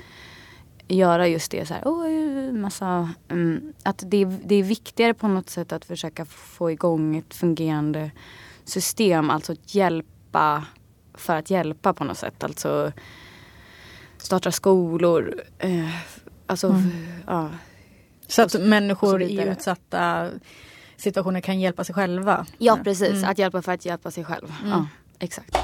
göra 0.87 1.27
just 1.27 1.51
det 1.51 1.65
så 1.65 1.73
här, 1.73 1.83
oh, 1.85 2.51
massa, 2.53 3.09
mm, 3.29 3.73
att 3.83 4.03
det, 4.07 4.17
är- 4.17 4.39
det 4.45 4.55
är 4.55 4.63
viktigare 4.63 5.13
på 5.13 5.27
något 5.27 5.49
sätt 5.49 5.71
att 5.71 5.85
försöka 5.85 6.25
få 6.25 6.71
igång 6.71 7.17
ett 7.17 7.33
fungerande 7.33 8.11
system, 8.65 9.29
alltså 9.29 9.51
att 9.51 9.75
hjälpa 9.75 10.65
för 11.13 11.35
att 11.35 11.49
hjälpa 11.49 11.93
på 11.93 12.03
något 12.03 12.17
sätt. 12.17 12.43
Alltså 12.43 12.91
starta 14.17 14.51
skolor, 14.51 15.41
eh, 15.59 15.89
alltså 16.45 16.67
Mm. 16.67 16.89
ja. 17.27 17.49
Så 18.27 18.41
att 18.41 18.51
så 18.51 18.59
människor 18.59 19.21
i 19.21 19.41
utsatta 19.47 20.29
situationer 20.97 21.41
kan 21.41 21.59
hjälpa 21.59 21.83
sig 21.83 21.95
själva? 21.95 22.45
Ja 22.57 22.79
precis, 22.83 23.09
Mm. 23.17 23.29
att 23.29 23.37
hjälpa 23.37 23.61
för 23.61 23.71
att 23.71 23.85
hjälpa 23.85 24.11
sig 24.11 24.23
själv. 24.23 24.53
Mm. 24.59 24.69
Ja, 24.71 24.87
exakt. 25.19 25.55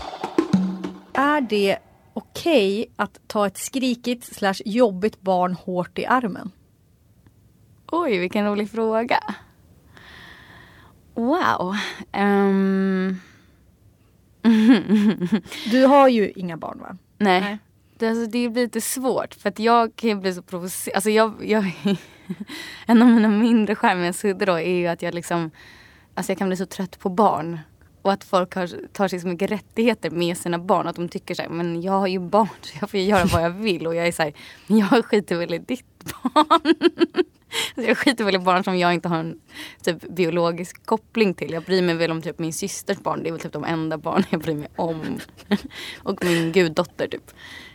Är 1.13 1.41
det 1.41 1.77
okej 2.13 2.91
att 2.95 3.19
ta 3.27 3.47
ett 3.47 3.57
skrikigt 3.57 4.35
slash 4.35 4.61
jobbigt 4.65 5.21
barn 5.21 5.53
hårt 5.53 5.99
i 5.99 6.05
armen? 6.05 6.51
Oj, 7.91 8.17
vilken 8.17 8.45
rolig 8.45 8.71
fråga. 8.71 9.19
Wow. 11.13 11.75
Ehm, 12.11 13.19
Du 15.71 15.85
har 15.85 16.07
ju 16.07 16.31
inga 16.35 16.57
barn 16.57 16.79
va? 16.79 16.97
nej. 17.17 17.41
Nej. 17.41 17.57
Det, 17.97 18.07
alltså, 18.09 18.25
det 18.25 18.49
blir 18.49 18.63
lite 18.63 18.81
svårt 18.81 19.33
för 19.33 19.49
att 19.49 19.59
jag 19.59 19.95
kan 19.95 20.09
ju 20.09 20.15
bli 20.15 20.33
så 20.33 20.41
provocerad. 20.41 20.95
Alltså 20.95 21.09
jag, 21.09 21.33
jag, 21.45 21.71
en 22.85 23.01
av 23.01 23.07
mina 23.07 23.27
mindre 23.27 23.75
skärmiga 23.75 24.13
sidor 24.13 24.45
då 24.45 24.53
är 24.53 24.75
ju 24.75 24.87
att 24.87 25.01
jag 25.01 25.13
liksom, 25.13 25.51
alltså 26.13 26.31
jag 26.31 26.37
kan 26.39 26.47
bli 26.47 26.57
så 26.57 26.65
trött 26.65 26.99
på 26.99 27.09
barn. 27.09 27.59
Och 28.05 28.11
att 28.11 28.23
folk 28.23 28.55
har, 28.55 28.87
tar 28.91 29.07
sig 29.07 29.19
så 29.19 29.27
mycket 29.27 29.51
rättigheter 29.51 30.09
med 30.09 30.37
sina 30.37 30.59
barn. 30.59 30.87
Att 30.87 30.95
de 30.95 31.09
tycker 31.09 31.35
så 31.35 31.41
här, 31.41 31.49
men 31.49 31.81
jag 31.81 31.91
har 31.91 32.07
ju 32.07 32.19
barn 32.19 32.47
så 32.61 32.77
jag 32.81 32.89
får 32.89 32.99
ju 32.99 33.05
göra 33.05 33.25
vad 33.25 33.43
jag 33.43 33.49
vill. 33.49 33.87
Och 33.87 33.95
jag 33.95 34.07
är 34.07 34.11
så 34.11 34.23
här, 34.23 34.33
men 34.67 34.77
jag 34.77 35.05
skiter 35.05 35.35
väl 35.35 35.53
i 35.53 35.57
ditt 35.57 35.85
barn. 36.33 36.75
Så 37.75 37.81
jag 37.81 37.97
skiter 37.97 38.23
väl 38.23 38.35
i 38.35 38.39
barn 38.39 38.63
som 38.63 38.77
jag 38.77 38.93
inte 38.93 39.07
har 39.07 39.17
en 39.17 39.39
typ, 39.81 40.01
biologisk 40.09 40.85
koppling 40.85 41.33
till. 41.33 41.51
Jag 41.51 41.63
bryr 41.63 41.81
mig 41.81 41.95
väl 41.95 42.11
om 42.11 42.21
typ 42.21 42.39
min 42.39 42.53
systers 42.53 42.97
barn. 42.97 43.23
Det 43.23 43.29
är 43.29 43.31
väl 43.31 43.41
typ 43.41 43.53
de 43.53 43.63
enda 43.63 43.97
barn 43.97 44.23
jag 44.29 44.41
bryr 44.41 44.55
mig 44.55 44.69
om. 44.75 45.19
och 46.03 46.25
min 46.25 46.51
guddotter 46.51 47.07
typ. 47.07 47.31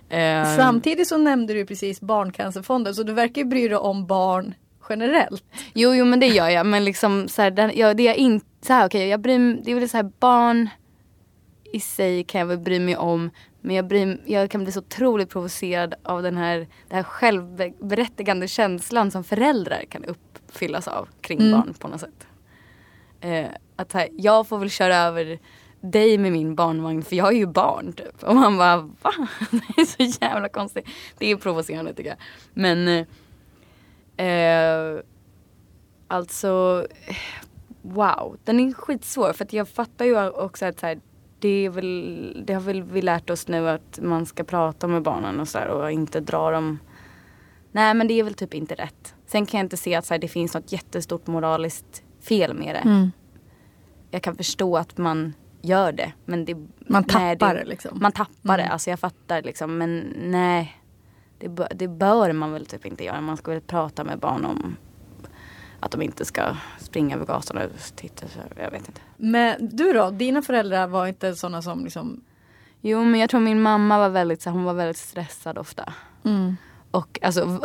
Ehm, 0.08 0.56
Samtidigt 0.56 1.08
så 1.08 1.16
nämnde 1.16 1.54
du 1.54 1.66
precis 1.66 2.00
Barncancerfonden 2.00 2.94
så 2.94 3.02
du 3.02 3.12
verkar 3.12 3.42
ju 3.42 3.48
bry 3.48 3.68
dig 3.68 3.76
om 3.76 4.06
barn 4.06 4.54
generellt. 4.88 5.44
Jo, 5.74 5.94
jo 5.94 6.04
men 6.04 6.20
det 6.20 6.26
gör 6.26 6.48
jag. 6.48 6.66
Men 6.66 6.84
liksom 6.84 7.28
så 7.28 7.42
här, 7.42 7.50
den, 7.50 7.72
ja, 7.74 7.94
det 7.94 8.08
är 8.08 8.14
inte 8.14 8.49
så 8.61 8.73
här, 8.73 8.87
okej, 8.87 9.09
jag 9.09 9.20
bryr 9.20 9.62
det 9.64 9.70
är 9.70 9.75
väl 9.75 9.88
så 9.88 9.96
här 9.96 10.11
barn 10.18 10.68
i 11.73 11.81
sig 11.81 12.25
kan 12.25 12.38
jag 12.38 12.46
väl 12.46 12.59
bry 12.59 12.81
mig 12.81 12.96
om. 12.96 13.31
Men 13.61 13.77
jag, 13.77 13.87
bryr, 13.87 14.20
jag 14.27 14.51
kan 14.51 14.62
bli 14.62 14.73
så 14.73 14.81
otroligt 14.81 15.31
provocerad 15.31 15.94
av 16.03 16.23
den 16.23 16.37
här, 16.37 16.57
den 16.59 16.96
här 16.96 17.03
självberättigande 17.03 18.49
känslan 18.49 19.11
som 19.11 19.25
föräldrar 19.25 19.85
kan 19.88 20.05
uppfyllas 20.05 20.88
av 20.88 21.09
kring 21.20 21.40
Mm. 21.40 21.53
barn 21.53 21.75
på 21.79 21.88
något 21.88 22.01
sätt. 22.01 22.27
Eh, 23.20 23.46
att 23.77 23.92
här, 23.92 24.09
jag 24.16 24.49
får 24.49 24.59
väl 24.59 24.70
köra 24.70 24.96
över 24.96 25.38
dig 25.81 26.19
med 26.19 26.33
min 26.33 26.54
barnvagn 26.54 27.02
för 27.02 27.17
jag 27.17 27.29
är 27.29 27.38
ju 27.38 27.46
barn 27.46 27.92
typ. 27.92 28.23
Och 28.23 28.35
man 28.35 28.56
bara 28.58 28.77
va? 28.77 29.13
Det 29.50 29.81
är 29.81 29.85
så 29.85 30.25
jävla 30.25 30.48
konstigt. 30.48 30.87
Det 31.19 31.31
är 31.31 31.37
provocerande 31.37 31.94
tycker 31.94 32.11
jag. 32.11 32.19
Men 32.54 33.06
eh, 34.17 34.27
eh, 34.27 35.00
alltså 36.08 36.87
eh, 37.06 37.17
wow. 37.83 38.37
Den 38.44 38.60
är 38.60 38.72
skitsvår 38.72 39.33
för 39.33 39.44
att 39.44 39.52
jag 39.52 39.68
fattar 39.68 40.04
ju 40.04 40.28
också 40.31 40.66
att 40.66 40.81
så 40.81 40.87
här, 40.87 41.00
det, 41.38 41.48
är 41.48 41.70
väl, 41.70 42.42
det 42.46 42.52
har 42.54 42.60
väl 42.60 42.83
vi 42.83 43.02
lärt 43.02 43.31
oss 43.31 43.48
nu 43.48 43.68
att 43.68 43.98
man 44.02 44.26
ska 44.26 44.44
prata 44.44 44.87
med 44.87 45.02
barnen 45.02 45.40
och 45.40 45.48
så 45.48 45.58
här, 45.58 45.68
och 45.68 45.90
inte 45.92 46.20
dra 46.20 46.50
dem 46.50 46.78
Nej 47.72 47.94
men 47.94 48.08
det 48.08 48.14
är 48.14 48.24
väl 48.24 48.35
typ 48.35 48.54
inte 48.54 48.74
rätt. 48.74 49.14
Sen 49.26 49.46
kan 49.46 49.58
jag 49.58 49.64
inte 49.64 49.76
se 49.76 49.94
att 49.94 50.06
så 50.06 50.14
här, 50.14 50.18
det 50.18 50.28
finns 50.28 50.54
något 50.54 50.72
jättestort 50.72 51.26
moraliskt 51.26 52.02
fel 52.20 52.54
med 52.54 52.74
det. 52.74 53.10
jag 54.10 54.22
kan 54.22 54.37
förstå 54.37 54.76
att 54.76 54.98
man 54.98 55.35
gör 55.62 55.92
det. 55.92 56.12
Men 56.24 56.44
det 56.44 56.54
Man 56.54 57.04
nej, 57.14 57.38
tappar 57.38 57.54
det 57.54 57.64
liksom. 57.64 57.98
Man 58.02 58.12
tappar 58.12 58.56
det, 58.56 58.62
Mm. 58.62 58.72
alltså 58.72 58.90
jag 58.90 59.00
fattar 59.00 59.42
liksom. 59.42 59.78
Men 59.78 60.14
nej, 60.18 60.81
det, 61.38 61.48
bör, 61.48 61.68
det 61.74 61.88
bör 61.88 62.33
man 62.33 62.52
väl 62.52 62.66
typ 62.66 62.87
inte 62.87 63.04
göra. 63.04 63.20
Man 63.20 63.37
ska 63.37 63.50
väl 63.50 63.60
prata 63.60 64.04
med 64.04 64.18
barn 64.18 64.44
om 64.44 64.76
att 65.81 65.90
de 65.90 66.02
inte 66.02 66.24
ska 66.24 66.56
springa 66.90 67.16
över 67.16 67.26
gatan 67.26 67.58
och 67.58 67.70
titta. 67.94 68.28
Så, 68.28 68.38
jag 68.56 68.70
vet 68.70 68.88
inte. 68.88 69.00
Men 69.16 69.76
du 69.76 69.92
då, 69.92 70.10
dina 70.10 70.42
föräldrar 70.42 70.86
var 70.86 71.06
inte 71.06 71.34
sådana 71.34 71.62
som 71.62 71.84
liksom 71.84 72.20
Jo 72.80 73.04
men 73.04 73.20
jag 73.20 73.30
tror 73.30 73.40
min 73.40 73.62
mamma 73.62 73.98
var 73.98 74.08
väldigt, 74.08 74.42
så 74.42 74.50
hon 74.50 74.64
var 74.64 74.74
väldigt 74.74 74.96
stressad 74.96 75.58
ofta. 75.58 75.92
Mm. 76.24 76.56
Och 76.90 77.18
alltså 77.22 77.60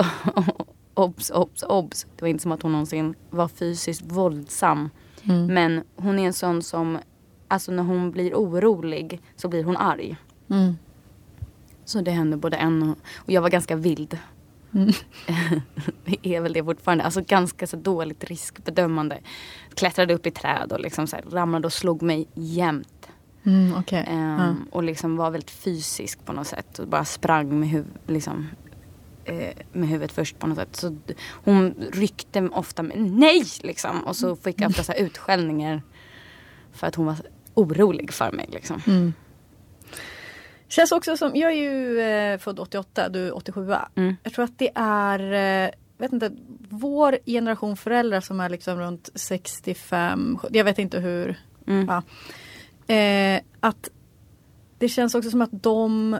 obs, 0.93 1.29
obs, 1.29 1.63
obs. 1.63 2.05
Det 2.15 2.21
var 2.21 2.29
inte 2.29 2.41
som 2.41 2.51
att 2.51 2.61
hon 2.61 2.71
någonsin 2.71 3.15
var 3.29 3.47
fysiskt 3.47 4.01
våldsam. 4.01 4.89
Mm. 5.23 5.45
Men 5.45 5.83
hon 5.95 6.19
är 6.19 6.25
en 6.25 6.33
sån 6.33 6.63
som, 6.63 6.97
alltså 7.47 7.71
när 7.71 7.83
hon 7.83 8.11
blir 8.11 8.33
orolig 8.33 9.21
så 9.35 9.47
blir 9.47 9.63
hon 9.63 9.77
arg. 9.77 10.17
Mm. 10.49 10.77
Så 11.85 12.01
det 12.01 12.11
hände 12.11 12.37
både 12.37 12.57
en 12.57 12.83
och, 12.83 12.97
och 13.15 13.31
jag 13.31 13.41
var 13.41 13.49
ganska 13.49 13.75
vild. 13.75 14.17
Mm. 14.75 14.91
är 16.21 16.41
väl 16.41 16.53
det 16.53 16.63
fortfarande. 16.63 17.03
Alltså 17.03 17.21
ganska 17.21 17.67
så 17.67 17.77
dåligt 17.77 18.23
riskbedömande. 18.23 19.17
Klättrade 19.75 20.13
upp 20.13 20.25
i 20.25 20.31
träd 20.31 20.71
och 20.71 20.79
liksom 20.79 21.07
så 21.07 21.15
här, 21.15 21.25
ramlade 21.31 21.67
och 21.67 21.73
slog 21.73 22.01
mig 22.01 22.27
jämt. 22.33 23.07
Mm, 23.43 23.73
okej. 23.77 24.05
Ehm, 24.07 24.39
Ja. 24.39 24.55
Och 24.71 24.83
liksom 24.83 25.17
var 25.17 25.31
väldigt 25.31 25.51
fysisk 25.51 26.25
på 26.25 26.33
något 26.33 26.47
sätt. 26.47 26.79
Och 26.79 26.87
bara 26.87 27.05
sprang 27.05 27.59
med, 27.59 27.69
huv- 27.69 27.97
liksom, 28.07 28.47
eh, 29.25 29.53
med 29.71 29.89
huvudet 29.89 30.11
först 30.11 30.39
på 30.39 30.47
något 30.47 30.57
sätt. 30.57 30.75
Så 30.75 30.97
hon 31.31 31.75
ryckte 31.93 32.41
ofta 32.41 32.83
med 32.83 32.97
nej 33.11 33.43
liksom. 33.63 34.03
Och 34.03 34.15
så 34.15 34.35
fick 34.35 34.61
jag 34.61 34.69
ofta 34.69 34.83
så 34.83 34.91
här 34.91 34.99
utskällningar. 34.99 35.81
För 36.71 36.87
att 36.87 36.95
hon 36.95 37.05
var 37.05 37.15
orolig 37.53 38.13
för 38.13 38.31
mig 38.31 38.49
liksom. 38.51 38.81
Mm. 38.87 39.13
Känns 40.75 40.91
också 40.91 41.17
som, 41.17 41.35
jag 41.35 41.51
är 41.51 41.55
ju 41.55 41.99
eh, 41.99 42.37
född 42.37 42.59
88, 42.59 43.09
du 43.09 43.27
är 43.27 43.35
87. 43.35 43.73
Mm. 43.95 44.15
Jag 44.23 44.33
tror 44.33 44.45
att 44.45 44.57
det 44.57 44.71
är, 44.75 45.19
eh, 45.65 45.71
vet 45.97 46.13
inte, 46.13 46.31
vår 46.69 47.17
generation 47.25 47.77
föräldrar 47.77 48.21
som 48.21 48.39
är 48.39 48.49
liksom 48.49 48.79
runt 48.79 49.09
65, 49.15 50.39
jag 50.51 50.63
vet 50.63 50.79
inte 50.79 50.99
hur. 50.99 51.39
Mm. 51.67 51.87
Ja. 51.87 52.03
Eh, 52.95 53.41
att 53.59 53.89
det 54.77 54.89
känns 54.89 55.15
också 55.15 55.31
som 55.31 55.41
att 55.41 55.63
de 55.63 56.19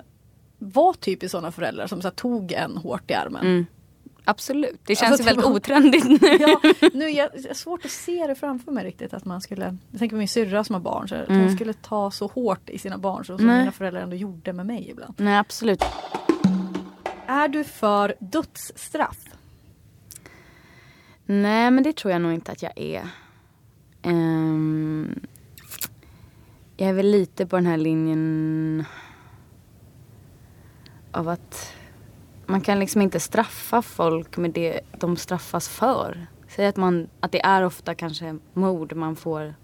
var 0.57 0.93
typiskt 0.93 1.31
sådana 1.31 1.51
föräldrar 1.51 1.87
som 1.87 2.01
så 2.01 2.07
här, 2.07 2.15
tog 2.15 2.51
en 2.51 2.77
hårt 2.77 3.11
i 3.11 3.13
armen. 3.13 3.41
Mm. 3.45 3.65
Absolut, 4.25 4.79
det 4.85 4.95
känns 4.95 5.11
Alltså, 5.11 5.23
ju 5.23 5.35
väldigt 5.35 5.45
otrendigt 5.45 6.21
nu. 6.21 6.27
Ja, 6.39 6.59
nu 6.93 7.05
är 7.05 7.09
jag, 7.17 7.29
jag 7.33 7.47
har 7.49 7.53
svårt 7.53 7.85
att 7.85 7.91
se 7.91 8.27
det 8.27 8.35
framför 8.35 8.71
mig 8.71 8.83
riktigt 8.85 9.13
att 9.13 9.25
man 9.25 9.41
skulle, 9.41 9.77
jag 9.91 9.99
tänker 9.99 10.15
på 10.15 10.17
min 10.19 10.27
syrra 10.27 10.63
som 10.63 10.73
har 10.73 10.79
barn, 10.81 11.07
så 11.09 11.15
att 11.15 11.27
hon 11.27 11.37
Mm. 11.41 11.55
skulle 11.55 11.73
ta 11.73 12.11
så 12.11 12.27
hårt 12.27 12.69
i 12.69 12.77
sina 12.77 12.97
barn 12.97 13.25
så 13.25 13.37
som 13.37 13.47
Nej. 13.47 13.59
mina 13.59 13.71
föräldrar 13.71 14.01
ändå 14.01 14.15
gjorde 14.15 14.53
med 14.53 14.65
mig 14.65 14.89
ibland. 14.89 15.13
Nej 15.17 15.37
absolut. 15.37 15.83
Är 17.27 17.47
du 17.47 17.63
för 17.63 18.15
dödsstraff? 18.19 19.17
Nej 21.25 21.71
men 21.71 21.83
det 21.83 21.95
tror 21.95 22.11
jag 22.11 22.21
nog 22.21 22.33
inte 22.33 22.51
att 22.51 22.61
jag 22.61 22.71
är. 22.75 23.07
Ehm, 24.01 25.19
jag 26.77 26.89
är 26.89 26.93
väl 26.93 27.11
lite 27.11 27.45
på 27.45 27.55
den 27.55 27.65
här 27.65 27.77
linjen 27.77 28.85
av 31.11 31.29
att 31.29 31.73
man 32.45 32.61
kan 32.61 32.79
liksom 32.79 33.01
inte 33.01 33.19
straffa 33.19 33.81
folk 33.81 34.37
med 34.37 34.51
det 34.51 34.81
de 34.99 35.17
straffas 35.17 35.69
för. 35.69 36.27
Säg 36.47 36.67
att, 36.67 36.77
man, 36.77 37.07
att 37.19 37.31
det 37.31 37.45
är 37.45 37.63
ofta 37.63 37.95
kanske 37.95 38.37
mord 38.53 38.95
man 38.95 39.15
får. 39.15 39.55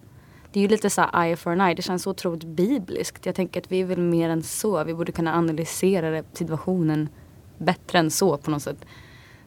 Det 0.51 0.59
är 0.59 0.61
ju 0.61 0.67
lite 0.67 0.89
så 0.89 1.01
här 1.01 1.25
eye 1.25 1.35
for 1.35 1.51
an 1.51 1.61
eye. 1.61 1.73
Det 1.73 1.81
känns 1.81 2.03
så 2.03 2.09
otroligt 2.09 2.43
bibliskt. 2.43 3.25
Jag 3.25 3.35
tänker 3.35 3.61
att 3.61 3.71
vi 3.71 3.81
är 3.81 3.85
väl 3.85 4.01
mer 4.01 4.29
än 4.29 4.43
så. 4.43 4.83
Vi 4.83 4.93
borde 4.93 5.11
kunna 5.11 5.35
analysera 5.35 6.23
situationen 6.33 7.09
bättre 7.57 7.99
än 7.99 8.11
så 8.11 8.37
på 8.37 8.51
något 8.51 8.63
sätt. 8.63 8.85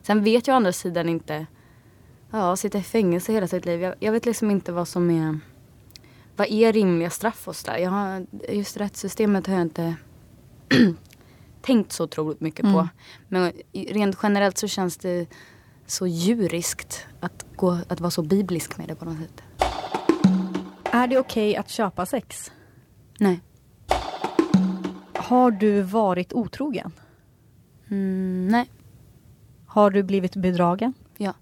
Sen 0.02 0.24
vet 0.24 0.46
jag 0.46 0.54
å 0.54 0.56
andra 0.56 0.72
sidan 0.72 1.08
inte 1.08 1.46
Ja, 2.30 2.56
sitta 2.56 2.78
i 2.78 2.82
fängelse 2.82 3.32
hela 3.32 3.46
sitt 3.46 3.66
liv. 3.66 3.82
Jag, 3.82 3.94
jag 3.98 4.12
vet 4.12 4.26
liksom 4.26 4.50
inte 4.50 4.72
vad 4.72 4.88
som 4.88 5.10
är 5.10 5.38
Vad 6.36 6.50
är 6.50 6.72
rimliga 6.72 7.10
straff 7.10 7.48
och 7.48 7.56
sådär. 7.56 7.78
Jag 7.78 7.90
har, 7.90 8.26
just 8.48 8.76
rättssystemet 8.76 9.46
har 9.46 9.54
jag 9.54 9.62
inte 9.62 9.96
tänkt 11.64 11.92
så 11.92 12.04
otroligt 12.04 12.40
mycket 12.40 12.62
på. 12.62 12.68
Mm. 12.68 12.88
Men 13.28 13.52
rent 13.72 14.18
generellt 14.22 14.58
så 14.58 14.68
känns 14.68 14.96
det 14.96 15.26
så 15.86 16.06
djuriskt 16.06 17.06
att, 17.20 17.46
gå, 17.56 17.78
att 17.88 18.00
vara 18.00 18.10
så 18.10 18.22
biblisk 18.22 18.78
med 18.78 18.88
det 18.88 18.94
på 18.94 19.04
något 19.04 19.18
sätt. 19.18 19.42
Är 20.84 21.06
det 21.06 21.18
okej 21.18 21.56
att 21.56 21.68
köpa 21.68 22.06
sex? 22.06 22.52
Nej. 23.18 23.40
Har 25.14 25.50
du 25.50 25.82
varit 25.82 26.32
otrogen? 26.32 26.92
Mm, 27.90 28.48
nej. 28.48 28.70
Har 29.66 29.90
du 29.90 30.02
blivit 30.02 30.36
bedragen? 30.36 30.94
Ja. 31.16 31.34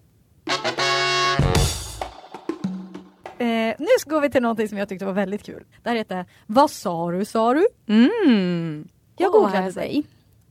Eh, 3.38 3.74
nu 3.78 3.86
går 4.06 4.20
vi 4.20 4.30
till 4.30 4.42
någonting 4.42 4.68
som 4.68 4.78
jag 4.78 4.88
tyckte 4.88 5.04
var 5.04 5.12
väldigt 5.12 5.42
kul. 5.42 5.64
Det 5.82 5.88
här 5.88 5.96
heter 5.96 6.26
Vad 6.46 6.70
sa 6.70 7.10
du 7.10 7.24
sa 7.24 7.54
du? 7.54 7.66
Mm. 7.86 8.88
Jag 9.16 9.32
googlade 9.32 9.70
dig. 9.70 10.04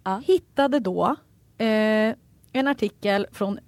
Ja. 0.03 0.21
Hittade 0.25 0.79
då 0.79 1.15
eh, 1.57 2.15
en 2.53 2.67
artikel 2.67 3.27
från 3.31 3.59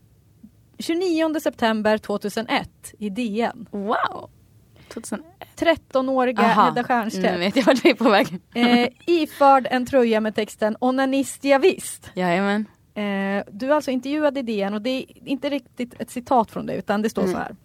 29 0.80 1.40
september 1.40 1.98
2001 1.98 2.94
i 3.00 3.10
DN. 3.10 3.68
Wow. 3.72 4.30
2001. 4.94 5.26
13-åriga 5.56 6.42
Aha. 6.42 6.64
Hedda 6.64 6.84
Stiernstedt. 6.84 7.34
Nu 7.34 7.40
vet 7.40 7.56
jag 7.56 7.64
vart 7.66 7.86
vi 7.86 7.90
är 7.90 7.94
på 7.96 8.10
väg. 8.10 8.40
Eh, 8.56 8.88
iförd 9.06 9.68
en 9.72 9.86
tröja 9.86 10.22
med 10.22 10.36
texten 10.36 10.78
Onanist 10.80 11.44
ja, 11.44 11.58
visst. 11.58 12.12
Jajamän. 12.14 12.66
Eh, 12.96 13.44
du 13.52 13.66
är 13.68 13.72
alltså 13.72 13.92
intervjuad 13.92 14.38
i 14.38 14.42
DN 14.42 14.74
och 14.74 14.82
det 14.82 14.90
är 14.90 15.28
inte 15.28 15.50
riktigt 15.50 15.94
ett 16.02 16.10
citat 16.10 16.52
från 16.52 16.66
dig 16.66 16.78
utan 16.78 17.02
det 17.02 17.10
står 17.10 17.22
Mm. 17.22 17.34
så 17.34 17.40
här. 17.40 17.56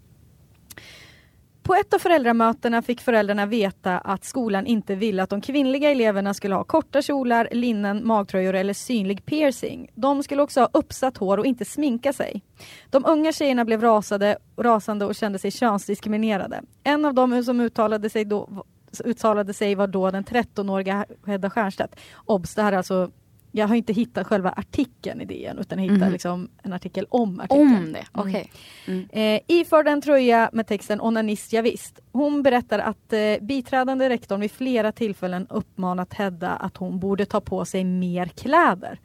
På 1.68 1.74
ett 1.74 1.94
av 1.94 1.98
föräldramötena 1.98 2.82
fick 2.82 3.00
föräldrarna 3.00 3.46
veta 3.46 3.98
att 3.98 4.24
skolan 4.24 4.66
inte 4.66 4.94
ville 4.94 5.22
att 5.22 5.30
de 5.30 5.40
kvinnliga 5.40 5.90
eleverna 5.90 6.34
skulle 6.34 6.54
ha 6.54 6.64
korta 6.64 7.02
kjolar, 7.02 7.48
linnen, 7.52 8.06
magtröjor 8.06 8.54
eller 8.54 8.74
synlig 8.74 9.24
piercing. 9.26 9.90
De 9.94 10.22
skulle 10.22 10.42
också 10.42 10.60
ha 10.60 10.68
uppsatt 10.72 11.16
hår 11.16 11.38
och 11.38 11.46
inte 11.46 11.64
sminka 11.64 12.12
sig. 12.12 12.42
De 12.90 13.04
unga 13.06 13.32
tjejerna 13.32 13.64
blev 13.64 13.82
rasade, 13.82 14.38
rasande 14.56 15.04
och 15.04 15.14
kände 15.14 15.38
sig 15.38 15.50
könsdiskriminerade. 15.50 16.62
En 16.84 17.04
av 17.04 17.14
dem 17.14 17.44
som 17.44 17.60
uttalade 17.60 18.10
sig, 18.10 18.24
då, 18.24 18.64
uttalade 19.04 19.54
sig 19.54 19.74
var 19.74 19.86
då 19.86 20.10
den 20.10 20.24
13-åriga 20.24 21.06
Hedda 21.26 21.50
Stiernstedt. 21.50 21.96
Obs, 22.26 22.54
det 22.54 22.62
här 22.62 22.72
är 22.72 22.76
alltså 22.76 23.10
jag 23.52 23.68
har 23.68 23.74
inte 23.74 23.92
hittat 23.92 24.26
själva 24.26 24.50
artikeln 24.50 25.20
i 25.20 25.24
DN 25.24 25.58
utan 25.58 25.78
jag 25.78 25.84
hittade 25.84 26.04
Mhm. 26.04 26.12
liksom 26.12 26.48
en 26.62 26.72
artikel 26.72 27.06
om 27.10 27.40
artikeln. 27.40 27.76
Om 27.76 27.92
det, 27.92 28.04
okej. 28.12 28.50
Mm. 28.86 29.08
Eh, 29.12 29.40
iförd 29.46 29.88
en 29.88 30.00
tröja 30.02 30.50
med 30.52 30.66
texten 30.66 31.00
onanist, 31.00 31.52
ja, 31.52 31.62
visst. 31.62 32.00
Hon 32.12 32.42
berättar 32.42 32.78
att 32.78 33.12
eh, 33.12 33.20
biträdande 33.40 34.08
rektorn 34.08 34.40
vid 34.40 34.50
flera 34.50 34.92
tillfällen 34.92 35.46
uppmanat 35.50 36.14
Hedda 36.14 36.50
att 36.50 36.76
hon 36.76 36.98
borde 37.00 37.26
ta 37.26 37.40
på 37.40 37.64
sig 37.64 37.84
mer 37.84 38.26
kläder. 38.26 39.00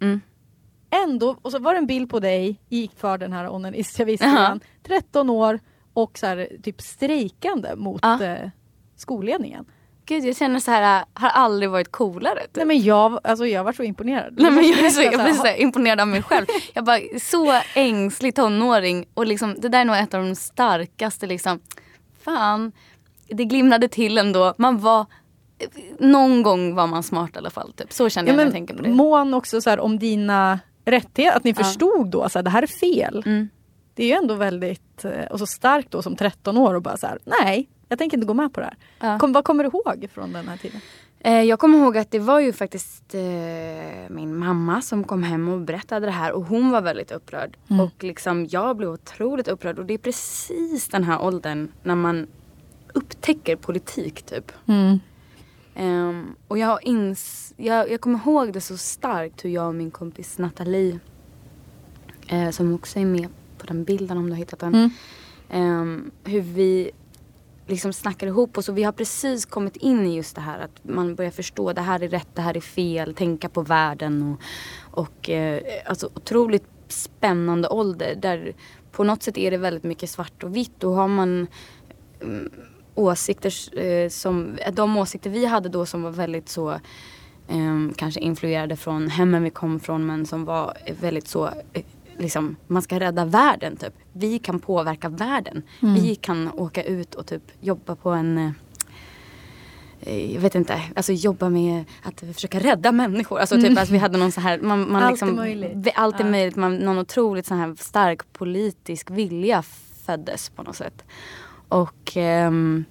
Mm. 0.00 0.20
Ändå, 1.04 1.36
och 1.42 1.52
så 1.52 1.58
var 1.58 1.72
det 1.72 1.78
en 1.78 1.86
bild 1.86 2.10
på 2.10 2.20
dig 2.20 2.60
iförd 2.68 3.20
den 3.20 3.32
här 3.32 3.48
onanist, 3.54 3.98
ja, 3.98 4.04
visst. 4.04 4.22
Jaha. 4.24 4.46
igen. 4.46 4.60
13 4.82 5.30
år 5.30 5.60
och 5.92 6.18
så 6.18 6.26
här, 6.26 6.48
typ 6.62 6.80
strejkande 6.80 7.76
mot 7.76 8.00
Ja. 8.02 8.22
eh, 8.24 8.50
skolledningen. 8.96 9.64
Gud 10.06 10.24
jag 10.24 10.36
känner 10.36 10.60
så 10.60 10.70
här, 10.70 11.00
äh, 11.00 11.04
har 11.14 11.28
aldrig 11.28 11.70
varit 11.70 11.92
coolare. 11.92 12.40
Typ. 12.40 12.56
Nej 12.56 12.64
men 12.66 12.82
jag, 12.82 13.18
alltså, 13.24 13.46
jag 13.46 13.64
var 13.64 13.72
så 13.72 13.82
imponerad. 13.82 14.34
Nej, 14.38 14.50
men 14.50 14.64
jag, 14.68 14.78
är 14.84 14.90
så, 14.90 15.02
jag 15.02 15.12
berätta 15.12 15.24
blir 15.24 15.34
så 15.34 15.56
imponerad 15.62 16.00
av 16.00 16.08
mig 16.08 16.22
själv. 16.22 16.46
Jag 16.74 16.84
bara, 16.84 16.98
så 17.20 17.60
ängslig 17.74 18.34
tonåring 18.34 19.06
och 19.14 19.26
liksom, 19.26 19.54
det 19.58 19.68
där 19.68 19.80
är 19.80 19.84
nog 19.84 19.96
ett 19.96 20.14
av 20.14 20.24
de 20.24 20.34
starkaste 20.34 21.26
liksom. 21.26 21.60
Fan, 22.24 22.72
det 23.28 23.44
glimrade 23.44 23.88
till 23.88 24.18
ändå. 24.18 24.54
Man 24.58 24.78
var, 24.78 25.06
någon 25.98 26.42
gång 26.42 26.74
var 26.74 26.86
man 26.86 27.02
smart 27.02 27.30
i 27.34 27.38
alla 27.38 27.50
fall. 27.50 27.72
Typ. 27.72 27.92
Så 27.92 28.08
känner 28.08 28.28
Ja, 28.28 28.32
jag 28.32 28.36
när 28.36 28.44
jag 28.44 28.52
tänker 28.52 28.74
på 28.74 28.82
det. 28.82 28.88
mån 28.88 29.34
också 29.34 29.60
så 29.60 29.70
här, 29.70 29.80
om 29.80 29.98
dina 29.98 30.60
rättigheter, 30.84 31.36
att 31.36 31.44
ni 31.44 31.50
Ja. 31.50 31.64
förstod 31.64 32.08
då 32.10 32.22
att 32.22 32.32
det 32.44 32.50
här 32.50 32.62
är 32.62 32.66
fel. 32.66 33.22
Mm. 33.26 33.48
Det 33.94 34.02
är 34.02 34.06
ju 34.06 34.12
ändå 34.12 34.34
väldigt, 34.34 35.04
eh, 35.04 35.24
och 35.30 35.38
så 35.38 35.46
starkt 35.46 35.90
då 35.90 36.02
som 36.02 36.16
13 36.16 36.56
år 36.56 36.74
och 36.74 36.82
bara 36.82 36.96
så 36.96 37.06
här, 37.06 37.18
nej, 37.24 37.68
jag 37.94 37.98
tänker 37.98 38.16
inte 38.16 38.26
gå 38.26 38.34
med 38.34 38.52
på 38.52 38.60
det 38.60 38.66
här. 38.66 38.76
Ja. 39.00 39.18
Kom, 39.18 39.32
vad 39.32 39.44
kommer 39.44 39.64
du 39.64 39.70
ihåg 39.70 40.08
från 40.12 40.32
den 40.32 40.48
här 40.48 40.56
tiden? 40.56 40.80
Eh, 41.20 41.42
jag 41.42 41.58
kommer 41.58 41.78
ihåg 41.78 41.96
att 41.96 42.10
det 42.10 42.18
var 42.18 42.40
ju 42.40 42.52
faktiskt 42.52 43.14
eh, 43.14 43.20
min 44.08 44.36
mamma 44.36 44.82
som 44.82 45.04
kom 45.04 45.22
hem 45.22 45.48
och 45.48 45.60
berättade 45.60 46.06
det 46.06 46.12
här 46.12 46.32
och 46.32 46.44
hon 46.44 46.70
var 46.70 46.82
väldigt 46.82 47.10
upprörd. 47.10 47.56
Mm. 47.68 47.86
Och 47.86 48.04
liksom 48.04 48.46
jag 48.50 48.76
blev 48.76 48.90
otroligt 48.90 49.48
upprörd 49.48 49.78
och 49.78 49.86
det 49.86 49.94
är 49.94 49.98
precis 49.98 50.88
den 50.88 51.04
här 51.04 51.22
åldern 51.22 51.68
när 51.82 51.94
man 51.94 52.26
upptäcker 52.92 53.56
politik 53.56 54.22
typ. 54.22 54.52
Ehm, 55.74 56.34
och 56.48 56.58
jag, 56.58 56.82
ins 56.82 57.54
jag, 57.56 57.90
jag 57.90 58.00
kommer 58.00 58.18
ihåg 58.18 58.52
det 58.52 58.60
så 58.60 58.76
starkt 58.76 59.44
hur 59.44 59.50
jag 59.50 59.68
och 59.68 59.74
min 59.74 59.90
kompis 59.90 60.38
Nathalie, 60.38 60.98
eh, 62.26 62.50
som 62.50 62.74
också 62.74 62.98
är 62.98 63.04
med 63.04 63.28
på 63.58 63.66
den 63.66 63.84
bilden 63.84 64.16
om 64.16 64.26
du 64.26 64.32
har 64.32 64.38
hittat 64.38 64.58
den. 64.58 64.74
Mm. 64.74 64.90
Ehm, 65.50 66.10
hur 66.24 66.40
vi 66.40 66.90
liksom 67.66 67.92
snackar 67.92 68.26
ihop 68.26 68.58
oss. 68.58 68.68
Och 68.68 68.78
vi 68.78 68.82
har 68.82 68.92
precis 68.92 69.44
kommit 69.44 69.76
in 69.76 70.06
i 70.06 70.16
just 70.16 70.34
det 70.34 70.40
här 70.40 70.58
att 70.58 70.84
man 70.84 71.14
börjar 71.14 71.30
förstå 71.30 71.72
det 71.72 71.80
här 71.80 72.02
är 72.02 72.08
rätt, 72.08 72.28
det 72.34 72.42
här 72.42 72.56
är 72.56 72.60
fel, 72.60 73.14
tänka 73.14 73.48
på 73.48 73.62
världen 73.62 74.22
och, 74.22 75.00
och 75.00 75.30
eh, 75.30 75.60
alltså 75.86 76.10
otroligt 76.14 76.64
spännande 76.88 77.68
ålder 77.68 78.14
där 78.14 78.54
på 78.92 79.04
något 79.04 79.22
sätt 79.22 79.38
är 79.38 79.50
det 79.50 79.56
väldigt 79.56 79.84
mycket 79.84 80.10
svart 80.10 80.44
och 80.44 80.56
vitt. 80.56 80.84
Och 80.84 80.92
har 80.92 81.08
man 81.08 81.46
mm, 82.20 82.50
åsikter 82.94 83.78
eh, 83.78 84.08
som, 84.08 84.58
de 84.72 84.96
åsikter 84.96 85.30
vi 85.30 85.46
hade 85.46 85.68
då 85.68 85.86
som 85.86 86.02
var 86.02 86.10
väldigt 86.10 86.48
så 86.48 86.70
eh, 87.48 87.94
kanske 87.96 88.20
influerade 88.20 88.76
från 88.76 89.08
hemmen 89.08 89.42
vi 89.42 89.50
kom 89.50 89.80
från 89.80 90.06
men 90.06 90.26
som 90.26 90.44
var 90.44 90.76
väldigt 91.00 91.28
så 91.28 91.46
eh, 91.72 91.82
liksom, 92.18 92.56
man 92.66 92.82
ska 92.82 93.00
rädda 93.00 93.24
världen 93.24 93.76
typ. 93.76 93.94
Vi 94.12 94.38
kan 94.38 94.58
påverka 94.60 95.08
världen. 95.08 95.62
Mm. 95.82 95.94
Vi 95.94 96.14
kan 96.14 96.50
åka 96.52 96.82
ut 96.82 97.14
och 97.14 97.26
typ 97.26 97.42
jobba 97.60 97.96
på 97.96 98.10
en 98.10 98.38
eh, 100.00 100.32
jag 100.34 100.40
vet 100.40 100.54
inte, 100.54 100.82
alltså 100.96 101.12
jobba 101.12 101.48
med 101.48 101.84
att 102.02 102.20
försöka 102.34 102.58
rädda 102.58 102.92
människor. 102.92 103.38
Alltså 103.38 103.54
typ 103.54 103.64
Mm. 103.64 103.78
att 103.82 103.90
vi 103.90 103.98
hade 103.98 104.18
någon 104.18 104.32
så 104.32 104.40
här, 104.40 104.58
man, 104.58 104.92
man 104.92 105.02
Allt 105.02 105.12
liksom, 105.12 105.28
är 105.28 105.32
möjligt. 105.32 105.88
Allt 105.94 106.20
är 106.20 106.24
Ja. 106.24 106.30
möjligt, 106.30 106.56
man, 106.56 106.76
någon 106.76 106.98
otroligt 106.98 107.46
så 107.46 107.54
här 107.54 107.74
stark 107.78 108.32
politisk 108.32 109.10
vilja 109.10 109.62
föddes 110.06 110.50
på 110.50 110.62
något 110.62 110.76
sätt. 110.76 111.04
Och 111.68 112.12
ehm, 112.16 112.84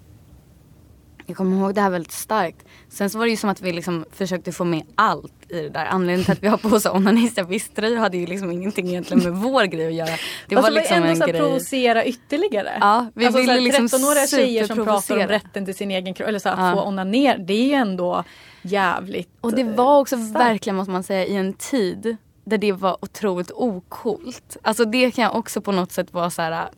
jag 1.25 1.37
kommer 1.37 1.57
ihåg 1.57 1.75
det 1.75 1.81
här 1.81 1.89
väldigt 1.89 2.11
starkt. 2.11 2.65
Sen 2.89 3.09
så 3.09 3.17
var 3.17 3.25
det 3.25 3.31
ju 3.31 3.37
som 3.37 3.49
att 3.49 3.61
vi 3.61 3.71
liksom 3.71 4.05
försökte 4.11 4.51
få 4.51 4.63
med 4.63 4.83
allt 4.95 5.33
i 5.53 5.61
det 5.61 5.69
där. 5.69 5.85
Anledningen 5.85 6.23
till 6.23 6.31
att 6.31 6.43
vi 6.43 6.47
har 6.47 6.57
på 6.57 6.67
oss 6.67 6.85
onanistabiströjor 6.85 7.97
hade 7.97 8.17
ju 8.17 8.25
liksom 8.25 8.51
ingenting 8.51 8.87
egentligen 8.87 9.23
med 9.23 9.33
vår 9.33 9.63
grej 9.63 9.87
att 9.87 9.93
göra. 9.93 10.17
Det 10.47 10.55
alltså, 10.55 10.71
var 10.71 10.79
liksom 10.79 10.95
ändå 10.97 11.07
en 11.09 11.15
så 11.17 11.25
grej. 11.27 11.39
provocera 11.41 12.05
ytterligare. 12.05 12.77
Ja, 12.81 13.07
vi 13.15 13.25
alltså, 13.25 13.41
ville 13.41 13.59
liksom 13.59 13.87
13-åriga 13.87 14.27
tjejer 14.27 14.67
som 14.67 14.85
pratar 14.85 15.17
om 15.17 15.27
rätten 15.27 15.65
till 15.65 15.75
sin 15.75 15.91
egen 15.91 16.13
kropp, 16.13 16.29
eller 16.29 16.39
så 16.39 16.49
här, 16.49 16.57
Ja. 16.57 16.67
att 16.69 16.75
få 16.77 16.87
onanera, 16.87 17.37
det 17.37 17.53
är 17.53 17.65
ju 17.67 17.73
ändå 17.73 18.23
jävligt 18.61 19.29
Och 19.41 19.53
det 19.53 19.63
var 19.63 19.99
också 19.99 20.17
starkt. 20.17 20.35
verkligen 20.35 20.75
måste 20.75 20.91
man 20.91 21.03
säga 21.03 21.25
i 21.25 21.35
en 21.35 21.53
tid 21.53 22.17
där 22.45 22.57
det 22.57 22.71
var 22.71 22.97
otroligt 23.01 23.51
okult. 23.51 24.57
Alltså 24.61 24.85
det 24.85 25.11
kan 25.11 25.23
jag 25.23 25.35
också 25.35 25.61
på 25.61 25.71
något 25.71 25.91
sätt 25.91 26.13
vara 26.13 26.29
så 26.29 26.41
här 26.41 26.69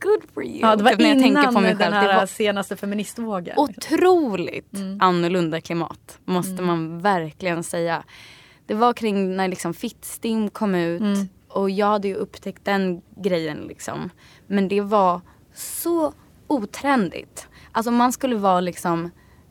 good 0.00 0.22
for 0.34 0.44
you. 0.44 0.58
Ja, 0.60 0.76
det 0.76 0.82
var 0.84 0.90
typ 0.90 0.98
när 1.00 1.06
jag 1.08 1.16
innan 1.16 1.34
tänker 1.44 1.52
på 1.52 1.60
mig 1.60 1.70
den 1.70 1.78
själv. 1.78 1.94
här 1.94 2.08
Det 2.08 2.14
var 2.14 2.26
senaste 2.26 2.76
feministvågen. 2.76 3.54
otroligt 3.58 4.74
Mm. 4.74 4.98
annorlunda 5.00 5.60
klimat. 5.60 6.18
Måste 6.24 6.62
man 6.62 6.98
verkligen 6.98 7.62
säga. 7.64 8.02
Det 8.66 8.74
var 8.74 8.92
kring 8.92 9.36
när 9.36 9.48
liksom 9.48 9.74
Fittstim 9.74 10.50
kom 10.50 10.74
ut. 10.74 11.00
Mm. 11.00 11.28
Och 11.48 11.70
jag 11.70 11.86
hade 11.86 12.08
ju 12.08 12.14
upptäckt 12.14 12.64
den 12.64 13.02
grejen 13.16 13.58
liksom. 13.68 14.10
Men 14.46 14.68
det 14.68 14.80
var 14.80 15.20
så 15.54 16.12
otrendigt. 16.46 17.48
Alltså 17.72 17.90
man 17.90 18.12
skulle 18.12 18.36
vara 18.36 18.60
liksom 18.60 19.10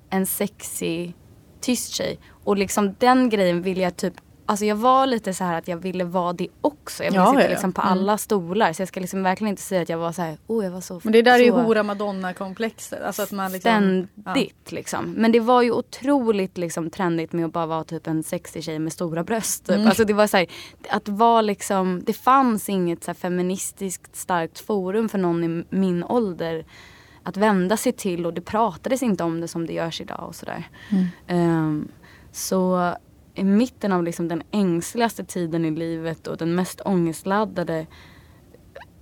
en 0.10 0.26
sexig 0.26 1.16
tyst 1.62 1.94
tjej. 1.94 2.20
Och 2.44 2.58
liksom 2.58 2.96
den 3.00 3.30
grejen 3.30 3.62
ville 3.62 3.82
jag 3.82 3.98
typ 3.98 4.14
Alltså 4.50 4.66
jag 4.66 4.76
var 4.76 5.06
lite 5.06 5.34
så 5.34 5.44
här 5.44 5.58
att 5.58 5.68
jag 5.68 5.78
ville 5.78 6.04
vara 6.04 6.34
det 6.34 6.48
också. 6.62 7.04
Jag 7.04 7.12
ville 7.12 7.24
Ja, 7.24 7.30
sitta 7.30 7.42
ja, 7.42 7.46
ja. 7.48 7.52
liksom 7.52 7.74
på 7.74 7.82
Mm. 7.82 7.92
alla 7.92 8.18
stolar. 8.18 8.74
Så 8.74 8.82
jag 8.82 8.88
ska 8.88 9.00
liksom 9.00 9.24
verkligen 9.24 9.50
inte 9.50 9.62
säga 9.62 9.82
att 9.82 9.90
jag 9.90 9.98
var 9.98 10.12
så 10.12 10.22
här, 10.22 10.38
oh 10.48 10.64
jag 10.66 10.72
var 10.72 10.82
så 10.82 11.02
Men 11.04 11.14
det 11.14 11.22
där 11.22 11.40
är 11.40 11.44
ju 11.44 11.52
så 11.52 11.62
hora 11.62 11.84
madonna 11.84 12.34
komplexet. 12.34 13.02
Alltså 13.04 13.22
att 13.24 13.32
man 13.32 13.52
liksom, 13.52 14.08
ständigt 14.22 14.72
liksom. 14.72 15.12
Men 15.18 15.32
det 15.32 15.40
var 15.40 15.62
ju 15.62 15.72
otroligt 15.72 16.58
liksom 16.58 16.90
trendigt 16.90 17.34
med 17.34 17.46
att 17.46 17.54
bara 17.54 17.66
vara 17.66 17.84
typ 17.84 18.08
en 18.08 18.24
sexig 18.24 18.64
tjej 18.64 18.80
med 18.80 18.94
stora 18.94 19.24
bröst. 19.24 19.66
Typ. 19.66 19.76
Mm. 19.76 19.88
Alltså 19.88 20.06
det 20.06 20.14
var 20.14 20.28
så 20.28 20.38
här, 20.38 20.48
att 20.90 21.08
vara 21.08 21.42
liksom, 21.42 22.04
det 22.06 22.14
fanns 22.14 22.70
inget 22.70 23.04
så 23.04 23.14
feministiskt 23.14 24.16
starkt 24.16 24.60
forum 24.60 25.10
för 25.10 25.18
någon 25.18 25.44
i 25.44 25.66
min 25.70 26.04
ålder 26.04 26.66
att 27.24 27.38
vända 27.38 27.78
sig 27.78 27.92
till 27.92 28.26
och 28.26 28.34
det 28.34 28.42
pratades 28.42 29.04
inte 29.04 29.24
om 29.24 29.42
det 29.42 29.48
som 29.48 29.66
det 29.66 29.74
görs 29.74 30.02
idag 30.02 30.24
och 30.28 30.36
sådär. 30.36 30.64
Mm. 30.92 31.06
Ehm, 31.28 31.88
så 32.32 32.94
i 33.40 33.44
mitten 33.44 33.92
av 33.92 34.04
liksom 34.04 34.28
den 34.28 34.44
ängsligaste 34.52 35.24
tiden 35.24 35.66
i 35.66 35.72
livet 35.72 36.28
och 36.28 36.38
den 36.38 36.56
mest 36.56 36.82
ångestladdade 36.86 37.86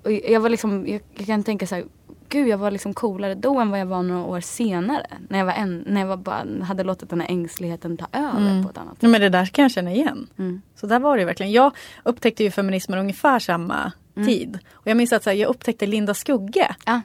och 0.03 0.11
jag 0.11 0.39
var 0.39 0.49
liksom, 0.49 0.87
jag, 0.87 1.01
jag 1.15 1.25
kan 1.27 1.43
tänka 1.43 1.67
så 1.67 1.75
här, 1.75 1.85
gud 2.29 2.47
jag 2.47 2.57
var 2.57 2.71
liksom 2.71 2.93
coolare 2.93 3.35
då 3.35 3.59
än 3.59 3.69
vad 3.71 3.79
jag 3.79 3.85
var 3.85 4.03
några 4.03 4.23
år 4.23 4.39
senare. 4.39 5.07
När 5.29 5.37
jag, 5.37 5.45
var 5.45 5.53
en, 5.53 5.83
när 5.87 6.01
jag 6.01 6.07
var 6.07 6.17
bara, 6.17 6.45
hade 6.63 6.83
låtit 6.83 7.09
den 7.09 7.21
här 7.21 7.27
ängsligheten 7.29 7.97
ta 7.97 8.07
över 8.11 8.51
Mm. 8.51 8.63
på 8.63 8.69
ett 8.69 8.77
annat 8.77 8.97
Ja, 8.99 9.07
men 9.09 9.21
det 9.21 9.29
där 9.29 9.45
kan 9.45 9.61
jag 9.63 9.71
känna 9.71 9.93
igen. 9.93 10.27
Mm. 10.39 10.61
Så 10.75 10.87
där 10.87 10.99
var 10.99 11.17
det 11.17 11.25
verkligen. 11.25 11.51
Jag 11.51 11.71
upptäckte 12.03 12.43
ju 12.43 12.51
feminismen 12.51 12.99
ungefär 12.99 13.39
samma 13.39 13.91
Mm. 14.15 14.27
tid. 14.27 14.59
Och 14.71 14.87
jag 14.87 14.97
minns 14.97 15.13
att 15.13 15.23
så 15.23 15.29
här, 15.29 15.37
jag 15.37 15.49
upptäckte 15.49 15.85
Linda 15.85 16.13
Skugge. 16.13 16.75
Ja. 16.85 17.01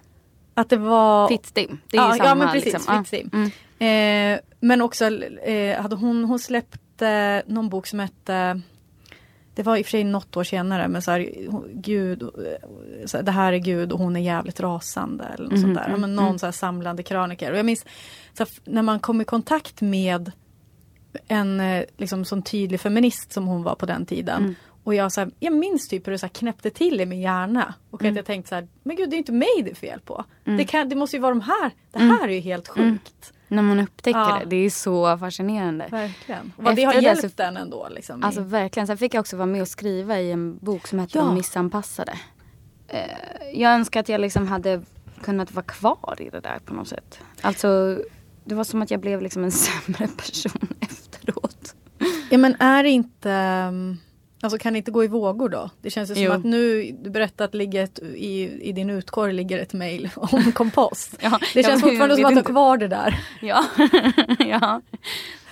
Att 0.55 0.69
det 0.69 0.77
var... 0.77 1.29
Fittstim, 1.29 1.79
det 1.91 1.97
är 1.97 2.01
ja, 2.01 2.13
ju 2.13 2.19
samma 2.19 2.29
ja 2.29 2.35
men 2.35 2.49
precis, 2.49 2.73
liksom. 2.73 3.05
Fittstim. 3.05 3.31
Mm. 3.33 4.35
Eh, 4.35 4.41
men 4.61 4.83
också 4.83 5.05
eh, 5.05 5.83
hade 5.83 5.97
hon, 5.97 6.25
hon 6.25 6.39
släppte 6.39 6.79
någon 7.47 7.69
bok 7.69 7.87
som 7.87 7.99
hette 7.99 8.61
det 9.55 9.63
var 9.63 9.77
i 9.77 9.83
och 9.83 9.87
för 9.87 9.91
sig 9.91 10.05
något 10.05 10.37
år 10.37 10.45
senare 10.45 10.89
men 10.89 11.03
så 11.03 11.11
här, 11.11 11.29
Gud, 11.73 12.23
så 13.07 13.17
här, 13.17 13.25
det 13.25 13.31
här 13.33 13.53
är 13.53 13.59
Gud 13.59 13.93
och 13.93 13.99
hon 13.99 14.17
är 14.17 14.21
jävligt 14.21 14.61
rasande. 14.61 15.25
Eller 15.25 15.45
något 15.45 15.53
Mhm, 15.53 15.63
sånt 15.63 15.75
där. 15.75 15.89
Ja, 15.91 15.97
men 15.97 16.17
någon 16.17 16.27
mm. 16.27 16.39
så 16.39 16.47
här 16.47 16.53
samlande 16.53 17.03
kröniker. 17.03 17.53
Och 17.53 17.59
jag 17.59 17.67
minns 17.67 17.85
här, 18.39 18.49
när 18.65 18.83
man 18.83 19.01
kom 19.01 19.21
i 19.21 19.25
kontakt 19.25 19.81
med 19.81 20.33
en 21.29 21.61
eh, 21.61 21.85
liksom, 21.97 22.25
sån 22.25 22.43
tydlig 22.43 22.81
feminist 22.81 23.33
som 23.33 23.47
hon 23.47 23.63
var 23.63 23.75
på 23.75 23.87
den 23.87 24.07
tiden. 24.07 24.43
Mm. 24.43 24.55
Och 24.85 24.95
jag, 24.95 25.13
så 25.13 25.21
här, 25.21 25.31
jag 25.41 25.53
minns 25.53 25.89
typ 25.89 26.07
hur 26.07 26.13
det 26.13 26.19
så 26.19 26.29
knäppte 26.29 26.71
till 26.71 27.01
i 27.01 27.07
min 27.07 27.21
hjärna. 27.21 27.75
Och 27.91 28.01
Mm. 28.03 28.13
att 28.13 28.17
jag 28.17 28.27
tänkte 28.27 28.49
så 28.49 28.55
här, 28.55 28.69
men 28.83 28.97
gud 28.97 29.11
det 29.11 29.17
är 29.17 29.19
inte 29.19 29.33
mig 29.33 29.63
det 29.65 29.71
är 29.71 29.75
fel 29.75 30.01
på. 30.01 30.25
Mm. 30.45 30.57
Det, 30.59 30.65
kan, 30.65 30.89
det 30.89 30.97
måste 30.97 31.17
ju 31.17 31.21
vara 31.21 31.35
de 31.35 31.41
här. 31.41 31.71
Det 31.93 31.99
Mm. 31.99 32.11
här 32.11 32.29
är 32.29 32.33
ju 32.33 32.41
helt 32.41 32.69
sjukt. 32.69 33.33
När 33.53 33.63
man 33.63 33.81
upptäcker 33.81 34.19
Ja. 34.19 34.39
det, 34.41 34.47
det 34.51 34.57
är 34.57 34.71
så 34.71 35.19
fascinerande. 35.19 35.89
Verkligen. 35.91 36.53
Och 36.57 36.65
vad 36.65 36.77
det 36.77 36.85
har 36.85 36.93
Efter 36.93 37.01
det 37.03 37.07
hjälpt 37.21 37.21
så- 37.37 37.43
den 37.43 37.57
ändå. 37.57 37.89
Liksom, 37.91 38.21
i- 38.21 38.25
Alltså 38.25 38.41
verkligen. 38.41 38.87
Sen 38.87 38.99
fick 38.99 39.15
jag 39.15 39.21
också 39.21 39.37
vara 39.37 39.47
med 39.47 39.63
och 39.63 39.69
skriva 39.69 40.21
i 40.21 40.33
en 40.33 40.59
bok 40.59 40.87
som 40.87 40.99
hette 40.99 41.19
Ja. 41.19 41.25
De 41.25 41.35
missanpassade. 41.35 42.13
Eh, 42.89 43.01
jag 43.55 43.73
önskar 43.73 44.01
att 44.01 44.09
jag 44.09 44.21
liksom 44.21 44.49
hade 44.49 44.83
kunnat 45.23 45.53
vara 45.53 45.65
kvar 45.65 46.17
i 46.19 46.31
det 46.31 46.41
där 46.41 46.59
på 46.65 46.75
något 46.75 46.89
sätt. 46.89 47.21
Alltså 47.41 47.99
det 48.45 48.55
var 48.55 48.65
som 48.65 48.83
att 48.83 48.91
jag 48.91 49.01
blev 49.01 49.23
liksom 49.23 49.45
en 49.45 49.53
sämre 49.53 50.09
person 50.09 50.69
efteråt. 50.81 51.75
Ja 52.31 52.39
men 52.39 52.55
är 52.61 52.83
det 52.83 52.91
inte 52.91 53.31
um, 53.69 53.99
Alltså 54.45 54.59
kan 54.59 54.73
det 54.73 54.77
inte 54.77 54.91
gå 54.91 55.05
i 55.05 55.09
vågor 55.09 55.49
då? 55.49 55.71
Det 55.83 55.91
känns 55.91 56.11
ju 56.11 56.15
som 56.15 56.23
Jo. 56.25 56.33
att 56.33 56.45
nu, 56.45 56.93
du 57.03 57.11
berättade 57.11 57.45
att 57.45 57.55
ligger 57.55 57.85
ett, 57.85 57.99
i, 57.99 58.59
i 58.69 58.73
din 58.73 58.91
utkorg 58.91 59.33
ligger 59.33 59.59
ett 59.59 59.73
mail 59.73 60.11
om 60.17 60.53
kompost. 60.53 61.17
Ja, 61.21 61.39
det 61.55 61.63
känns 61.63 61.83
fortfarande 61.83 62.17
som 62.17 62.25
att 62.25 62.31
du 62.31 62.37
har 62.37 62.43
kvar 62.45 62.77
det 62.77 62.89
där. 62.89 63.21
Ja, 63.43 63.65
ja. 64.39 64.81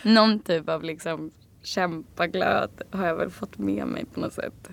Någon 0.02 0.40
typ 0.40 0.68
av 0.68 0.84
liksom 0.84 1.30
kämpaglöd 1.62 2.70
har 2.90 3.06
jag 3.06 3.16
väl 3.16 3.30
fått 3.30 3.58
med 3.58 3.86
mig 3.86 4.04
på 4.04 4.20
något 4.20 4.32
sätt. 4.32 4.68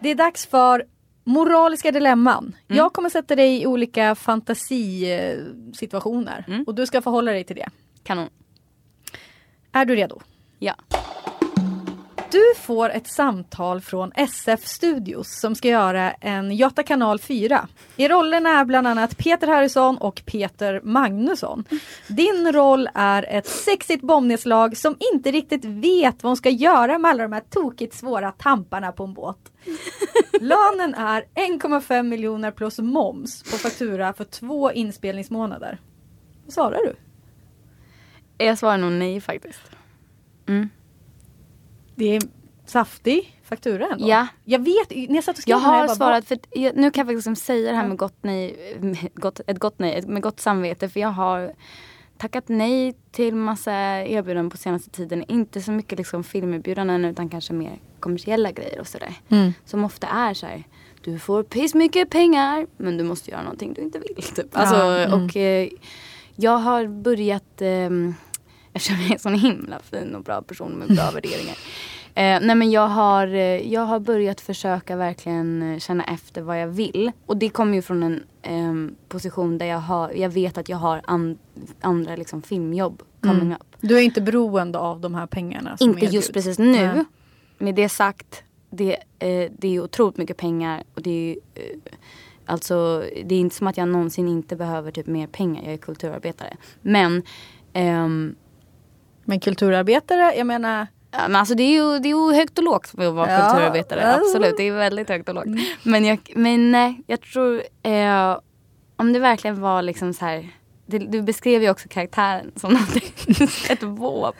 Det 0.00 0.10
är 0.10 0.14
dags 0.14 0.46
för 0.46 0.84
moraliska 1.24 1.90
dilemman. 1.92 2.44
Mm. 2.44 2.54
Jag 2.78 2.92
kommer 2.92 3.08
sätta 3.08 3.36
dig 3.36 3.62
i 3.62 3.66
olika 3.66 4.14
fantasisituationer 4.14 6.44
Mm. 6.48 6.64
och 6.66 6.74
du 6.74 6.86
ska 6.86 7.02
förhålla 7.02 7.32
dig 7.32 7.44
till 7.44 7.56
det. 7.56 7.68
Kanon. 8.02 8.28
Är 9.72 9.84
du 9.84 9.96
redo? 9.96 10.20
Ja. 10.62 10.74
Du 12.30 12.54
får 12.56 12.90
ett 12.90 13.06
samtal 13.06 13.80
från 13.80 14.12
SF 14.14 14.66
Studios 14.66 15.40
som 15.40 15.54
ska 15.54 15.68
göra 15.68 16.10
en 16.10 16.52
Göta 16.52 16.82
kanal 16.82 17.18
4. 17.18 17.68
I 17.96 18.08
rollerna 18.08 18.50
är 18.50 18.64
bland 18.64 18.86
annat 18.86 19.18
Peter 19.18 19.46
Harrison 19.46 19.96
och 19.96 20.22
Peter 20.26 20.80
Magnusson. 20.84 21.64
Din 22.08 22.52
roll 22.52 22.88
är 22.94 23.26
ett 23.28 23.46
sexigt 23.46 24.02
bombnedslag 24.02 24.76
som 24.76 24.96
inte 25.14 25.30
riktigt 25.30 25.64
vet 25.64 26.22
vad 26.22 26.30
hon 26.30 26.36
ska 26.36 26.50
göra 26.50 26.98
med 26.98 27.10
alla 27.10 27.22
de 27.22 27.32
här 27.32 27.42
tokigt 27.50 27.94
svåra 27.94 28.32
tamparna 28.32 28.92
på 28.92 29.04
en 29.04 29.14
båt. 29.14 29.52
Lönen 30.40 30.94
är 30.94 31.24
1,5 31.34 32.02
miljoner 32.02 32.50
plus 32.50 32.78
moms 32.78 33.42
på 33.42 33.58
faktura 33.58 34.12
för 34.12 34.24
två 34.24 34.72
inspelningsmånader. 34.72 35.78
Vad 36.44 36.52
svarar 36.52 36.78
du? 36.78 36.96
Jag 38.44 38.58
svarar 38.58 38.78
nog 38.78 38.92
nej 38.92 39.20
faktiskt. 39.20 39.79
Mm. 40.50 40.68
Det 41.94 42.16
är 42.16 42.22
saftig 42.66 43.40
faktura 43.42 43.86
ändå. 43.86 44.08
Ja. 44.08 44.26
Jag 44.44 44.58
vet, 44.58 44.90
när 44.90 45.14
jag 45.14 45.24
satt 45.24 45.36
och 45.36 45.42
skrev 45.42 45.56
Jag 45.56 45.58
har 45.58 45.86
bara, 45.86 45.94
svarat, 45.94 46.24
för 46.24 46.38
jag, 46.50 46.76
nu 46.76 46.90
kan 46.90 47.00
jag 47.00 47.06
faktiskt 47.06 47.16
liksom 47.16 47.36
säga 47.36 47.70
det 47.70 47.76
här 47.76 47.88
med 47.88 47.98
gott 47.98 48.16
nej, 48.20 48.76
med 48.80 49.08
gott, 49.14 49.40
ett 49.46 49.58
gott 49.58 49.78
nej, 49.78 50.02
med 50.06 50.22
gott 50.22 50.40
samvete. 50.40 50.88
För 50.88 51.00
jag 51.00 51.08
har 51.08 51.52
tackat 52.18 52.44
nej 52.48 52.94
till 53.10 53.34
massa 53.34 53.72
erbjudanden 54.06 54.50
på 54.50 54.56
senaste 54.56 54.90
tiden. 54.90 55.24
Inte 55.28 55.60
så 55.60 55.72
mycket 55.72 55.98
liksom 55.98 56.24
filmerbjudanden 56.24 57.04
utan 57.04 57.28
kanske 57.28 57.52
mer 57.52 57.80
kommersiella 58.00 58.50
grejer 58.50 58.80
och 58.80 58.86
sådär. 58.86 59.14
Mm. 59.28 59.52
Som 59.64 59.84
ofta 59.84 60.06
är 60.06 60.34
så 60.34 60.46
här. 60.46 60.64
Du 61.04 61.18
får 61.18 61.42
piss 61.42 61.74
mycket 61.74 62.10
pengar 62.10 62.66
men 62.76 62.96
du 62.96 63.04
måste 63.04 63.30
göra 63.30 63.42
någonting 63.42 63.74
du 63.74 63.82
inte 63.82 63.98
vill. 63.98 64.22
Typ. 64.22 64.46
Alltså, 64.52 64.74
Ja, 64.74 64.98
mm. 64.98 65.24
och, 65.24 65.36
eh, 65.36 65.68
jag 66.36 66.56
har 66.58 66.86
börjat, 66.86 67.62
eh, 67.62 67.90
eftersom 68.72 68.96
jag 69.00 69.08
är 69.08 69.12
en 69.12 69.18
sån 69.18 69.34
himla 69.34 69.78
fin 69.78 70.14
och 70.14 70.22
bra 70.22 70.42
person 70.42 70.72
med 70.72 70.88
bra 70.88 71.10
värderingar. 71.10 71.56
Eh, 72.14 72.38
nej 72.46 72.54
men 72.56 72.70
jag 72.70 72.88
har, 72.88 73.26
eh, 73.26 73.72
jag 73.72 73.80
har 73.80 74.00
börjat 74.00 74.40
försöka 74.40 74.96
verkligen 74.96 75.62
eh, 75.72 75.78
känna 75.78 76.04
efter 76.04 76.42
vad 76.42 76.60
jag 76.60 76.68
vill. 76.68 77.12
Och 77.26 77.36
det 77.36 77.48
kommer 77.48 77.74
ju 77.74 77.82
från 77.82 78.02
en 78.02 78.22
eh, 78.42 78.94
position 79.08 79.58
där 79.58 79.66
jag, 79.66 79.78
har, 79.78 80.10
jag 80.10 80.30
vet 80.30 80.58
att 80.58 80.68
jag 80.68 80.76
har 80.76 81.00
an, 81.04 81.38
andra 81.80 82.16
liksom, 82.16 82.42
filmjobb 82.42 83.02
coming 83.22 83.40
Mm. 83.40 83.52
up. 83.52 83.76
Du 83.80 83.96
är 83.98 84.02
inte 84.02 84.20
beroende 84.20 84.78
av 84.78 85.00
de 85.00 85.14
här 85.14 85.26
pengarna? 85.26 85.76
Inte 85.80 86.06
just 86.06 86.32
precis 86.32 86.58
nu. 86.58 86.72
Nej. 86.72 87.04
Med 87.58 87.74
det 87.74 87.88
sagt, 87.88 88.42
det, 88.70 88.92
eh, 89.18 89.50
det 89.58 89.68
är 89.76 89.80
otroligt 89.80 90.16
mycket 90.16 90.36
pengar. 90.36 90.82
Och 90.94 91.02
det 91.02 91.10
är 91.10 91.24
ju, 91.24 91.36
eh, 91.54 91.62
alltså, 92.46 93.04
det 93.24 93.34
är 93.34 93.40
inte 93.40 93.56
som 93.56 93.66
att 93.66 93.76
jag 93.76 93.88
någonsin 93.88 94.28
inte 94.28 94.56
behöver 94.56 94.90
typ 94.92 95.06
mer 95.06 95.26
pengar. 95.26 95.62
Jag 95.64 95.72
är 95.72 95.76
kulturarbetare. 95.76 96.56
Men, 96.82 97.22
ehm, 97.72 98.34
Men 99.30 99.40
kulturarbetare, 99.40 100.34
jag 100.36 100.46
menar 100.46 100.86
ja, 101.10 101.18
men 101.28 101.36
alltså 101.36 101.54
det 101.54 101.62
är 101.62 101.72
ju 101.72 101.98
det 101.98 102.08
är 102.08 102.30
ju 102.30 102.34
högt 102.34 102.58
och 102.58 102.64
lågt 102.64 102.92
med 102.96 103.08
att 103.08 103.14
vara 103.14 103.30
Ja. 103.32 103.50
kulturarbetare. 103.50 104.14
Absolut, 104.14 104.54
det 104.56 104.62
är 104.62 104.72
väldigt 104.72 105.08
högt 105.08 105.28
och 105.28 105.34
lågt. 105.34 105.46
Men, 105.82 106.04
jag, 106.04 106.18
men 106.34 106.70
nej, 106.72 107.02
jag 107.06 107.20
tror 107.20 107.62
eh, 107.82 108.38
om 108.96 109.12
det 109.12 109.18
verkligen 109.18 109.60
var 109.60 109.82
liksom 109.82 110.14
så 110.14 110.24
här 110.24 110.48
det, 110.86 110.98
du 110.98 111.22
beskrev 111.22 111.62
ju 111.62 111.70
också 111.70 111.88
karaktären 111.88 112.52
som 112.56 112.76
ett 113.70 113.82
våp. 113.82 114.36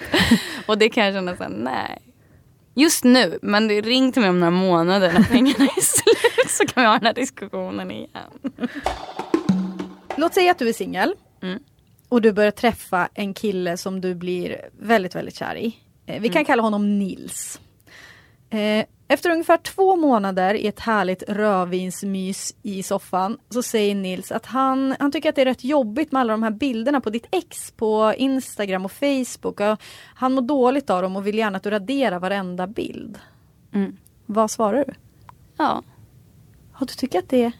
Och 0.66 0.78
det 0.78 0.88
kan 0.88 1.04
jag 1.04 1.14
känna 1.14 1.36
såhär, 1.36 1.50
nej. 1.50 1.98
Just 2.74 3.04
nu, 3.04 3.38
men 3.42 3.68
det 3.68 3.80
ring 3.80 4.12
till 4.12 4.22
mig 4.22 4.30
om 4.30 4.40
några 4.40 4.50
månader 4.50 5.12
när 5.12 5.22
pengarna 5.24 5.64
är 5.64 5.80
slut 5.80 6.50
så 6.50 6.66
kan 6.66 6.82
vi 6.82 6.86
ha 6.86 6.94
den 6.98 7.06
här 7.06 7.14
diskussionen 7.14 7.90
igen. 7.90 8.08
Låt 10.16 10.34
säga 10.34 10.50
att 10.50 10.58
du 10.58 10.68
är 10.68 10.72
singel. 10.72 11.14
Mm. 11.42 11.58
Och 12.10 12.22
du 12.22 12.32
börjar 12.32 12.50
träffa 12.50 13.08
en 13.14 13.34
kille 13.34 13.76
som 13.76 14.00
du 14.00 14.14
blir 14.14 14.68
väldigt, 14.78 15.14
väldigt 15.14 15.36
kär 15.36 15.56
i. 15.56 15.76
Eh, 16.06 16.20
vi 16.20 16.28
kan 16.28 16.44
kalla 16.44 16.62
honom 16.62 16.98
Nils. 16.98 17.60
Eh, 18.50 18.84
efter 19.08 19.30
ungefär 19.30 19.56
två 19.56 19.96
månader 19.96 20.54
i 20.54 20.66
ett 20.66 20.80
härligt 20.80 21.22
rödvinsmys 21.28 22.54
i 22.62 22.82
soffan 22.82 23.38
så 23.48 23.62
säger 23.62 23.94
Nils 23.94 24.32
att 24.32 24.46
han, 24.46 24.94
han 24.98 25.12
tycker 25.12 25.28
att 25.28 25.34
det 25.34 25.42
är 25.42 25.46
rätt 25.46 25.64
jobbigt 25.64 26.12
med 26.12 26.20
alla 26.20 26.32
de 26.32 26.42
här 26.42 26.50
bilderna 26.50 27.00
på 27.00 27.10
ditt 27.10 27.26
ex 27.30 27.70
på 27.70 28.14
Instagram 28.16 28.84
och 28.84 28.92
Facebook. 28.92 29.60
Och 29.60 29.80
han 30.14 30.32
mår 30.32 30.42
dåligt 30.42 30.90
av 30.90 31.02
dem 31.02 31.16
och 31.16 31.26
vill 31.26 31.38
gärna 31.38 31.56
att 31.56 31.62
du 31.62 31.70
raderar 31.70 32.18
varenda 32.18 32.66
bild. 32.66 33.18
Mm. 33.72 33.96
Vad 34.26 34.50
svarar 34.50 34.84
du? 34.86 34.94
Ja, 35.56 35.82
Ja, 36.80 36.86
du 36.86 36.94
tycker 36.94 37.18
att 37.18 37.28
det 37.28 37.44
är 37.44 37.52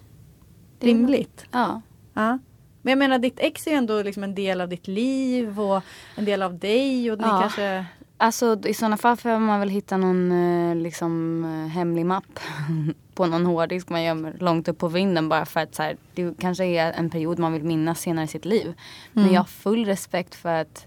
rimligt? 0.80 1.46
ja. 1.50 1.82
Ja. 2.14 2.38
Men 2.82 2.90
jag 2.90 2.98
menar 2.98 3.18
ditt 3.18 3.38
ex 3.40 3.66
är 3.66 3.70
ju 3.70 3.76
ändå 3.76 4.02
liksom 4.02 4.24
en 4.24 4.34
del 4.34 4.60
av 4.60 4.68
ditt 4.68 4.88
liv 4.88 5.60
och 5.60 5.82
en 6.16 6.24
del 6.24 6.42
av 6.42 6.58
dig 6.58 7.12
och 7.12 7.18
ni 7.18 7.24
Ja. 7.24 7.40
kanske... 7.40 7.84
Alltså 8.22 8.58
i 8.64 8.74
sådana 8.74 8.96
fall 8.96 9.16
får 9.16 9.38
man 9.38 9.60
väl 9.60 9.68
hitta 9.68 9.96
någon 9.96 10.32
eh, 10.70 10.76
liksom 10.76 11.44
eh, 11.44 11.72
hemlig 11.72 12.06
mapp 12.06 12.40
på 13.14 13.26
någon 13.26 13.46
hårddisk 13.46 13.88
man 13.88 14.02
gömmer 14.02 14.36
långt 14.40 14.68
upp 14.68 14.78
på 14.78 14.88
vinden 14.88 15.28
bara 15.28 15.46
för 15.46 15.60
att 15.60 15.74
så 15.74 15.82
här, 15.82 15.96
det 16.14 16.38
kanske 16.40 16.64
är 16.64 16.92
en 16.92 17.10
period 17.10 17.38
man 17.38 17.52
vill 17.52 17.64
minnas 17.64 18.00
senare 18.00 18.24
i 18.24 18.28
sitt 18.28 18.44
liv. 18.44 18.74
Men 19.12 19.32
jag 19.32 19.40
har 19.40 19.46
full 19.46 19.84
respekt 19.86 20.34
för 20.34 20.54
att 20.54 20.86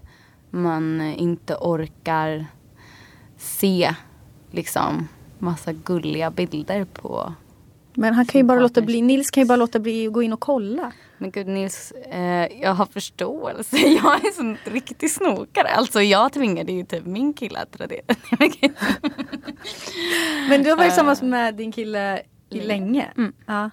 man 0.50 1.00
eh, 1.00 1.22
inte 1.22 1.54
orkar 1.54 2.46
se 3.36 3.94
liksom 4.50 5.08
massa 5.38 5.72
gulliga 5.72 6.30
bilder 6.30 6.84
på 6.84 7.32
Men 7.94 8.14
han 8.14 8.26
kan 8.26 8.38
ju 8.38 8.44
bara 8.44 8.60
låta 8.60 8.74
partners. 8.74 8.86
bli, 8.86 9.02
Nils 9.02 9.30
kan 9.30 9.42
ju 9.42 9.46
bara 9.48 9.56
låta 9.56 9.78
bli 9.78 10.06
att 10.06 10.12
gå 10.12 10.22
in 10.22 10.32
och 10.32 10.40
kolla. 10.40 10.92
Men 11.24 11.30
gud 11.30 11.46
Nils, 11.46 11.92
eh, 12.10 12.60
jag 12.62 12.74
har 12.74 12.86
förståelse. 12.86 13.76
Jag 14.04 14.26
är 14.26 14.32
sån 14.32 14.56
riktig 14.64 15.10
snokare. 15.10 15.68
Alltså 15.68 16.02
jag 16.02 16.32
tvingade 16.32 16.72
ju 16.72 16.84
typ 16.84 17.06
min 17.06 17.32
kille 17.34 17.58
att 17.58 17.80
radera. 17.80 18.02
Men 20.48 20.62
du 20.62 20.70
har 20.70 20.76
varit 20.76 20.88
tillsammans 20.88 21.22
med 21.22 21.54
din 21.54 21.72
kille 21.72 22.22
i 22.50 22.60
länge. 22.60 23.12
Mm. 23.16 23.32
Ja. 23.46 23.70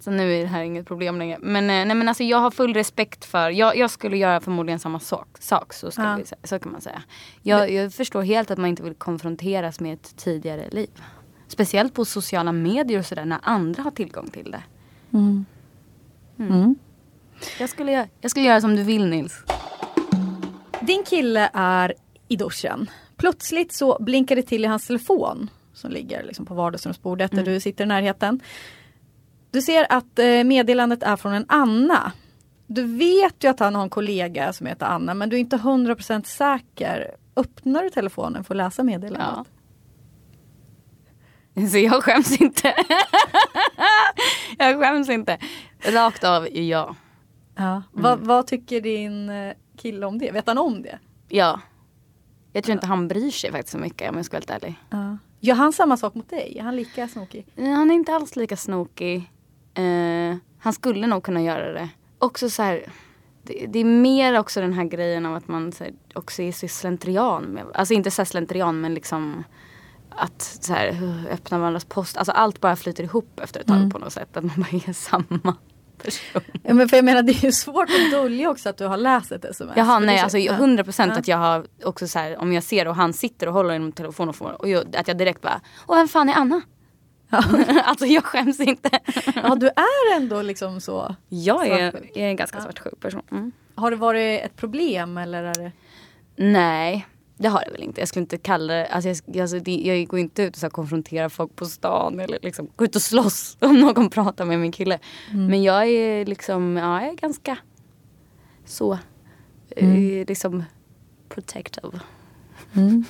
Så 0.00 0.10
nu 0.10 0.34
är 0.34 0.40
det 0.40 0.46
här 0.46 0.62
inget 0.62 0.86
problem 0.86 1.18
längre. 1.18 1.38
Men, 1.40 1.64
eh, 1.70 1.86
nej, 1.86 1.94
men 1.94 2.08
alltså, 2.08 2.22
jag 2.24 2.38
har 2.38 2.50
full 2.50 2.74
respekt 2.74 3.24
för, 3.24 3.50
jag, 3.50 3.76
jag 3.76 3.90
skulle 3.90 4.16
göra 4.16 4.40
förmodligen 4.40 4.78
samma 4.78 5.00
sak. 5.00 5.28
sak 5.40 5.72
så, 5.72 5.90
ska 5.90 6.02
Ja. 6.02 6.16
vi, 6.16 6.24
så 6.48 6.58
kan 6.58 6.72
man 6.72 6.80
säga. 6.80 7.02
Jag, 7.42 7.70
jag 7.70 7.92
förstår 7.92 8.22
helt 8.22 8.50
att 8.50 8.58
man 8.58 8.68
inte 8.70 8.82
vill 8.82 8.94
konfronteras 8.94 9.80
med 9.80 9.92
ett 9.94 10.16
tidigare 10.16 10.68
liv. 10.70 10.90
Speciellt 11.48 11.94
på 11.94 12.04
sociala 12.04 12.52
medier 12.52 12.98
och 12.98 13.06
sådär 13.06 13.24
när 13.24 13.38
andra 13.42 13.82
har 13.82 13.90
tillgång 13.90 14.30
till 14.30 14.50
det. 14.50 14.62
Mm. 15.12 15.44
Jag 17.58 17.70
skulle, 17.70 18.08
jag 18.20 18.30
skulle 18.30 18.46
göra 18.46 18.60
som 18.60 18.76
du 18.76 18.82
vill 18.82 19.06
Nils. 19.06 19.44
Din 20.80 21.04
kille 21.04 21.50
är 21.52 21.94
i 22.28 22.36
duschen. 22.36 22.90
Plötsligt 23.16 23.72
så 23.72 23.96
blinkar 24.00 24.36
det 24.36 24.42
till 24.42 24.64
i 24.64 24.68
hans 24.68 24.86
telefon 24.86 25.50
som 25.74 25.90
ligger 25.90 26.24
liksom 26.24 26.46
på 26.46 26.54
vardagsrumsbordet 26.54 27.30
där 27.32 27.42
du 27.42 27.60
sitter 27.60 27.84
i 27.84 27.86
närheten. 27.86 28.40
Du 29.50 29.62
ser 29.62 29.86
att 29.88 30.18
eh, 30.18 30.44
meddelandet 30.44 31.02
är 31.02 31.16
från 31.16 31.32
en 31.32 31.44
Anna. 31.48 32.12
Du 32.66 32.82
vet 32.82 33.44
ju 33.44 33.48
att 33.48 33.60
han 33.60 33.74
har 33.74 33.82
en 33.82 33.90
kollega 33.90 34.52
som 34.52 34.66
heter 34.66 34.86
Anna 34.86 35.14
men 35.14 35.28
du 35.28 35.36
är 35.36 35.40
inte 35.40 35.56
100% 35.56 36.24
säker. 36.24 37.16
Öppnar 37.36 37.82
du 37.82 37.90
telefonen 37.90 38.44
för 38.44 38.54
att 38.54 38.58
läsa 38.58 38.82
meddelandet? 38.82 39.46
Ja. 41.54 41.68
Så 41.68 41.78
jag 41.78 42.04
skäms 42.04 42.40
inte. 42.40 42.74
jag 44.58 44.80
skäms 44.80 45.08
inte. 45.08 45.38
Rakt 45.80 46.24
av 46.24 46.56
ja. 46.56 46.96
Ja. 47.54 47.82
Va, 47.92 48.16
vad 48.20 48.46
tycker 48.46 48.80
din 48.80 49.30
eh, 49.30 49.52
kille 49.76 50.06
om 50.06 50.18
det? 50.18 50.30
Vet 50.30 50.46
han 50.46 50.58
om 50.58 50.82
det? 50.82 50.98
Ja. 51.28 51.60
Jag 52.52 52.64
tror 52.64 52.72
inte 52.72 52.86
han 52.86 53.08
bryr 53.08 53.30
sig 53.30 53.50
faktiskt 53.50 53.72
så 53.72 53.78
mycket 53.78 54.10
om 54.10 54.16
jag 54.16 54.24
ska 54.24 54.36
vara 54.36 54.44
helt 54.50 54.64
ärlig. 54.64 54.74
Ja. 54.90 55.18
Gör 55.40 55.54
han 55.54 55.72
samma 55.72 55.96
sak 55.96 56.14
mot 56.14 56.30
dig? 56.30 56.58
Är 56.58 56.62
han 56.62 56.76
lika 56.76 57.08
snokig? 57.08 57.46
Han 57.56 57.90
är 57.90 57.94
inte 57.94 58.14
alls 58.14 58.36
lika 58.36 58.56
snokig. 58.56 59.32
Eh, 59.74 60.36
han 60.58 60.72
skulle 60.72 61.06
nog 61.06 61.22
kunna 61.22 61.42
göra 61.42 61.72
det. 61.72 61.88
Också 62.18 62.50
så 62.50 62.62
här, 62.62 62.84
det, 63.42 63.66
det 63.66 63.78
är 63.78 63.84
mer 63.84 64.38
också 64.38 64.60
den 64.60 64.72
här 64.72 64.84
grejen 64.84 65.26
av 65.26 65.34
att 65.34 65.48
man 65.48 65.72
här, 65.80 65.92
också 66.14 66.42
är 66.42 66.52
så 66.52 66.68
slentrian. 66.68 67.44
Med, 67.44 67.64
alltså 67.74 67.94
inte 67.94 68.10
så 68.10 68.24
slentrian 68.24 68.80
men 68.80 68.94
liksom 68.94 69.44
att 70.10 70.42
så 70.42 70.72
här, 70.72 71.02
uh, 71.02 71.26
öppna 71.26 71.58
varandras 71.58 71.84
post. 71.84 72.16
Alltså 72.16 72.32
allt 72.32 72.60
bara 72.60 72.76
flyter 72.76 73.04
ihop 73.04 73.40
efter 73.40 73.60
ett 73.60 73.66
tag 73.66 73.92
på 73.92 73.98
något 73.98 74.12
sätt. 74.12 74.36
Att 74.36 74.44
man 74.44 74.54
bara 74.56 74.82
är 74.88 74.92
samma 74.92 75.56
person. 75.98 76.42
Ja, 76.62 76.74
men 76.74 76.88
för 76.88 76.96
jag 76.96 77.04
menar 77.04 77.22
det 77.22 77.32
är 77.32 77.44
ju 77.44 77.52
svårt 77.52 77.88
att 77.90 78.10
dölja 78.10 78.50
också 78.50 78.68
att 78.68 78.76
du 78.76 78.86
har 78.86 78.96
läst 78.96 79.32
ett 79.32 79.44
sms. 79.44 79.72
Jaha 79.76 79.98
nej 79.98 80.18
alltså 80.18 80.38
så- 80.38 80.52
100 80.52 80.84
procent 80.84 81.12
att 81.16 81.28
jag 81.28 81.36
har 81.36 81.66
också 81.84 82.08
så 82.08 82.18
här 82.18 82.38
om 82.38 82.52
jag 82.52 82.62
ser 82.62 82.88
och 82.88 82.96
han 82.96 83.12
sitter 83.12 83.46
och 83.46 83.54
håller 83.54 83.72
i 83.72 83.76
en 83.76 83.92
telefon 83.92 84.28
och, 84.28 84.36
får, 84.36 84.60
och 84.62 84.68
jag, 84.68 84.96
att 84.96 85.08
jag 85.08 85.18
direkt 85.18 85.40
bara 85.40 85.60
Åh 85.86 85.96
vem 85.96 86.08
fan 86.08 86.28
är 86.28 86.34
Anna? 86.34 86.60
alltså 87.84 88.06
jag 88.06 88.24
skäms 88.24 88.60
inte. 88.60 88.90
Ja 89.34 89.54
du 89.54 89.66
är 89.66 90.16
ändå 90.16 90.42
liksom 90.42 90.80
så. 90.80 91.16
Jag 91.28 91.66
är, 91.66 91.90
Svartsjuk. 91.90 92.10
jag 92.14 92.24
är 92.24 92.28
en 92.28 92.36
ganska 92.36 92.60
svartsjuk 92.60 93.00
person. 93.00 93.22
Mm. 93.30 93.52
Har 93.74 93.90
det 93.90 93.96
varit 93.96 94.40
ett 94.44 94.56
problem 94.56 95.18
eller 95.18 95.42
är 95.42 95.54
det? 95.54 95.72
Nej, 96.36 97.06
det 97.42 97.48
har 97.48 97.64
det 97.66 97.70
väl 97.72 97.82
inte. 97.82 98.00
Jag 98.00 98.08
skulle 98.08 98.22
inte 98.22 98.38
kalla 98.38 98.74
det, 98.74 98.86
alltså 98.86 99.08
jag, 99.08 99.40
alltså 99.40 99.58
det, 99.58 99.74
jag 99.74 100.06
går 100.06 100.18
inte 100.18 100.42
ut 100.42 100.54
och 100.54 100.60
så 100.60 100.70
konfronterar 100.70 101.28
folk 101.28 101.56
på 101.56 101.64
stan 101.64 102.20
eller 102.20 102.38
liksom 102.42 102.70
gå 102.76 102.84
ut 102.84 102.96
och 102.96 103.02
slåss 103.02 103.56
om 103.60 103.80
någon 103.80 104.10
pratar 104.10 104.44
med 104.44 104.60
min 104.60 104.72
kille. 104.72 104.98
Men 105.32 105.62
jag 105.62 105.88
är 105.88 106.26
liksom, 106.26 106.76
ja 106.76 107.00
jag 107.00 107.10
är 107.10 107.16
ganska 107.16 107.58
så, 108.64 108.98
eh, 109.70 110.26
liksom 110.28 110.64
protective. 111.28 112.00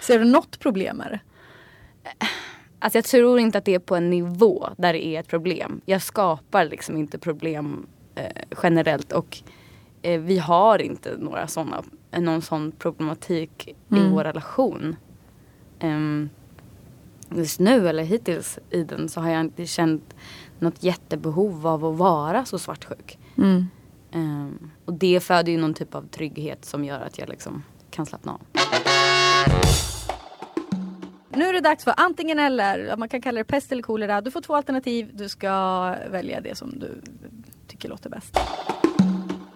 Ser 0.00 0.18
du 0.18 0.24
något 0.24 0.58
problem 0.58 0.96
med 0.96 1.10
det? 1.10 1.20
Alltså 2.78 2.98
jag 2.98 3.04
tror 3.04 3.38
inte 3.38 3.58
att 3.58 3.64
det 3.64 3.74
är 3.74 3.78
på 3.78 3.96
en 3.96 4.10
nivå 4.10 4.68
där 4.78 4.92
det 4.92 5.06
är 5.06 5.20
ett 5.20 5.28
problem. 5.28 5.80
Jag 5.86 6.02
skapar 6.02 6.64
liksom 6.64 6.96
inte 6.96 7.18
problem 7.18 7.86
eh, 8.14 8.42
generellt 8.62 9.12
och 9.12 9.42
eh, 10.08 10.20
vi 10.20 10.38
har 10.38 10.82
inte 10.82 11.16
några 11.18 11.46
såna, 11.46 11.82
någon 12.18 12.42
sån 12.42 12.72
problematik 12.72 13.68
i 13.68 13.74
vår 14.10 14.24
relation. 14.24 14.96
Ehm, 15.78 16.30
just 17.30 17.60
nu 17.60 17.88
eller 17.88 18.02
hittills 18.02 18.58
i 18.70 18.82
den 18.82 19.08
så 19.08 19.20
har 19.20 19.30
jag 19.30 19.40
inte 19.40 19.66
känt 19.66 20.14
något 20.58 20.82
jättebehov 20.82 21.66
av 21.66 21.84
att 21.84 21.96
vara 21.96 22.44
så 22.44 22.58
svartsjuk. 22.58 23.18
Ehm, 24.12 24.70
och 24.84 24.92
det 24.92 25.20
föder 25.20 25.52
ju 25.52 25.58
någon 25.58 25.74
typ 25.74 25.94
av 25.94 26.02
trygghet 26.02 26.64
som 26.64 26.84
gör 26.84 27.00
att 27.00 27.18
jag 27.18 27.28
liksom 27.28 27.62
kan 27.90 28.06
slappna 28.06 28.32
av. 28.32 28.40
Nu 31.30 31.44
är 31.44 31.52
det 31.52 31.60
dags 31.60 31.84
för 31.84 31.94
antingen 31.96 32.38
eller. 32.38 32.96
Man 32.96 33.08
kan 33.08 33.22
kalla 33.22 33.38
det 33.38 33.44
pest 33.44 33.72
eller 33.72 33.82
kolera. 33.82 34.20
Du 34.20 34.30
får 34.30 34.40
två 34.40 34.54
alternativ. 34.54 35.10
Du 35.12 35.28
ska 35.28 35.50
välja 36.10 36.40
det 36.40 36.54
som 36.58 36.78
du 36.78 37.00
tycker 37.66 37.88
låter 37.88 38.10
bäst. 38.10 38.38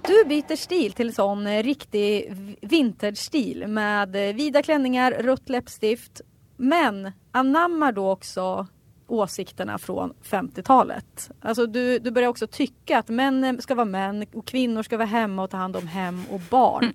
Du 0.07 0.25
byter 0.25 0.57
stil 0.57 0.93
till 0.93 1.15
sån 1.15 1.47
eh, 1.47 1.63
riktig 1.63 2.35
vintage-stil 2.61 3.67
med 3.67 4.29
eh, 4.29 4.35
vida 4.35 4.63
klänningar, 4.63 5.13
rött 5.13 5.49
läppstift. 5.49 6.21
Men 6.57 7.13
anammar 7.33 7.93
då 7.93 8.11
också 8.11 8.67
åsikterna 9.07 9.79
från 9.79 10.13
50-talet. 10.23 11.31
Alltså 11.41 11.67
du, 11.67 11.99
du 11.99 12.11
börjar 12.11 12.29
också 12.29 12.47
tycka 12.47 12.99
att 12.99 13.09
män 13.09 13.63
ska 13.63 13.75
vara 13.75 13.85
män 13.85 14.27
och 14.33 14.47
kvinnor 14.47 14.83
ska 14.83 14.97
vara 14.97 15.07
hemma 15.07 15.43
och 15.43 15.51
ta 15.51 15.57
hand 15.57 15.77
om 15.77 15.87
hem 15.87 16.23
och 16.31 16.41
barn. 16.51 16.93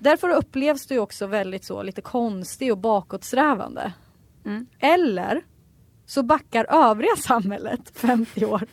Därför 0.00 0.28
upplevs 0.28 0.86
du 0.86 0.98
också 0.98 1.26
väldigt 1.26 1.64
så 1.64 1.82
lite 1.82 2.00
konstig 2.00 2.72
och 2.72 2.78
bakåtsträvande. 2.78 3.92
Mm. 4.44 4.66
Eller 4.78 5.42
så 6.06 6.22
backar 6.22 6.66
övriga 6.70 7.16
samhället 7.16 7.92
50 7.94 8.44
år 8.44 8.66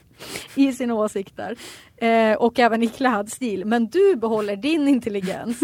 i 0.56 0.74
sina 0.74 0.94
åsikter 0.94 1.56
eh, 1.98 2.34
och 2.34 2.60
även 2.60 2.84
i 2.84 2.88
klädstil. 2.88 3.66
Men 3.66 3.88
du 3.88 4.16
behåller 4.16 4.56
din 4.56 4.88
intelligens 4.88 5.62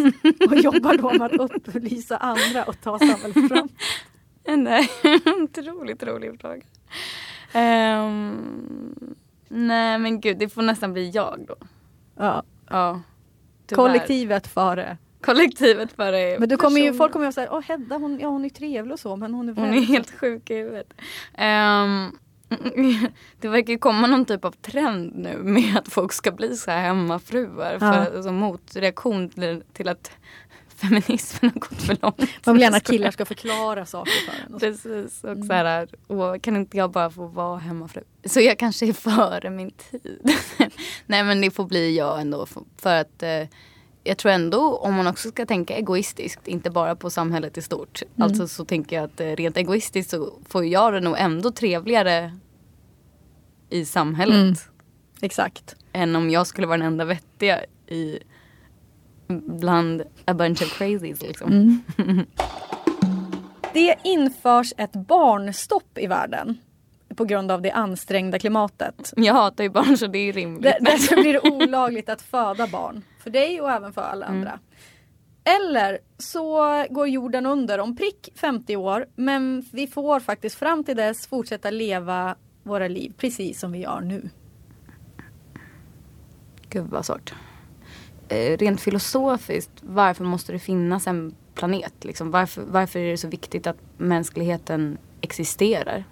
och 0.48 0.56
jobbar 0.64 0.98
då 0.98 1.14
med 1.14 1.22
att 1.22 1.52
upplysa 1.52 2.18
andra 2.18 2.64
och 2.64 2.82
ta 2.82 3.00
samhället 3.00 3.48
fram. 3.50 3.70
Nej, 4.58 4.90
otroligt 5.44 6.04
rolig 6.04 6.42
fråga. 6.42 6.62
Ehm, 7.54 9.16
nej 9.48 10.00
men 10.00 10.22
gud, 10.22 10.38
det 10.38 10.50
får 10.50 10.62
nästan 10.62 10.94
bli 10.94 11.10
jag 11.10 11.46
då. 11.48 11.56
Ja. 12.18 12.44
Ja. 12.70 13.02
tyvärr. 13.68 13.84
Kollektivet 13.84 14.48
före. 14.48 14.98
Kollektivet 15.22 15.92
före 15.92 16.40
Men 16.40 16.50
du 16.50 16.58
kommer 16.58 16.82
ju, 16.82 16.94
folk 16.94 17.12
kommer 17.12 17.26
ju 17.26 17.32
säga, 17.32 17.50
åh 17.52 17.62
Hedda 17.62 17.98
hon, 17.98 18.20
ja, 18.20 18.28
hon 18.28 18.46
är 18.46 18.50
trevlig 18.50 18.94
och 18.94 19.00
så 19.00 19.16
men 19.16 19.34
hon 19.34 19.50
är 19.50 19.54
Hon 19.54 19.74
är 19.74 19.82
helt 19.82 20.12
sjuk 20.12 20.50
i 20.50 20.56
huvudet. 20.56 20.94
Ehm, 21.34 22.12
det 23.42 23.48
verkar 23.48 23.74
ju 23.74 23.80
komma 23.80 24.08
någon 24.08 24.26
typ 24.26 24.46
av 24.46 24.52
trend 24.52 25.16
nu 25.16 25.38
med 25.38 25.78
att 25.78 25.88
folk 25.94 26.14
ska 26.14 26.32
bli 26.32 26.58
så 26.58 26.72
här 26.72 26.82
hemmafruar. 26.82 27.80
För, 27.80 27.86
Ja. 27.86 28.16
alltså, 28.16 28.32
motreaktion 28.32 29.30
till, 29.74 29.88
att 29.88 30.12
feminismen 30.76 31.52
har 31.54 31.60
gått 31.60 31.82
för 31.82 31.98
långt. 32.02 32.46
Man 32.46 32.56
vill 32.56 32.62
gärna 32.62 32.78
att 32.78 32.88
killar 32.88 33.12
ska 33.12 33.26
förklara 33.26 33.86
saker 33.86 34.12
för 34.12 34.54
en. 34.54 34.60
Precis, 34.60 35.24
och 35.24 35.46
så 35.48 35.54
här, 35.54 35.88
och 36.08 36.42
kan 36.42 36.56
inte 36.56 36.78
jag 36.78 36.92
bara 36.92 37.10
få 37.10 37.26
vara 37.28 37.58
hemmafru? 37.58 38.02
Så 38.26 38.42
jag 38.42 38.60
kanske 38.60 38.86
är 38.88 38.94
före 38.94 39.50
min 39.50 39.72
tid. 39.72 40.20
Nej 41.06 41.24
men 41.24 41.42
det 41.42 41.52
får 41.52 41.66
bli 41.66 41.98
jag 41.98 42.22
ändå. 42.22 42.46
För, 42.78 42.96
att 43.02 43.24
eh, 43.24 43.48
jag 44.04 44.18
tror 44.18 44.32
ändå 44.32 44.76
om 44.78 44.94
man 44.94 45.08
också 45.08 45.30
ska 45.30 45.46
tänka 45.46 45.76
egoistiskt, 45.78 46.48
inte 46.48 46.70
bara 46.70 46.96
på 46.96 47.10
samhället 47.10 47.58
i 47.58 47.62
stort. 47.62 48.02
Alltså 48.20 48.48
så 48.48 48.66
tänker 48.66 48.96
jag 48.96 49.06
att 49.06 49.22
eh, 49.22 49.28
rent 49.28 49.58
egoistiskt 49.58 50.10
så 50.12 50.34
får 50.50 50.66
jag 50.66 50.94
det 50.94 51.00
nog 51.00 51.16
ändå 51.18 51.52
trevligare 51.52 52.38
i 53.70 53.86
samhället. 53.86 54.36
Mm. 54.36 54.56
Exakt. 55.22 55.76
Än 55.94 56.16
om 56.16 56.30
jag 56.30 56.48
skulle 56.48 56.68
vara 56.68 56.78
den 56.78 56.88
enda 56.88 57.06
vettiga 57.06 57.60
i 57.88 58.20
bland 59.60 60.02
a 60.26 60.34
bunch 60.34 60.62
of 60.62 60.78
crazies 60.78 61.22
liksom. 61.22 61.84
Det 63.74 63.96
införs 64.04 64.74
ett 64.78 64.94
barnstopp 64.94 65.98
i 65.98 66.08
världen 66.08 66.58
på 67.16 67.26
grund 67.26 67.52
av 67.52 67.62
det 67.62 67.72
ansträngda 67.72 68.40
klimatet. 68.40 69.14
Jag 69.16 69.34
hatar 69.34 69.64
ju 69.64 69.70
barn 69.70 69.98
så 69.98 70.08
det 70.08 70.18
är 70.20 70.34
rimligt. 70.34 70.64
Där- 70.64 70.78
Därför 70.82 71.16
blir 71.22 71.34
det 71.34 71.42
olagligt 71.52 72.10
att 72.10 72.22
föda 72.22 72.68
barn. 72.68 73.02
För 73.24 73.30
dig 73.30 73.62
och 73.62 73.72
även 73.72 73.94
för 73.94 74.02
alla 74.02 74.26
andra. 74.26 74.60
Eller 75.44 76.00
så 76.18 76.62
går 76.90 77.08
jorden 77.08 77.46
under 77.46 77.80
om 77.80 77.96
prick 77.96 78.30
50 78.36 78.76
år 78.76 79.06
men 79.16 79.66
vi 79.74 79.88
får 79.88 80.20
faktiskt 80.20 80.56
fram 80.56 80.84
till 80.84 80.96
dess 80.98 81.28
fortsätta 81.28 81.70
leva 81.70 82.36
våra 82.66 82.88
liv 82.88 83.14
precis 83.18 83.60
som 83.60 83.72
vi 83.72 83.80
gör 83.80 84.02
nu. 84.02 84.30
Gud 86.70 86.86
vad 86.90 87.06
svårt. 87.06 87.34
Eh, 88.28 88.58
rent 88.58 88.82
filosofiskt, 88.82 89.72
varför 89.82 90.24
måste 90.24 90.52
det 90.52 90.60
finnas 90.60 91.08
en 91.08 91.36
planet? 91.54 91.94
Liksom? 92.02 92.32
Varför, 92.32 92.62
varför 92.62 93.00
är 93.00 93.12
det 93.12 93.18
så 93.18 93.28
viktigt 93.28 93.68
att 93.68 93.78
mänskligheten 93.98 94.98
existerar? 95.22 96.04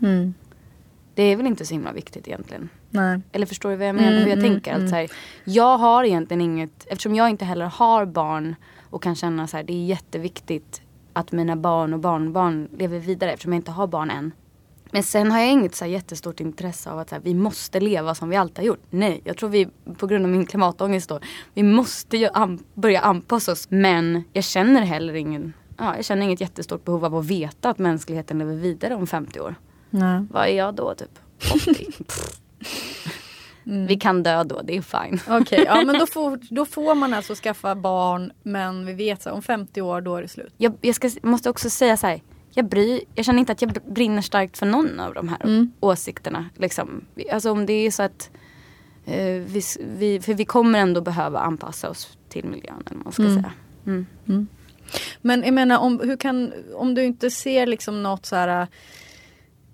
Det 1.16 1.24
är 1.24 1.36
väl 1.36 1.48
inte 1.48 1.66
så 1.66 1.74
himla 1.74 1.92
viktigt 1.92 2.28
egentligen. 2.28 2.70
Nej. 2.90 3.22
Eller 3.32 3.46
förstår 3.46 3.70
du 3.70 3.76
vad 3.76 3.88
jag 3.88 3.96
menar? 3.96 4.20
Hur 4.20 4.28
jag 4.28 4.42
tänker? 4.42 4.74
Att 4.74 4.90
så 4.90 4.96
här, 4.96 5.12
jag 5.44 5.78
har 5.78 6.04
egentligen 6.04 6.42
inget, 6.42 6.86
eftersom 6.88 7.16
jag 7.16 7.30
inte 7.30 7.46
heller 7.46 7.66
har 7.66 8.06
barn 8.06 8.56
och 8.90 9.04
kan 9.04 9.16
känna 9.16 9.48
så 9.48 9.58
här, 9.58 9.64
det 9.64 9.74
är 9.74 9.86
jätteviktigt 9.86 10.82
att 11.14 11.32
mina 11.32 11.56
barn 11.56 11.94
och 11.94 12.00
barnbarn 12.00 12.68
lever 12.78 13.00
vidare 13.00 13.32
eftersom 13.32 13.54
jag 13.54 13.60
inte 13.60 13.72
har 13.72 13.88
barn 13.88 14.10
än. 14.10 14.32
Men 14.94 15.04
sen 15.04 15.32
har 15.32 15.40
jag 15.40 15.50
inget 15.52 15.76
så 15.76 15.86
jättestort 15.86 16.40
intresse 16.40 16.92
av 16.92 17.00
att 17.00 17.12
här, 17.12 17.20
vi 17.24 17.34
måste 17.34 17.80
leva 17.80 18.16
som 18.16 18.30
vi 18.30 18.36
alltid 18.36 18.58
har 18.58 18.64
gjort. 18.64 18.84
Nej, 18.90 19.22
jag 19.24 19.38
tror 19.38 19.50
vi 19.50 19.68
på 19.98 20.08
grund 20.08 20.26
av 20.26 20.32
min 20.32 20.46
klimatångest 20.46 21.10
då, 21.10 21.20
vi 21.54 21.64
måste 21.64 22.18
ju 22.18 22.28
an- 22.34 22.64
börja 22.74 23.00
anpassa 23.02 23.52
oss. 23.52 23.68
Men 23.70 24.24
jag 24.34 24.44
känner 24.44 24.82
heller 24.82 25.14
ingen, 25.14 25.54
ja, 25.78 25.96
jag 25.96 26.06
känner 26.06 26.24
inget 26.24 26.42
jättestort 26.42 26.86
behov 26.86 27.06
av 27.06 27.16
att 27.16 27.26
veta 27.26 27.70
att 27.70 27.78
mänskligheten 27.80 28.40
lever 28.40 28.56
vidare 28.56 28.96
om 28.96 29.08
50 29.08 29.40
år. 29.40 29.56
Nej. 29.90 30.26
Vad 30.32 30.44
är 30.48 30.54
jag 30.58 30.76
då 30.76 30.94
typ? 30.96 31.20
80? 31.56 31.74
Pff. 32.04 32.40
Vi 33.64 33.96
kan 34.00 34.24
dö 34.24 34.44
då, 34.44 34.62
det 34.64 34.78
är 34.78 34.82
fine. 34.82 35.20
Okej, 35.30 35.64
ja 35.68 35.82
men 35.86 36.00
då 36.00 36.06
får, 36.14 36.40
då 36.50 36.66
får 36.66 36.96
man 36.96 37.14
alltså 37.14 37.36
skaffa 37.36 37.76
barn 37.76 38.32
men 38.44 38.86
vi 38.86 38.94
vet 38.94 39.22
så 39.22 39.32
om 39.32 39.42
50 39.42 39.82
år 39.82 40.02
då 40.02 40.16
är 40.16 40.22
det 40.22 40.28
slut. 40.28 40.54
Jag, 40.58 40.74
jag 40.82 40.96
ska, 40.96 41.10
måste 41.24 41.50
också 41.50 41.70
säga 41.70 41.98
så 41.98 42.08
här. 42.08 42.22
Jag, 42.54 42.66
bryr, 42.66 43.02
jag 43.16 43.26
känner 43.26 43.40
inte 43.40 43.52
att 43.52 43.62
jag 43.62 43.72
br- 43.72 43.94
brinner 43.94 44.22
starkt 44.22 44.58
för 44.58 44.66
någon 44.66 45.00
av 45.00 45.14
de 45.14 45.28
här 45.28 45.68
åsikterna. 45.80 46.50
Liksom. 46.58 47.06
Alltså 47.32 47.52
om 47.52 47.66
det 47.66 47.74
är 47.74 47.92
så 47.92 48.04
att 48.04 48.30
eh, 49.06 49.26
vi, 49.26 49.62
vi, 49.80 50.20
för 50.20 50.34
vi 50.34 50.46
kommer 50.46 50.80
ändå 50.80 51.02
behöva 51.02 51.40
anpassa 51.40 51.90
oss 51.90 52.18
till 52.30 52.46
miljön. 52.46 52.84
Eller 52.86 53.04
man 53.04 53.14
ska 53.14 53.24
säga. 53.24 53.52
Mm. 53.86 54.48
Men 55.22 55.44
jag 55.44 55.54
menar 55.54 55.80
om, 55.80 56.00
hur 56.00 56.18
kan, 56.18 56.54
om 56.76 56.96
du 56.96 57.04
inte 57.04 57.32
ser 57.32 57.68
liksom 57.68 58.04
något 58.04 58.26
så 58.26 58.36
här 58.36 58.68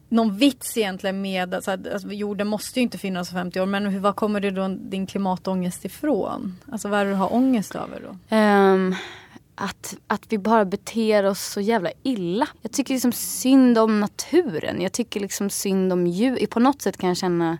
någon 0.09 0.37
vits 0.37 0.77
egentligen 0.77 1.21
med 1.21 1.53
att 1.53 1.67
alltså, 1.67 1.91
alltså, 1.93 2.11
jorden 2.11 2.47
måste 2.47 2.79
ju 2.79 2.83
inte 2.83 2.97
finnas 2.97 3.31
om 3.31 3.35
50 3.35 3.61
år 3.61 3.65
men 3.65 3.85
hur, 3.85 3.99
var 3.99 4.13
kommer 4.13 4.39
det 4.39 4.51
då 4.51 4.67
din 4.67 5.07
klimatångest 5.07 5.85
ifrån? 5.85 6.55
Alltså 6.71 6.87
vad 6.87 6.99
är 6.99 7.05
det 7.05 7.11
du 7.11 7.15
har 7.15 7.33
ångest 7.33 7.75
över 7.75 8.01
då? 8.01 8.35
Ehm, 8.35 8.95
att, 9.61 9.97
att 10.07 10.21
vi 10.29 10.37
bara 10.37 10.65
beter 10.65 11.25
oss 11.25 11.45
så 11.45 11.61
jävla 11.61 11.91
illa. 12.03 12.47
Jag 12.61 12.71
tycker 12.71 12.93
liksom 12.93 13.11
synd 13.11 13.77
om 13.77 13.99
naturen. 13.99 14.81
Jag 14.81 14.91
tycker 14.91 15.19
liksom 15.19 15.49
synd 15.49 15.93
om 15.93 16.07
djur. 16.07 16.45
På 16.45 16.59
något 16.59 16.81
sätt 16.81 16.97
kan 16.97 17.07
jag 17.07 17.17
känna 17.17 17.57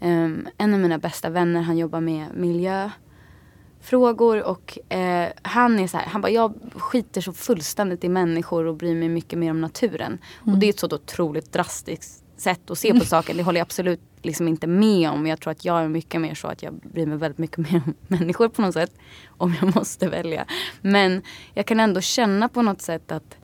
ehm, 0.00 0.48
en 0.58 0.74
av 0.74 0.80
mina 0.80 0.98
bästa 0.98 1.30
vänner, 1.30 1.62
han 1.62 1.78
jobbar 1.78 2.00
med 2.00 2.26
miljöfrågor 2.34 4.42
och 4.42 4.92
eh, 4.92 5.28
han 5.42 5.78
är 5.78 5.86
så 5.86 5.96
här, 5.96 6.06
han 6.06 6.20
bara 6.20 6.32
jag 6.32 6.54
skiter 6.74 7.20
så 7.20 7.32
fullständigt 7.32 8.04
i 8.04 8.08
människor 8.08 8.66
och 8.66 8.76
bryr 8.76 8.94
mig 8.94 9.08
mycket 9.08 9.38
mer 9.38 9.50
om 9.50 9.60
naturen. 9.60 10.18
Och 10.46 10.58
det 10.58 10.66
är 10.66 10.70
ett 10.70 10.80
så 10.80 10.86
otroligt 10.86 11.52
drastiskt 11.52 12.24
sätt 12.36 12.70
att 12.70 12.78
se 12.78 12.98
på 12.98 13.04
saken. 13.04 13.36
Det 13.36 13.42
håller 13.42 13.60
jag 13.60 13.66
absolut 13.66 14.00
liksom 14.24 14.48
inte 14.48 14.66
med 14.66 15.10
om. 15.10 15.26
Jag 15.26 15.40
tror 15.40 15.50
att 15.50 15.64
jag 15.64 15.82
är 15.84 15.88
mycket 15.88 16.20
mer 16.20 16.34
så 16.34 16.48
att 16.48 16.62
jag 16.62 16.74
bryr 16.74 17.06
mig 17.06 17.18
väldigt 17.18 17.38
mycket 17.38 17.58
mer 17.72 17.82
om 17.86 17.94
människor 18.08 18.48
på 18.48 18.62
något 18.62 18.74
sätt. 18.74 18.92
Om 19.28 19.54
jag 19.60 19.74
måste 19.74 20.08
välja. 20.08 20.44
Men 20.80 21.22
jag 21.54 21.66
kan 21.66 21.80
ändå 21.80 22.00
känna 22.00 22.48
på 22.48 22.62
något 22.62 22.82
sätt 22.82 23.12
att 23.12 23.36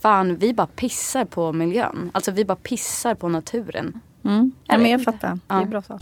fan 0.00 0.36
vi 0.36 0.54
bara 0.54 0.66
pissar 0.66 1.24
på 1.24 1.52
miljön. 1.52 2.10
Alltså 2.14 2.30
vi 2.30 2.44
bara 2.44 2.56
pissar 2.56 3.14
på 3.14 3.28
naturen. 3.28 4.00
Ja, 4.22 4.30
Jag 4.64 4.80
men 4.80 4.90
jag 4.90 5.04
fattar. 5.04 5.28
Det 5.34 5.40
Ja. 5.48 5.62
är 5.62 5.66
bra 5.66 5.82
så. 5.82 5.98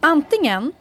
Antingen 0.00 0.72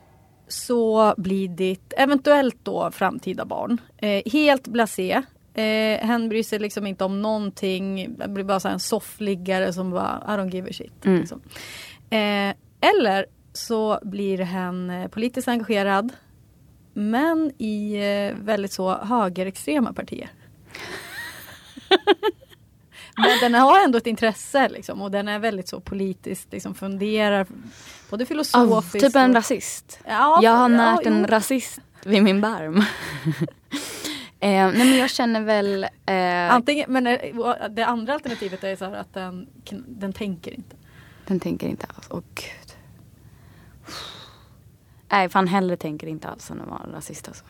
så 0.47 1.13
blir 1.17 1.47
ditt 1.47 1.93
eventuellt 1.97 2.57
då 2.63 2.91
framtida 2.91 3.45
barn 3.45 3.77
eh, 3.97 4.21
helt 4.31 4.67
blasé. 4.67 5.21
Eh, 5.59 6.07
hen 6.07 6.29
bryr 6.29 6.43
sig 6.43 6.59
liksom 6.59 6.87
inte 6.87 7.03
om 7.03 7.21
någonting. 7.21 8.15
Det 8.17 8.27
blir 8.27 8.43
bara 8.43 8.71
en 8.71 8.79
soffliggare 8.79 9.73
som 9.73 9.91
bara 9.91 10.23
I 10.27 10.31
don't 10.31 10.53
give 10.53 10.69
a 10.69 10.73
shit. 10.73 11.05
Mm. 11.05 11.19
Liksom. 11.19 11.41
Eh, 12.09 12.55
eller 12.91 13.25
så 13.53 13.99
blir 14.03 14.37
hen 14.37 14.89
eh, 14.89 15.07
politiskt 15.07 15.47
engagerad 15.47 16.13
men 16.93 17.51
i 17.57 17.93
eh, 17.93 18.35
väldigt 18.43 18.73
så 18.73 18.93
högerextrema 18.93 19.93
partier. 19.93 20.31
Men 23.17 23.39
den 23.41 23.53
har 23.53 23.83
ändå 23.83 23.97
ett 23.97 24.07
intresse 24.07 24.69
liksom, 24.69 25.01
och 25.01 25.11
den 25.11 25.27
är 25.27 25.39
väldigt 25.39 25.67
så 25.67 25.79
politiskt, 25.79 26.51
liksom 26.51 26.75
funderar 26.75 27.47
både 28.09 28.23
Oh, 28.23 28.27
filosofiskt 28.27 29.07
typ 29.07 29.15
en 29.15 29.29
och... 29.29 29.35
rasist. 29.35 29.99
Ja, 30.05 30.39
jag 30.43 30.51
har 30.51 30.69
ja, 30.69 30.77
närt 30.77 30.99
jo. 31.03 31.11
en 31.11 31.27
rasist 31.27 31.79
vid 32.03 32.23
min 32.23 32.41
barm. 32.41 32.83
eh, 34.39 34.49
nej 34.49 34.77
men 34.77 34.97
jag 34.97 35.09
känner 35.09 35.41
väl... 35.41 35.83
Eh, 36.05 36.53
Antingen, 36.53 36.91
men 36.93 37.07
är- 37.07 37.69
det 37.69 37.83
andra 37.85 38.13
alternativet 38.13 38.63
är 38.63 38.75
så 38.75 38.85
här 38.85 38.93
att 38.93 39.13
den, 39.13 39.47
den 39.87 40.13
tänker 40.13 40.51
inte. 40.53 40.75
den 41.27 41.39
tänker 41.39 41.67
inte 41.67 41.87
alls. 41.95 42.07
Åh 42.09 42.19
gud. 42.35 42.75
Nej 45.11 45.29
fan 45.29 45.47
hellre 45.47 45.77
tänker 45.77 46.07
inte 46.07 46.27
alls 46.27 46.51
än 46.51 46.61
att 46.61 46.67
vara 46.67 46.91
rasist 46.97 47.27
alltså. 47.27 47.45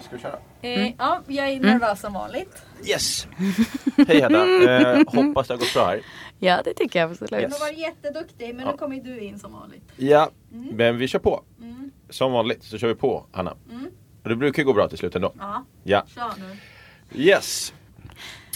Ska 0.00 0.16
vi 0.16 0.18
köra? 0.22 0.38
Eh, 0.62 0.92
ja, 0.98 1.22
jag 1.26 1.48
är 1.48 1.60
nervös 1.60 2.00
som 2.00 2.12
vanligt. 2.12 2.62
Yes! 2.84 3.26
Hej 4.08 4.20
Hedda, 4.20 4.70
eh, 4.92 4.98
hoppas 5.06 5.48
det 5.48 5.54
har 5.54 5.58
gått 5.58 5.74
bra 5.74 5.86
här. 5.86 6.00
Ja 6.38 6.60
det 6.64 6.74
tycker 6.74 6.98
jag 7.00 7.10
absolut. 7.10 7.30
Du 7.30 7.36
Yes. 7.36 7.60
har 7.60 7.66
varit 7.66 7.78
jätteduktig 7.78 8.54
men 8.54 8.64
Ja. 8.66 8.72
nu 8.72 8.78
kommer 8.78 8.96
du 9.00 9.20
in 9.20 9.38
som 9.38 9.52
vanligt. 9.52 9.92
Ja, 9.96 10.30
men 10.50 10.98
vi 10.98 11.08
kör 11.08 11.18
på. 11.18 11.42
Som 12.10 12.32
vanligt 12.32 12.62
så 12.62 12.78
kör 12.78 12.88
vi 12.88 12.94
på 12.94 13.26
Anna. 13.32 13.56
Och 14.22 14.28
det 14.28 14.36
brukar 14.36 14.62
ju 14.62 14.66
gå 14.66 14.72
bra 14.72 14.88
till 14.88 14.98
slut 14.98 15.14
ändå. 15.16 15.32
Ja, 15.38 15.64
Ja, 15.84 16.04
kör 16.14 16.32
nu. 16.38 16.56
yes! 17.22 17.74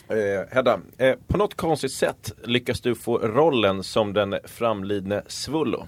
Eh, 0.08 0.54
Hedda, 0.54 0.80
eh, 0.98 1.14
på 1.26 1.36
något 1.38 1.54
konstigt 1.54 1.92
sätt 1.92 2.32
lyckas 2.44 2.80
du 2.80 2.94
få 2.94 3.18
rollen 3.18 3.82
som 3.82 4.12
den 4.12 4.36
framlidne 4.44 5.22
Svullo. 5.26 5.86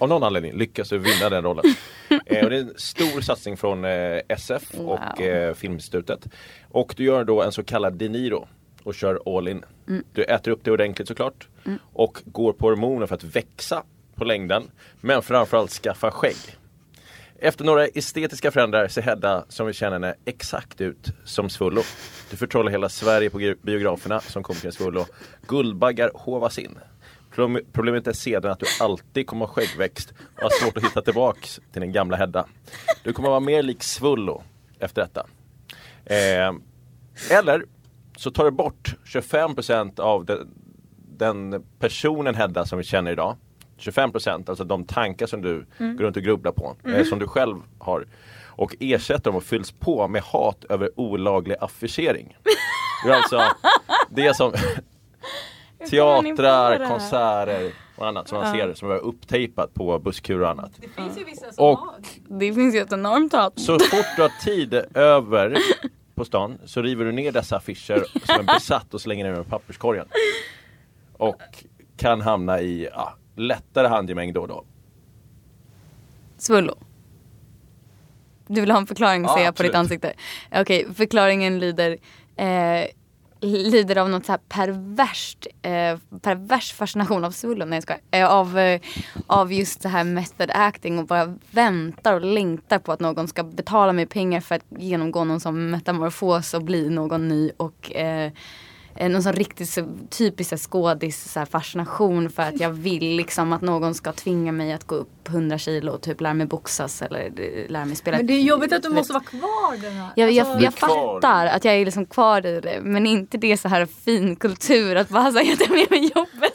av 0.00 0.08
någon 0.08 0.22
anledning 0.22 0.52
lyckas 0.52 0.88
du 0.88 0.98
vinna 0.98 1.28
den 1.30 1.42
rollen. 1.44 1.64
eh, 2.26 2.44
och 2.44 2.50
det 2.50 2.56
är 2.56 2.60
en 2.60 2.72
stor 2.76 3.20
satsning 3.20 3.56
från 3.56 3.84
eh, 3.84 4.20
SF 4.28 4.74
och 4.74 4.84
Wow. 5.18 5.20
eh, 5.26 5.54
Filminstitutet. 5.54 6.26
Och 6.70 6.94
du 6.96 7.04
gör 7.04 7.24
då 7.24 7.42
en 7.42 7.52
så 7.52 7.62
kallad 7.64 7.94
De 7.94 8.08
Niro 8.08 8.48
och 8.82 8.94
kör 8.94 9.38
all 9.38 9.48
in. 9.48 9.64
Du 10.12 10.22
äter 10.24 10.50
upp 10.52 10.60
det 10.64 10.70
ordentligt 10.70 11.08
såklart. 11.08 11.48
Och 11.92 12.22
går 12.24 12.52
på 12.52 12.66
hormoner 12.66 13.06
för 13.06 13.14
att 13.14 13.24
växa 13.24 13.82
på 14.16 14.24
längden. 14.24 14.70
Men 15.00 15.22
framförallt 15.22 15.70
skaffa 15.70 16.10
skägg. 16.10 16.36
Efter 17.38 17.64
några 17.64 17.86
estetiska 17.86 18.50
förändringar 18.50 18.88
ser 18.88 19.02
Hedda, 19.02 19.44
som 19.48 19.66
vi 19.66 19.72
känner 19.72 19.92
henne, 19.92 20.14
exakt 20.24 20.80
ut 20.80 21.12
som 21.24 21.50
Svullo. 21.50 21.82
Du 22.30 22.36
förtrollar 22.36 22.70
hela 22.70 22.88
Sverige 22.88 23.30
på 23.30 23.54
biograferna 23.62 24.20
som 24.20 24.42
komikern 24.42 24.72
Svullo. 24.72 25.06
Guldbaggar 25.48 26.10
hovas 26.14 26.58
in. 26.58 26.78
Problemet 27.72 28.06
är 28.06 28.12
sedan 28.12 28.50
att 28.50 28.58
du 28.58 28.66
alltid 28.80 29.26
kommer 29.26 29.46
ha 29.46 29.52
skäggväxt 29.52 30.12
och 30.36 30.42
har 30.42 30.50
svårt 30.50 30.76
att 30.76 30.84
hitta 30.84 31.02
tillbaks 31.02 31.60
till 31.72 31.80
den 31.80 31.92
gamla 31.92 32.16
Hedda. 32.16 32.46
Du 33.02 33.12
kommer 33.12 33.28
vara 33.28 33.40
mer 33.40 33.62
lik 33.62 33.82
Svullo 33.82 34.42
efter 34.78 35.02
detta. 35.02 35.26
Eh, 36.04 36.54
eller 37.38 37.64
så 38.16 38.30
tar 38.30 38.44
du 38.44 38.50
bort 38.50 38.94
25% 39.04 40.00
av 40.00 40.24
den, 40.24 40.48
den 41.18 41.64
personen 41.78 42.34
Hedda 42.34 42.66
som 42.66 42.78
vi 42.78 42.84
känner 42.84 43.12
idag. 43.12 43.36
25% 43.78 44.50
alltså 44.50 44.64
de 44.64 44.84
tankar 44.84 45.26
som 45.26 45.42
du 45.42 45.66
går 45.78 46.04
runt 46.04 46.16
och 46.16 46.22
grubblar 46.22 46.52
på, 46.52 46.76
eh, 46.84 47.04
som 47.04 47.18
du 47.18 47.26
själv 47.26 47.56
har. 47.78 48.06
Och 48.46 48.76
ersätter 48.80 49.24
dem 49.24 49.36
och 49.36 49.44
fylls 49.44 49.72
på 49.72 50.08
med 50.08 50.22
hat 50.22 50.64
över 50.68 50.90
olaglig 50.96 51.56
affischering. 51.60 52.36
Det 53.04 53.10
är 53.10 53.16
alltså 53.16 53.42
det 54.10 54.36
som 54.36 54.52
teatrar, 55.90 56.88
konserter 56.88 57.72
och 57.96 58.06
annat 58.06 58.28
som 58.28 58.38
man 58.38 58.52
ser 58.52 58.74
som 58.74 58.90
är 58.90 58.98
upptejpat 58.98 59.74
på 59.74 59.98
busskurer 59.98 60.40
och 60.40 60.50
annat. 60.50 60.70
Det 60.80 60.88
finns 60.88 61.18
ju 61.18 61.24
vissa 61.24 61.52
som 61.52 61.64
Och 61.64 61.78
har. 61.78 61.94
Det 62.28 62.52
finns 62.52 62.74
ju 62.74 62.78
ett 62.78 62.92
enormt 62.92 63.32
hat. 63.32 63.60
så 63.60 63.78
fort 63.78 64.06
du 64.16 64.22
har 64.22 64.44
tid 64.44 64.74
över 64.94 65.58
på 66.14 66.24
stan 66.24 66.58
så 66.64 66.82
river 66.82 67.04
du 67.04 67.12
ner 67.12 67.32
dessa 67.32 67.56
affischer 67.56 68.04
som 68.26 68.40
en 68.40 68.46
besatt 68.46 68.94
och 68.94 69.00
slänger 69.00 69.24
ner 69.24 69.32
dem 69.32 69.42
i 69.42 69.50
papperskorgen. 69.50 70.06
Och 71.12 71.42
kan 71.96 72.20
hamna 72.20 72.60
i 72.60 72.88
ja, 72.92 73.14
lättare 73.36 73.86
handgemäng 73.88 74.32
då 74.32 74.40
och 74.40 74.48
då. 74.48 74.64
Svullo. 76.36 76.74
Du 78.46 78.60
vill 78.60 78.70
ha 78.70 78.78
en 78.78 78.86
förklaring 78.86 79.22
Ja, 79.22 79.34
ser 79.36 79.44
jag 79.44 79.54
på 79.56 79.62
ditt 79.62 79.74
ansikte. 79.74 80.12
Okej, 80.54 80.86
förklaringen 80.94 81.58
lyder 81.58 81.96
eh, 82.36 82.86
lider 83.40 83.98
av 83.98 84.10
något 84.10 84.26
så 84.26 84.32
här 84.32 84.40
perverst, 84.48 85.46
eh, 85.62 85.98
pervers 86.20 86.72
fascination 86.72 87.24
av 87.24 87.30
Svullo, 87.30 87.64
nej 87.64 87.76
jag 87.76 87.82
skojar. 87.82 88.00
eh, 88.10 88.26
av, 88.32 88.58
eh, 88.58 88.80
av 89.26 89.52
just 89.52 89.80
det 89.80 89.88
här 89.88 90.04
method 90.04 90.50
acting 90.54 90.98
och 90.98 91.06
bara 91.06 91.36
väntar 91.50 92.14
och 92.14 92.20
längtar 92.24 92.78
på 92.78 92.92
att 92.92 93.00
någon 93.00 93.28
ska 93.28 93.42
betala 93.44 93.92
mig 93.92 94.06
pengar 94.06 94.40
för 94.40 94.54
att 94.54 94.64
genomgå 94.78 95.24
någon 95.24 95.40
som 95.40 95.70
metamorfos 95.70 96.54
och 96.54 96.62
bli 96.62 96.90
någon 96.90 97.28
ny 97.28 97.50
och 97.56 97.92
eh, 97.92 98.32
någon 99.00 99.22
sån 99.22 99.32
riktigt 99.32 99.68
så, 99.68 99.86
typisk 100.10 100.70
skådis 100.70 101.32
så 101.32 101.38
här, 101.38 101.46
fascination 101.46 102.30
för 102.30 102.42
att 102.42 102.60
jag 102.60 102.70
vill 102.70 103.16
liksom 103.16 103.52
att 103.52 103.62
någon 103.62 103.94
ska 103.94 104.12
tvinga 104.12 104.52
mig 104.52 104.72
att 104.72 104.84
gå 104.84 104.94
upp 104.94 105.28
100 105.28 105.58
kilo 105.58 105.92
och 105.92 106.02
typ 106.02 106.20
lära 106.20 106.34
mig 106.34 106.46
boxas 106.46 107.02
eller 107.02 107.24
eh, 107.24 107.70
lära 107.70 107.84
mig 107.84 107.96
spela 107.96 108.16
Men 108.16 108.26
det 108.26 108.32
är 108.32 108.42
jobbigt 108.42 108.72
att 108.72 108.82
du 108.82 108.88
måste 108.88 109.12
vara 109.12 109.24
kvar 109.24 109.82
den 109.82 109.92
här. 109.92 110.10
jag, 110.16 110.32
jag, 110.32 110.46
Alltså, 110.46 110.64
jag 110.64 110.74
fattar 110.74 111.46
att 111.46 111.64
jag 111.64 111.74
är 111.74 111.84
liksom 111.84 112.06
kvar 112.06 112.46
i 112.46 112.60
det 112.60 112.80
men 112.82 113.06
inte 113.06 113.38
det 113.38 113.56
så 113.56 113.68
här 113.68 113.86
fin 113.86 114.36
kultur 114.36 114.96
att 114.96 115.08
bara 115.08 115.32
säga 115.32 115.52
att 115.52 115.60
jag 115.60 115.70
är 115.70 115.74
med 115.74 115.90
mig 115.90 116.12
jobbet. 116.14 116.52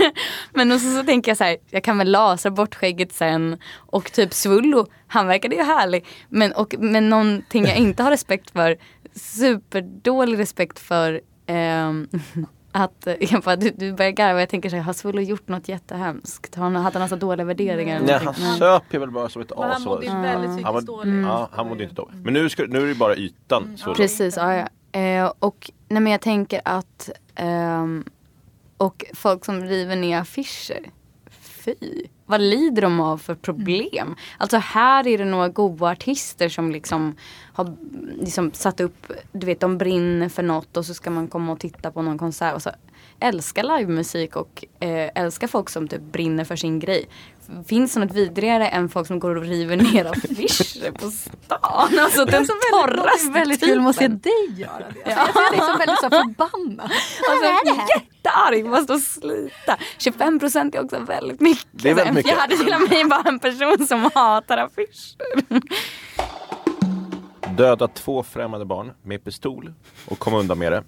men 0.52 0.72
och 0.72 0.80
så, 0.80 0.96
så 0.96 1.04
tänker 1.04 1.30
jag 1.30 1.38
så 1.38 1.44
här, 1.44 1.56
jag 1.70 1.84
kan 1.84 1.98
väl 1.98 2.10
lasra 2.10 2.50
bort 2.50 2.74
skägget 2.74 3.12
sen 3.12 3.58
och 3.76 4.12
typ 4.12 4.34
Svullo, 4.34 4.86
han 5.06 5.26
verkade 5.26 5.56
ju 5.56 5.62
härlig. 5.62 6.06
Men, 6.28 6.52
och, 6.52 6.74
men 6.78 7.08
någonting 7.08 7.64
jag 7.64 7.76
inte 7.76 8.02
har 8.02 8.10
respekt 8.10 8.50
för, 8.50 8.76
superdålig 9.14 10.38
respekt 10.38 10.78
för 10.78 11.20
ehm, 11.46 12.08
att 12.72 13.08
jag 13.20 13.42
bara, 13.42 13.56
du, 13.56 13.70
du 13.70 13.92
börjar 13.92 14.10
garva 14.10 14.40
jag 14.40 14.48
tänker 14.48 14.68
så 14.70 14.76
här, 14.76 14.82
har 14.82 14.92
Svullo 14.92 15.20
gjort 15.20 15.48
något 15.48 15.68
jättehemskt? 15.68 16.54
Har 16.54 16.62
han, 16.64 16.76
hade 16.76 16.98
han 16.98 17.08
så 17.08 17.16
dåliga 17.16 17.44
värderingar? 17.44 17.96
eller 17.96 18.06
Nej, 18.06 18.20
han 18.24 18.56
söp 18.58 18.82
ju 18.90 18.98
väl 18.98 19.10
bara 19.10 19.28
som 19.28 19.42
ett 19.42 19.50
Men 19.50 19.62
han 19.62 19.70
as. 19.72 19.84
mådde 19.84 20.06
ju 20.06 20.12
väldigt 20.12 20.50
Han 20.64 20.74
psykiskt 20.74 20.86
dåligt. 20.86 21.12
Mm. 21.12 21.24
Ja, 21.30 21.48
han 21.52 21.68
mådde 21.68 21.82
inte 21.82 21.94
dåligt. 21.94 22.16
Men 22.24 22.34
nu, 22.34 22.48
ska, 22.48 22.62
nu 22.62 22.82
är 22.82 22.86
det 22.86 22.94
bara 22.94 23.16
ytan. 23.16 23.76
Så 23.78 23.94
Precis, 23.94 24.36
ja, 24.36 24.54
ja. 24.54 24.68
Eh, 25.00 25.32
och 25.38 25.70
nej, 25.88 26.02
men 26.02 26.12
jag 26.12 26.20
tänker 26.20 26.60
att 26.64 27.10
ehm, 27.34 28.04
och 28.76 29.04
folk 29.14 29.44
som 29.44 29.64
river 29.64 29.96
ner 29.96 30.18
affischer. 30.20 30.90
Fy. 31.64 31.74
Vad 32.26 32.40
lider 32.40 32.82
de 32.82 33.00
av 33.00 33.18
för 33.18 33.34
problem? 33.34 34.16
Alltså 34.38 34.56
här 34.56 35.06
är 35.06 35.18
det 35.18 35.24
några 35.24 35.48
goda 35.48 35.86
artister 35.86 36.48
som 36.48 36.72
liksom 36.72 37.16
har 37.52 37.76
liksom 38.20 38.52
satt 38.52 38.80
upp, 38.80 39.12
du 39.32 39.46
vet 39.46 39.60
de 39.60 39.78
brinner 39.78 40.28
för 40.28 40.42
något 40.42 40.76
och 40.76 40.86
så 40.86 40.94
ska 40.94 41.10
man 41.10 41.28
komma 41.28 41.52
och 41.52 41.60
titta 41.60 41.90
på 41.90 42.02
någon 42.02 42.18
konsert 42.18 42.54
och 42.54 42.62
så 42.62 42.70
älskar 43.20 43.78
livemusik 43.78 44.36
och 44.36 44.64
eh, 44.80 45.10
älskar 45.14 45.46
folk 45.46 45.70
som 45.70 45.88
typ 45.88 46.02
brinner 46.02 46.44
för 46.44 46.56
sin 46.56 46.78
grej. 46.78 47.08
Finns 47.66 47.94
det 47.94 48.00
något 48.00 48.12
vidrigare 48.12 48.68
än 48.68 48.88
folk 48.88 49.06
som 49.06 49.18
går 49.18 49.36
och 49.36 49.42
river 49.42 49.76
ner 49.76 50.04
affischer 50.04 50.90
på 50.90 51.10
stan? 51.10 51.98
Alltså 51.98 52.24
den 52.24 52.46
torraste 52.46 53.30
väldigt 53.32 53.64
kul 53.64 53.86
att 53.86 53.96
se 53.96 54.00
typen. 54.00 54.20
dig 54.20 54.54
göra 54.56 54.84
det. 55.04 55.14
Alltså, 55.14 55.40
jag 55.40 55.50
ser 55.50 55.56
dig 55.56 55.66
som 55.66 55.78
väldigt 55.78 56.00
så 56.00 56.10
förbannad. 56.10 56.90
Alltså 57.30 57.74
jättearg, 57.94 58.66
måste 58.66 58.98
slita. 58.98 59.76
25 59.98 60.38
procent 60.38 60.74
är 60.74 60.84
också 60.84 60.98
väldigt 60.98 61.40
mycket. 61.40 61.66
Det 61.70 61.90
är 61.90 61.94
väldigt 61.94 62.08
en 62.08 62.14
mycket. 62.14 62.34
fjärdedel 62.34 62.72
av 62.72 62.80
mig 62.80 63.00
är 63.00 63.08
bara 63.08 63.28
en 63.28 63.38
person 63.38 63.86
som 63.86 64.10
hatar 64.14 64.58
affischer. 64.58 65.16
Döda 67.56 67.88
två 67.88 68.22
främmande 68.22 68.66
barn 68.66 68.92
med 69.02 69.24
pistol 69.24 69.72
och 70.06 70.18
komma 70.18 70.38
undan 70.38 70.58
med 70.58 70.72
det. 70.72 70.84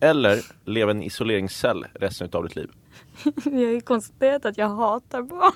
Eller 0.00 0.40
leva 0.64 0.90
i 0.90 0.94
en 0.94 1.02
isoleringscell 1.02 1.86
resten 1.94 2.28
av 2.32 2.42
ditt 2.44 2.56
liv. 2.56 2.70
Jag 3.44 3.52
har 3.52 3.58
ju 3.60 3.80
konstaterat 3.80 4.44
att 4.44 4.58
jag 4.58 4.68
hatar 4.68 5.22
barn. 5.22 5.52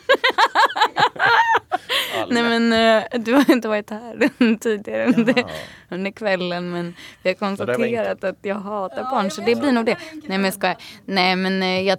Nej 2.30 2.42
men 2.42 2.72
eh, 2.72 3.20
du 3.20 3.34
har 3.34 3.50
inte 3.50 3.68
varit 3.68 3.90
här 3.90 4.56
tidigare 4.60 5.06
under, 5.06 5.44
under 5.88 6.10
kvällen 6.10 6.70
men 6.70 6.94
vi 7.22 7.30
har 7.30 7.34
konstaterat 7.34 8.24
att 8.24 8.36
jag 8.42 8.54
hatar 8.54 9.02
barn 9.10 9.30
så 9.30 9.40
det 9.40 9.54
blir 9.60 9.72
nog 9.72 9.84
det. 9.86 9.96
Nej 10.12 10.22
men 10.38 10.44
jag 10.44 10.54
skojar. 10.54 10.76
Nej 11.04 11.36
men 11.36 11.62
eh, 11.62 11.80
jag, 11.80 11.98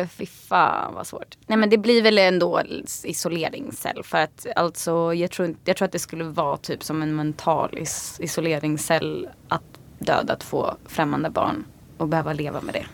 eh, 0.00 0.06
fy 0.08 0.26
fan 0.26 0.94
vad 0.94 1.06
svårt. 1.06 1.36
Nej 1.46 1.58
men 1.58 1.70
det 1.70 1.78
blir 1.78 2.02
väl 2.02 2.18
ändå 2.18 2.62
isoleringscell 3.04 4.02
för 4.04 4.18
att 4.18 4.46
alltså 4.56 5.14
jag 5.14 5.30
tror, 5.30 5.48
inte- 5.48 5.60
jag 5.64 5.76
tror 5.76 5.86
att 5.86 5.92
det 5.92 5.98
skulle 5.98 6.24
vara 6.24 6.56
typ 6.56 6.84
som 6.84 7.02
en 7.02 7.16
mental 7.16 7.78
is, 7.78 8.16
isoleringscell 8.20 9.28
att 9.48 9.62
döda 9.98 10.36
två 10.36 10.70
främmande 10.86 11.30
barn 11.30 11.64
och 11.98 12.08
behöva 12.08 12.32
leva 12.32 12.60
med 12.60 12.74
det. 12.74 12.86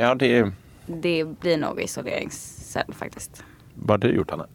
Ja, 0.00 0.14
det 0.14 0.36
är... 0.38 0.52
Det 0.88 1.24
blir 1.40 1.56
nog 1.56 1.80
isoleringscell 1.80 2.94
faktiskt. 2.94 3.44
Vad 3.74 3.90
har 4.04 4.10
du 4.10 4.16
gjort 4.16 4.30
Anna? 4.30 4.46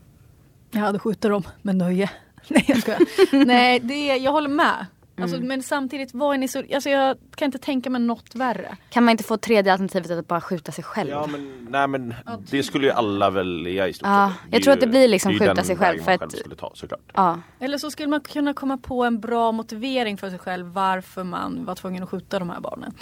Jag 0.71 0.81
hade 0.81 0.99
skjutit 0.99 1.21
dem 1.21 1.43
med 1.61 1.75
nöje. 1.75 2.09
Nej 2.47 2.65
jag 2.67 2.77
skojar. 2.81 3.45
Nej 3.45 3.79
det, 3.79 4.07
jag 4.07 4.31
håller 4.31 4.49
med. 4.49 4.85
Alltså, 5.21 5.37
Men 5.37 5.63
samtidigt, 5.63 6.13
vad 6.13 6.33
är 6.33 6.37
ni 6.37 6.47
så, 6.47 6.63
alltså, 6.73 6.89
jag 6.89 7.17
kan 7.35 7.45
inte 7.45 7.57
tänka 7.57 7.89
mig 7.89 8.01
något 8.01 8.35
värre. 8.35 8.77
Kan 8.89 9.03
man 9.03 9.11
inte 9.11 9.23
få 9.23 9.37
tredje 9.37 9.71
alternativet 9.71 10.11
att 10.11 10.27
bara 10.27 10.41
skjuta 10.41 10.71
sig 10.71 10.83
själv? 10.83 11.09
Ja 11.09 11.27
men, 11.27 11.67
nej 11.69 11.87
men 11.87 12.13
det 12.49 12.63
skulle 12.63 12.85
ju 12.87 12.91
alla 12.91 13.29
välja 13.29 13.87
i 13.87 13.93
stort 13.93 14.07
Ja, 14.07 14.31
sett. 14.43 14.51
jag 14.51 14.59
är 14.59 14.63
tror 14.63 14.73
att 14.73 14.77
ju- 14.77 14.81
det 14.81 14.87
blir 14.87 15.07
liksom 15.07 15.29
är 15.29 15.33
ju 15.33 15.39
skjuta 15.39 15.63
sig 15.63 15.75
själv, 15.77 15.99
för 16.03 16.11
att- 16.11 16.19
själv 16.19 16.29
skulle 16.29 16.55
ta 16.55 16.71
såklart. 16.75 17.11
Ja. 17.13 17.39
Eller 17.59 17.77
så 17.77 17.91
skulle 17.91 18.07
man 18.09 18.21
kunna 18.21 18.53
komma 18.53 18.77
på 18.77 19.03
en 19.03 19.19
bra 19.19 19.51
motivering 19.51 20.17
för 20.17 20.29
sig 20.29 20.39
själv 20.39 20.65
varför 20.67 21.23
man 21.23 21.65
var 21.65 21.75
tvungen 21.75 22.03
att 22.03 22.09
skjuta 22.09 22.39
de 22.39 22.49
här 22.49 22.59
barnen. 22.59 22.93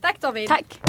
Tack 0.00 0.20
David! 0.20 0.48
Tack. 0.48 0.80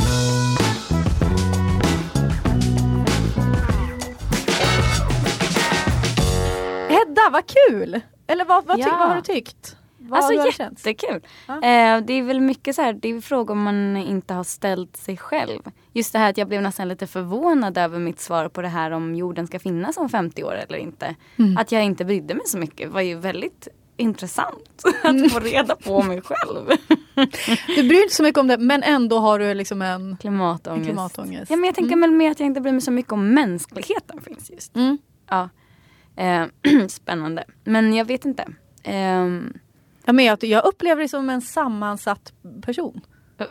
Hedda, 7.16 7.30
vad 7.32 7.44
kul! 7.48 8.02
Eller 8.28 8.46
vad, 8.46 8.66
vad, 8.66 8.80
Ja. 8.80 8.86
vad 9.00 9.08
har 9.10 9.16
du 9.16 9.22
tyckt? 9.22 9.76
Vad 9.98 10.20
Alltså 10.24 10.40
har 10.40 10.48
jättekul. 10.60 11.22
Ja. 11.48 11.54
Eh, 11.56 12.02
det 12.02 12.14
är 12.14 12.22
väl 12.24 12.42
mycket 12.42 12.76
så 12.76 12.82
här, 12.82 12.94
det 12.94 13.10
är 13.10 13.22
frågor 13.22 13.56
man 13.56 13.98
inte 13.98 14.34
har 14.34 14.44
ställt 14.44 14.98
sig 14.98 15.18
själv. 15.18 15.62
Just 15.94 16.14
det 16.14 16.20
här 16.20 16.30
att 16.30 16.38
jag 16.38 16.48
blev 16.48 16.62
nästan 16.62 16.88
lite 16.88 17.08
förvånad 17.08 17.78
över 17.78 18.00
mitt 18.00 18.20
svar 18.20 18.50
på 18.50 18.62
det 18.62 18.68
här 18.68 18.92
om 18.92 19.16
jorden 19.16 19.48
ska 19.48 19.60
finnas 19.60 19.98
om 19.98 20.10
50 20.10 20.44
år 20.44 20.54
eller 20.68 20.78
inte. 20.78 21.16
Mm. 21.38 21.58
Att 21.58 21.72
jag 21.72 21.84
inte 21.84 22.06
brydde 22.06 22.34
mig 22.34 22.44
så 22.46 22.58
mycket 22.58 22.92
var 22.92 23.02
ju 23.02 23.16
väldigt 23.16 23.68
intressant 23.98 24.84
att 25.04 25.32
få 25.32 25.40
reda 25.40 25.76
på 25.76 26.02
mig 26.04 26.22
själv. 26.22 26.70
Du 27.68 27.76
bryr 27.76 27.90
dig 27.90 28.04
inte 28.04 28.16
så 28.16 28.24
mycket 28.24 28.40
om 28.40 28.48
det 28.48 28.58
men 28.58 28.84
ändå 28.84 29.20
har 29.20 29.40
du 29.40 29.54
liksom 29.54 29.82
en 29.82 30.18
Klimatångest. 30.18 30.86
klimatångest. 30.86 31.52
Ja 31.52 31.56
men 31.58 31.66
jag 31.66 31.76
tänker 31.76 31.98
väl 31.98 32.12
mer 32.12 32.32
att 32.32 32.40
jag 32.40 32.48
inte 32.48 32.62
bryr 32.62 32.72
mig 32.72 32.82
så 32.82 32.92
mycket 32.92 33.12
om 33.12 33.34
mänskligheten 33.34 34.22
finns 34.22 34.52
just. 34.52 34.76
Mm. 34.76 34.98
Ja. 35.30 35.50
Eh, 36.18 36.46
spännande. 36.88 37.44
Men 37.64 37.94
jag 37.94 38.06
vet 38.06 38.26
inte. 38.26 38.46
Ehm, 38.84 39.54
Ja, 40.08 40.14
men 40.14 40.26
jag, 40.26 40.44
jag 40.44 40.66
upplever 40.66 41.00
dig 41.02 41.10
som 41.10 41.30
en 41.30 41.42
sammansatt 41.42 42.34
person. 42.62 43.02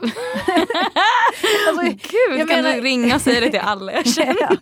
Alltså, 1.69 1.83
Gud, 1.83 2.39
kan 2.39 2.47
menar- 2.47 2.75
du 2.75 2.81
ringa 2.81 3.15
och 3.15 3.21
säga 3.21 3.41
det 3.41 3.51
till 3.51 3.61
alla 3.61 3.93
jag 3.93 4.07
känner? 4.15 4.59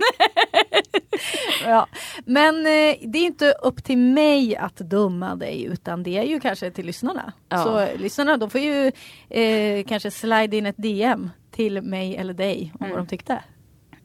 ja. 1.67 1.87
Men 2.25 2.57
eh, 2.59 2.97
det 3.03 3.19
är 3.19 3.27
inte 3.27 3.51
upp 3.63 3.85
till 3.85 3.99
mig 3.99 4.57
att 4.57 4.77
döma 4.77 5.35
dig 5.37 5.65
utan 5.65 6.03
det 6.03 6.19
är 6.19 6.23
ju 6.23 6.41
kanske 6.41 6.71
till 6.71 6.87
lyssnarna. 6.87 7.33
Ja. 7.49 7.59
Så 7.65 7.99
lyssnarna 7.99 8.37
de 8.37 8.51
får 8.51 8.61
ju 8.61 8.93
eh, 9.31 9.85
kanske 9.85 10.11
slide 10.11 10.57
in 10.57 10.67
ett 10.67 10.77
DM 10.79 11.31
till 11.51 11.83
mig 11.83 12.17
eller 12.17 12.35
dig 12.35 12.73
om 12.81 12.89
vad 12.91 12.99
de 12.99 13.07
tyckte. 13.07 13.43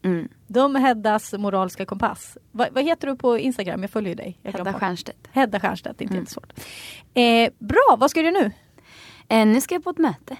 Mm. 0.04 0.28
Döm 0.48 0.76
Heddas 0.76 1.34
moraliska 1.34 1.86
kompass. 1.86 2.38
Va, 2.52 2.68
vad 2.72 2.84
heter 2.84 3.08
du 3.08 3.16
på 3.16 3.38
Instagram? 3.38 3.82
Jag 3.82 3.92
följer 3.92 4.16
dig. 4.16 4.40
Jag 4.42 4.52
Hedda. 4.54 4.74
Stiernstedt. 4.74 5.28
Hedda 5.32 5.60
Stiernstedt, 5.60 6.02
inte 6.02 6.14
Mm. 6.14 6.22
jättesvårt. 6.24 6.54
Eh, 7.14 7.50
bra, 7.60 7.96
vad 8.00 8.12
ska 8.12 8.22
du 8.22 8.32
nu? 8.32 8.52
Eh, 9.28 9.46
nu 9.48 9.62
ska 9.62 9.76
jag 9.76 9.84
på 9.84 9.90
ett 9.90 9.98
möte. 9.98 10.38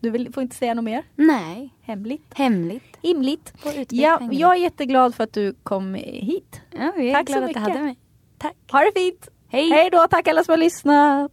Du 0.00 0.10
vill, 0.10 0.32
får 0.32 0.42
inte 0.42 0.56
säga 0.56 0.74
något 0.74 0.84
mer? 0.84 1.02
Nej, 1.16 1.74
Hemligt? 1.82 2.32
hemligt. 2.34 2.98
Himligt. 3.02 3.52
Ja, 3.90 4.20
jag 4.32 4.52
är 4.56 4.60
jätteglad 4.60 5.14
för 5.14 5.24
att 5.24 5.32
du 5.32 5.54
kom 5.62 5.94
hit. 5.94 6.60
ja, 6.70 6.92
jag 6.96 7.06
är 7.06 7.12
Tack 7.14 7.26
glad 7.26 7.38
så 7.38 7.44
att 7.44 7.54
du 7.54 7.60
mycket. 7.60 7.62
hade 7.62 7.80
mig. 7.84 7.96
Tack. 8.38 8.54
Ha 8.72 8.80
det 8.80 8.92
fint! 9.00 9.28
Hej. 9.48 9.70
Hej 9.70 9.90
då, 9.90 10.06
tack 10.10 10.28
alla 10.28 10.44
som 10.44 10.52
har 10.52 10.56
lyssnat! 10.58 11.32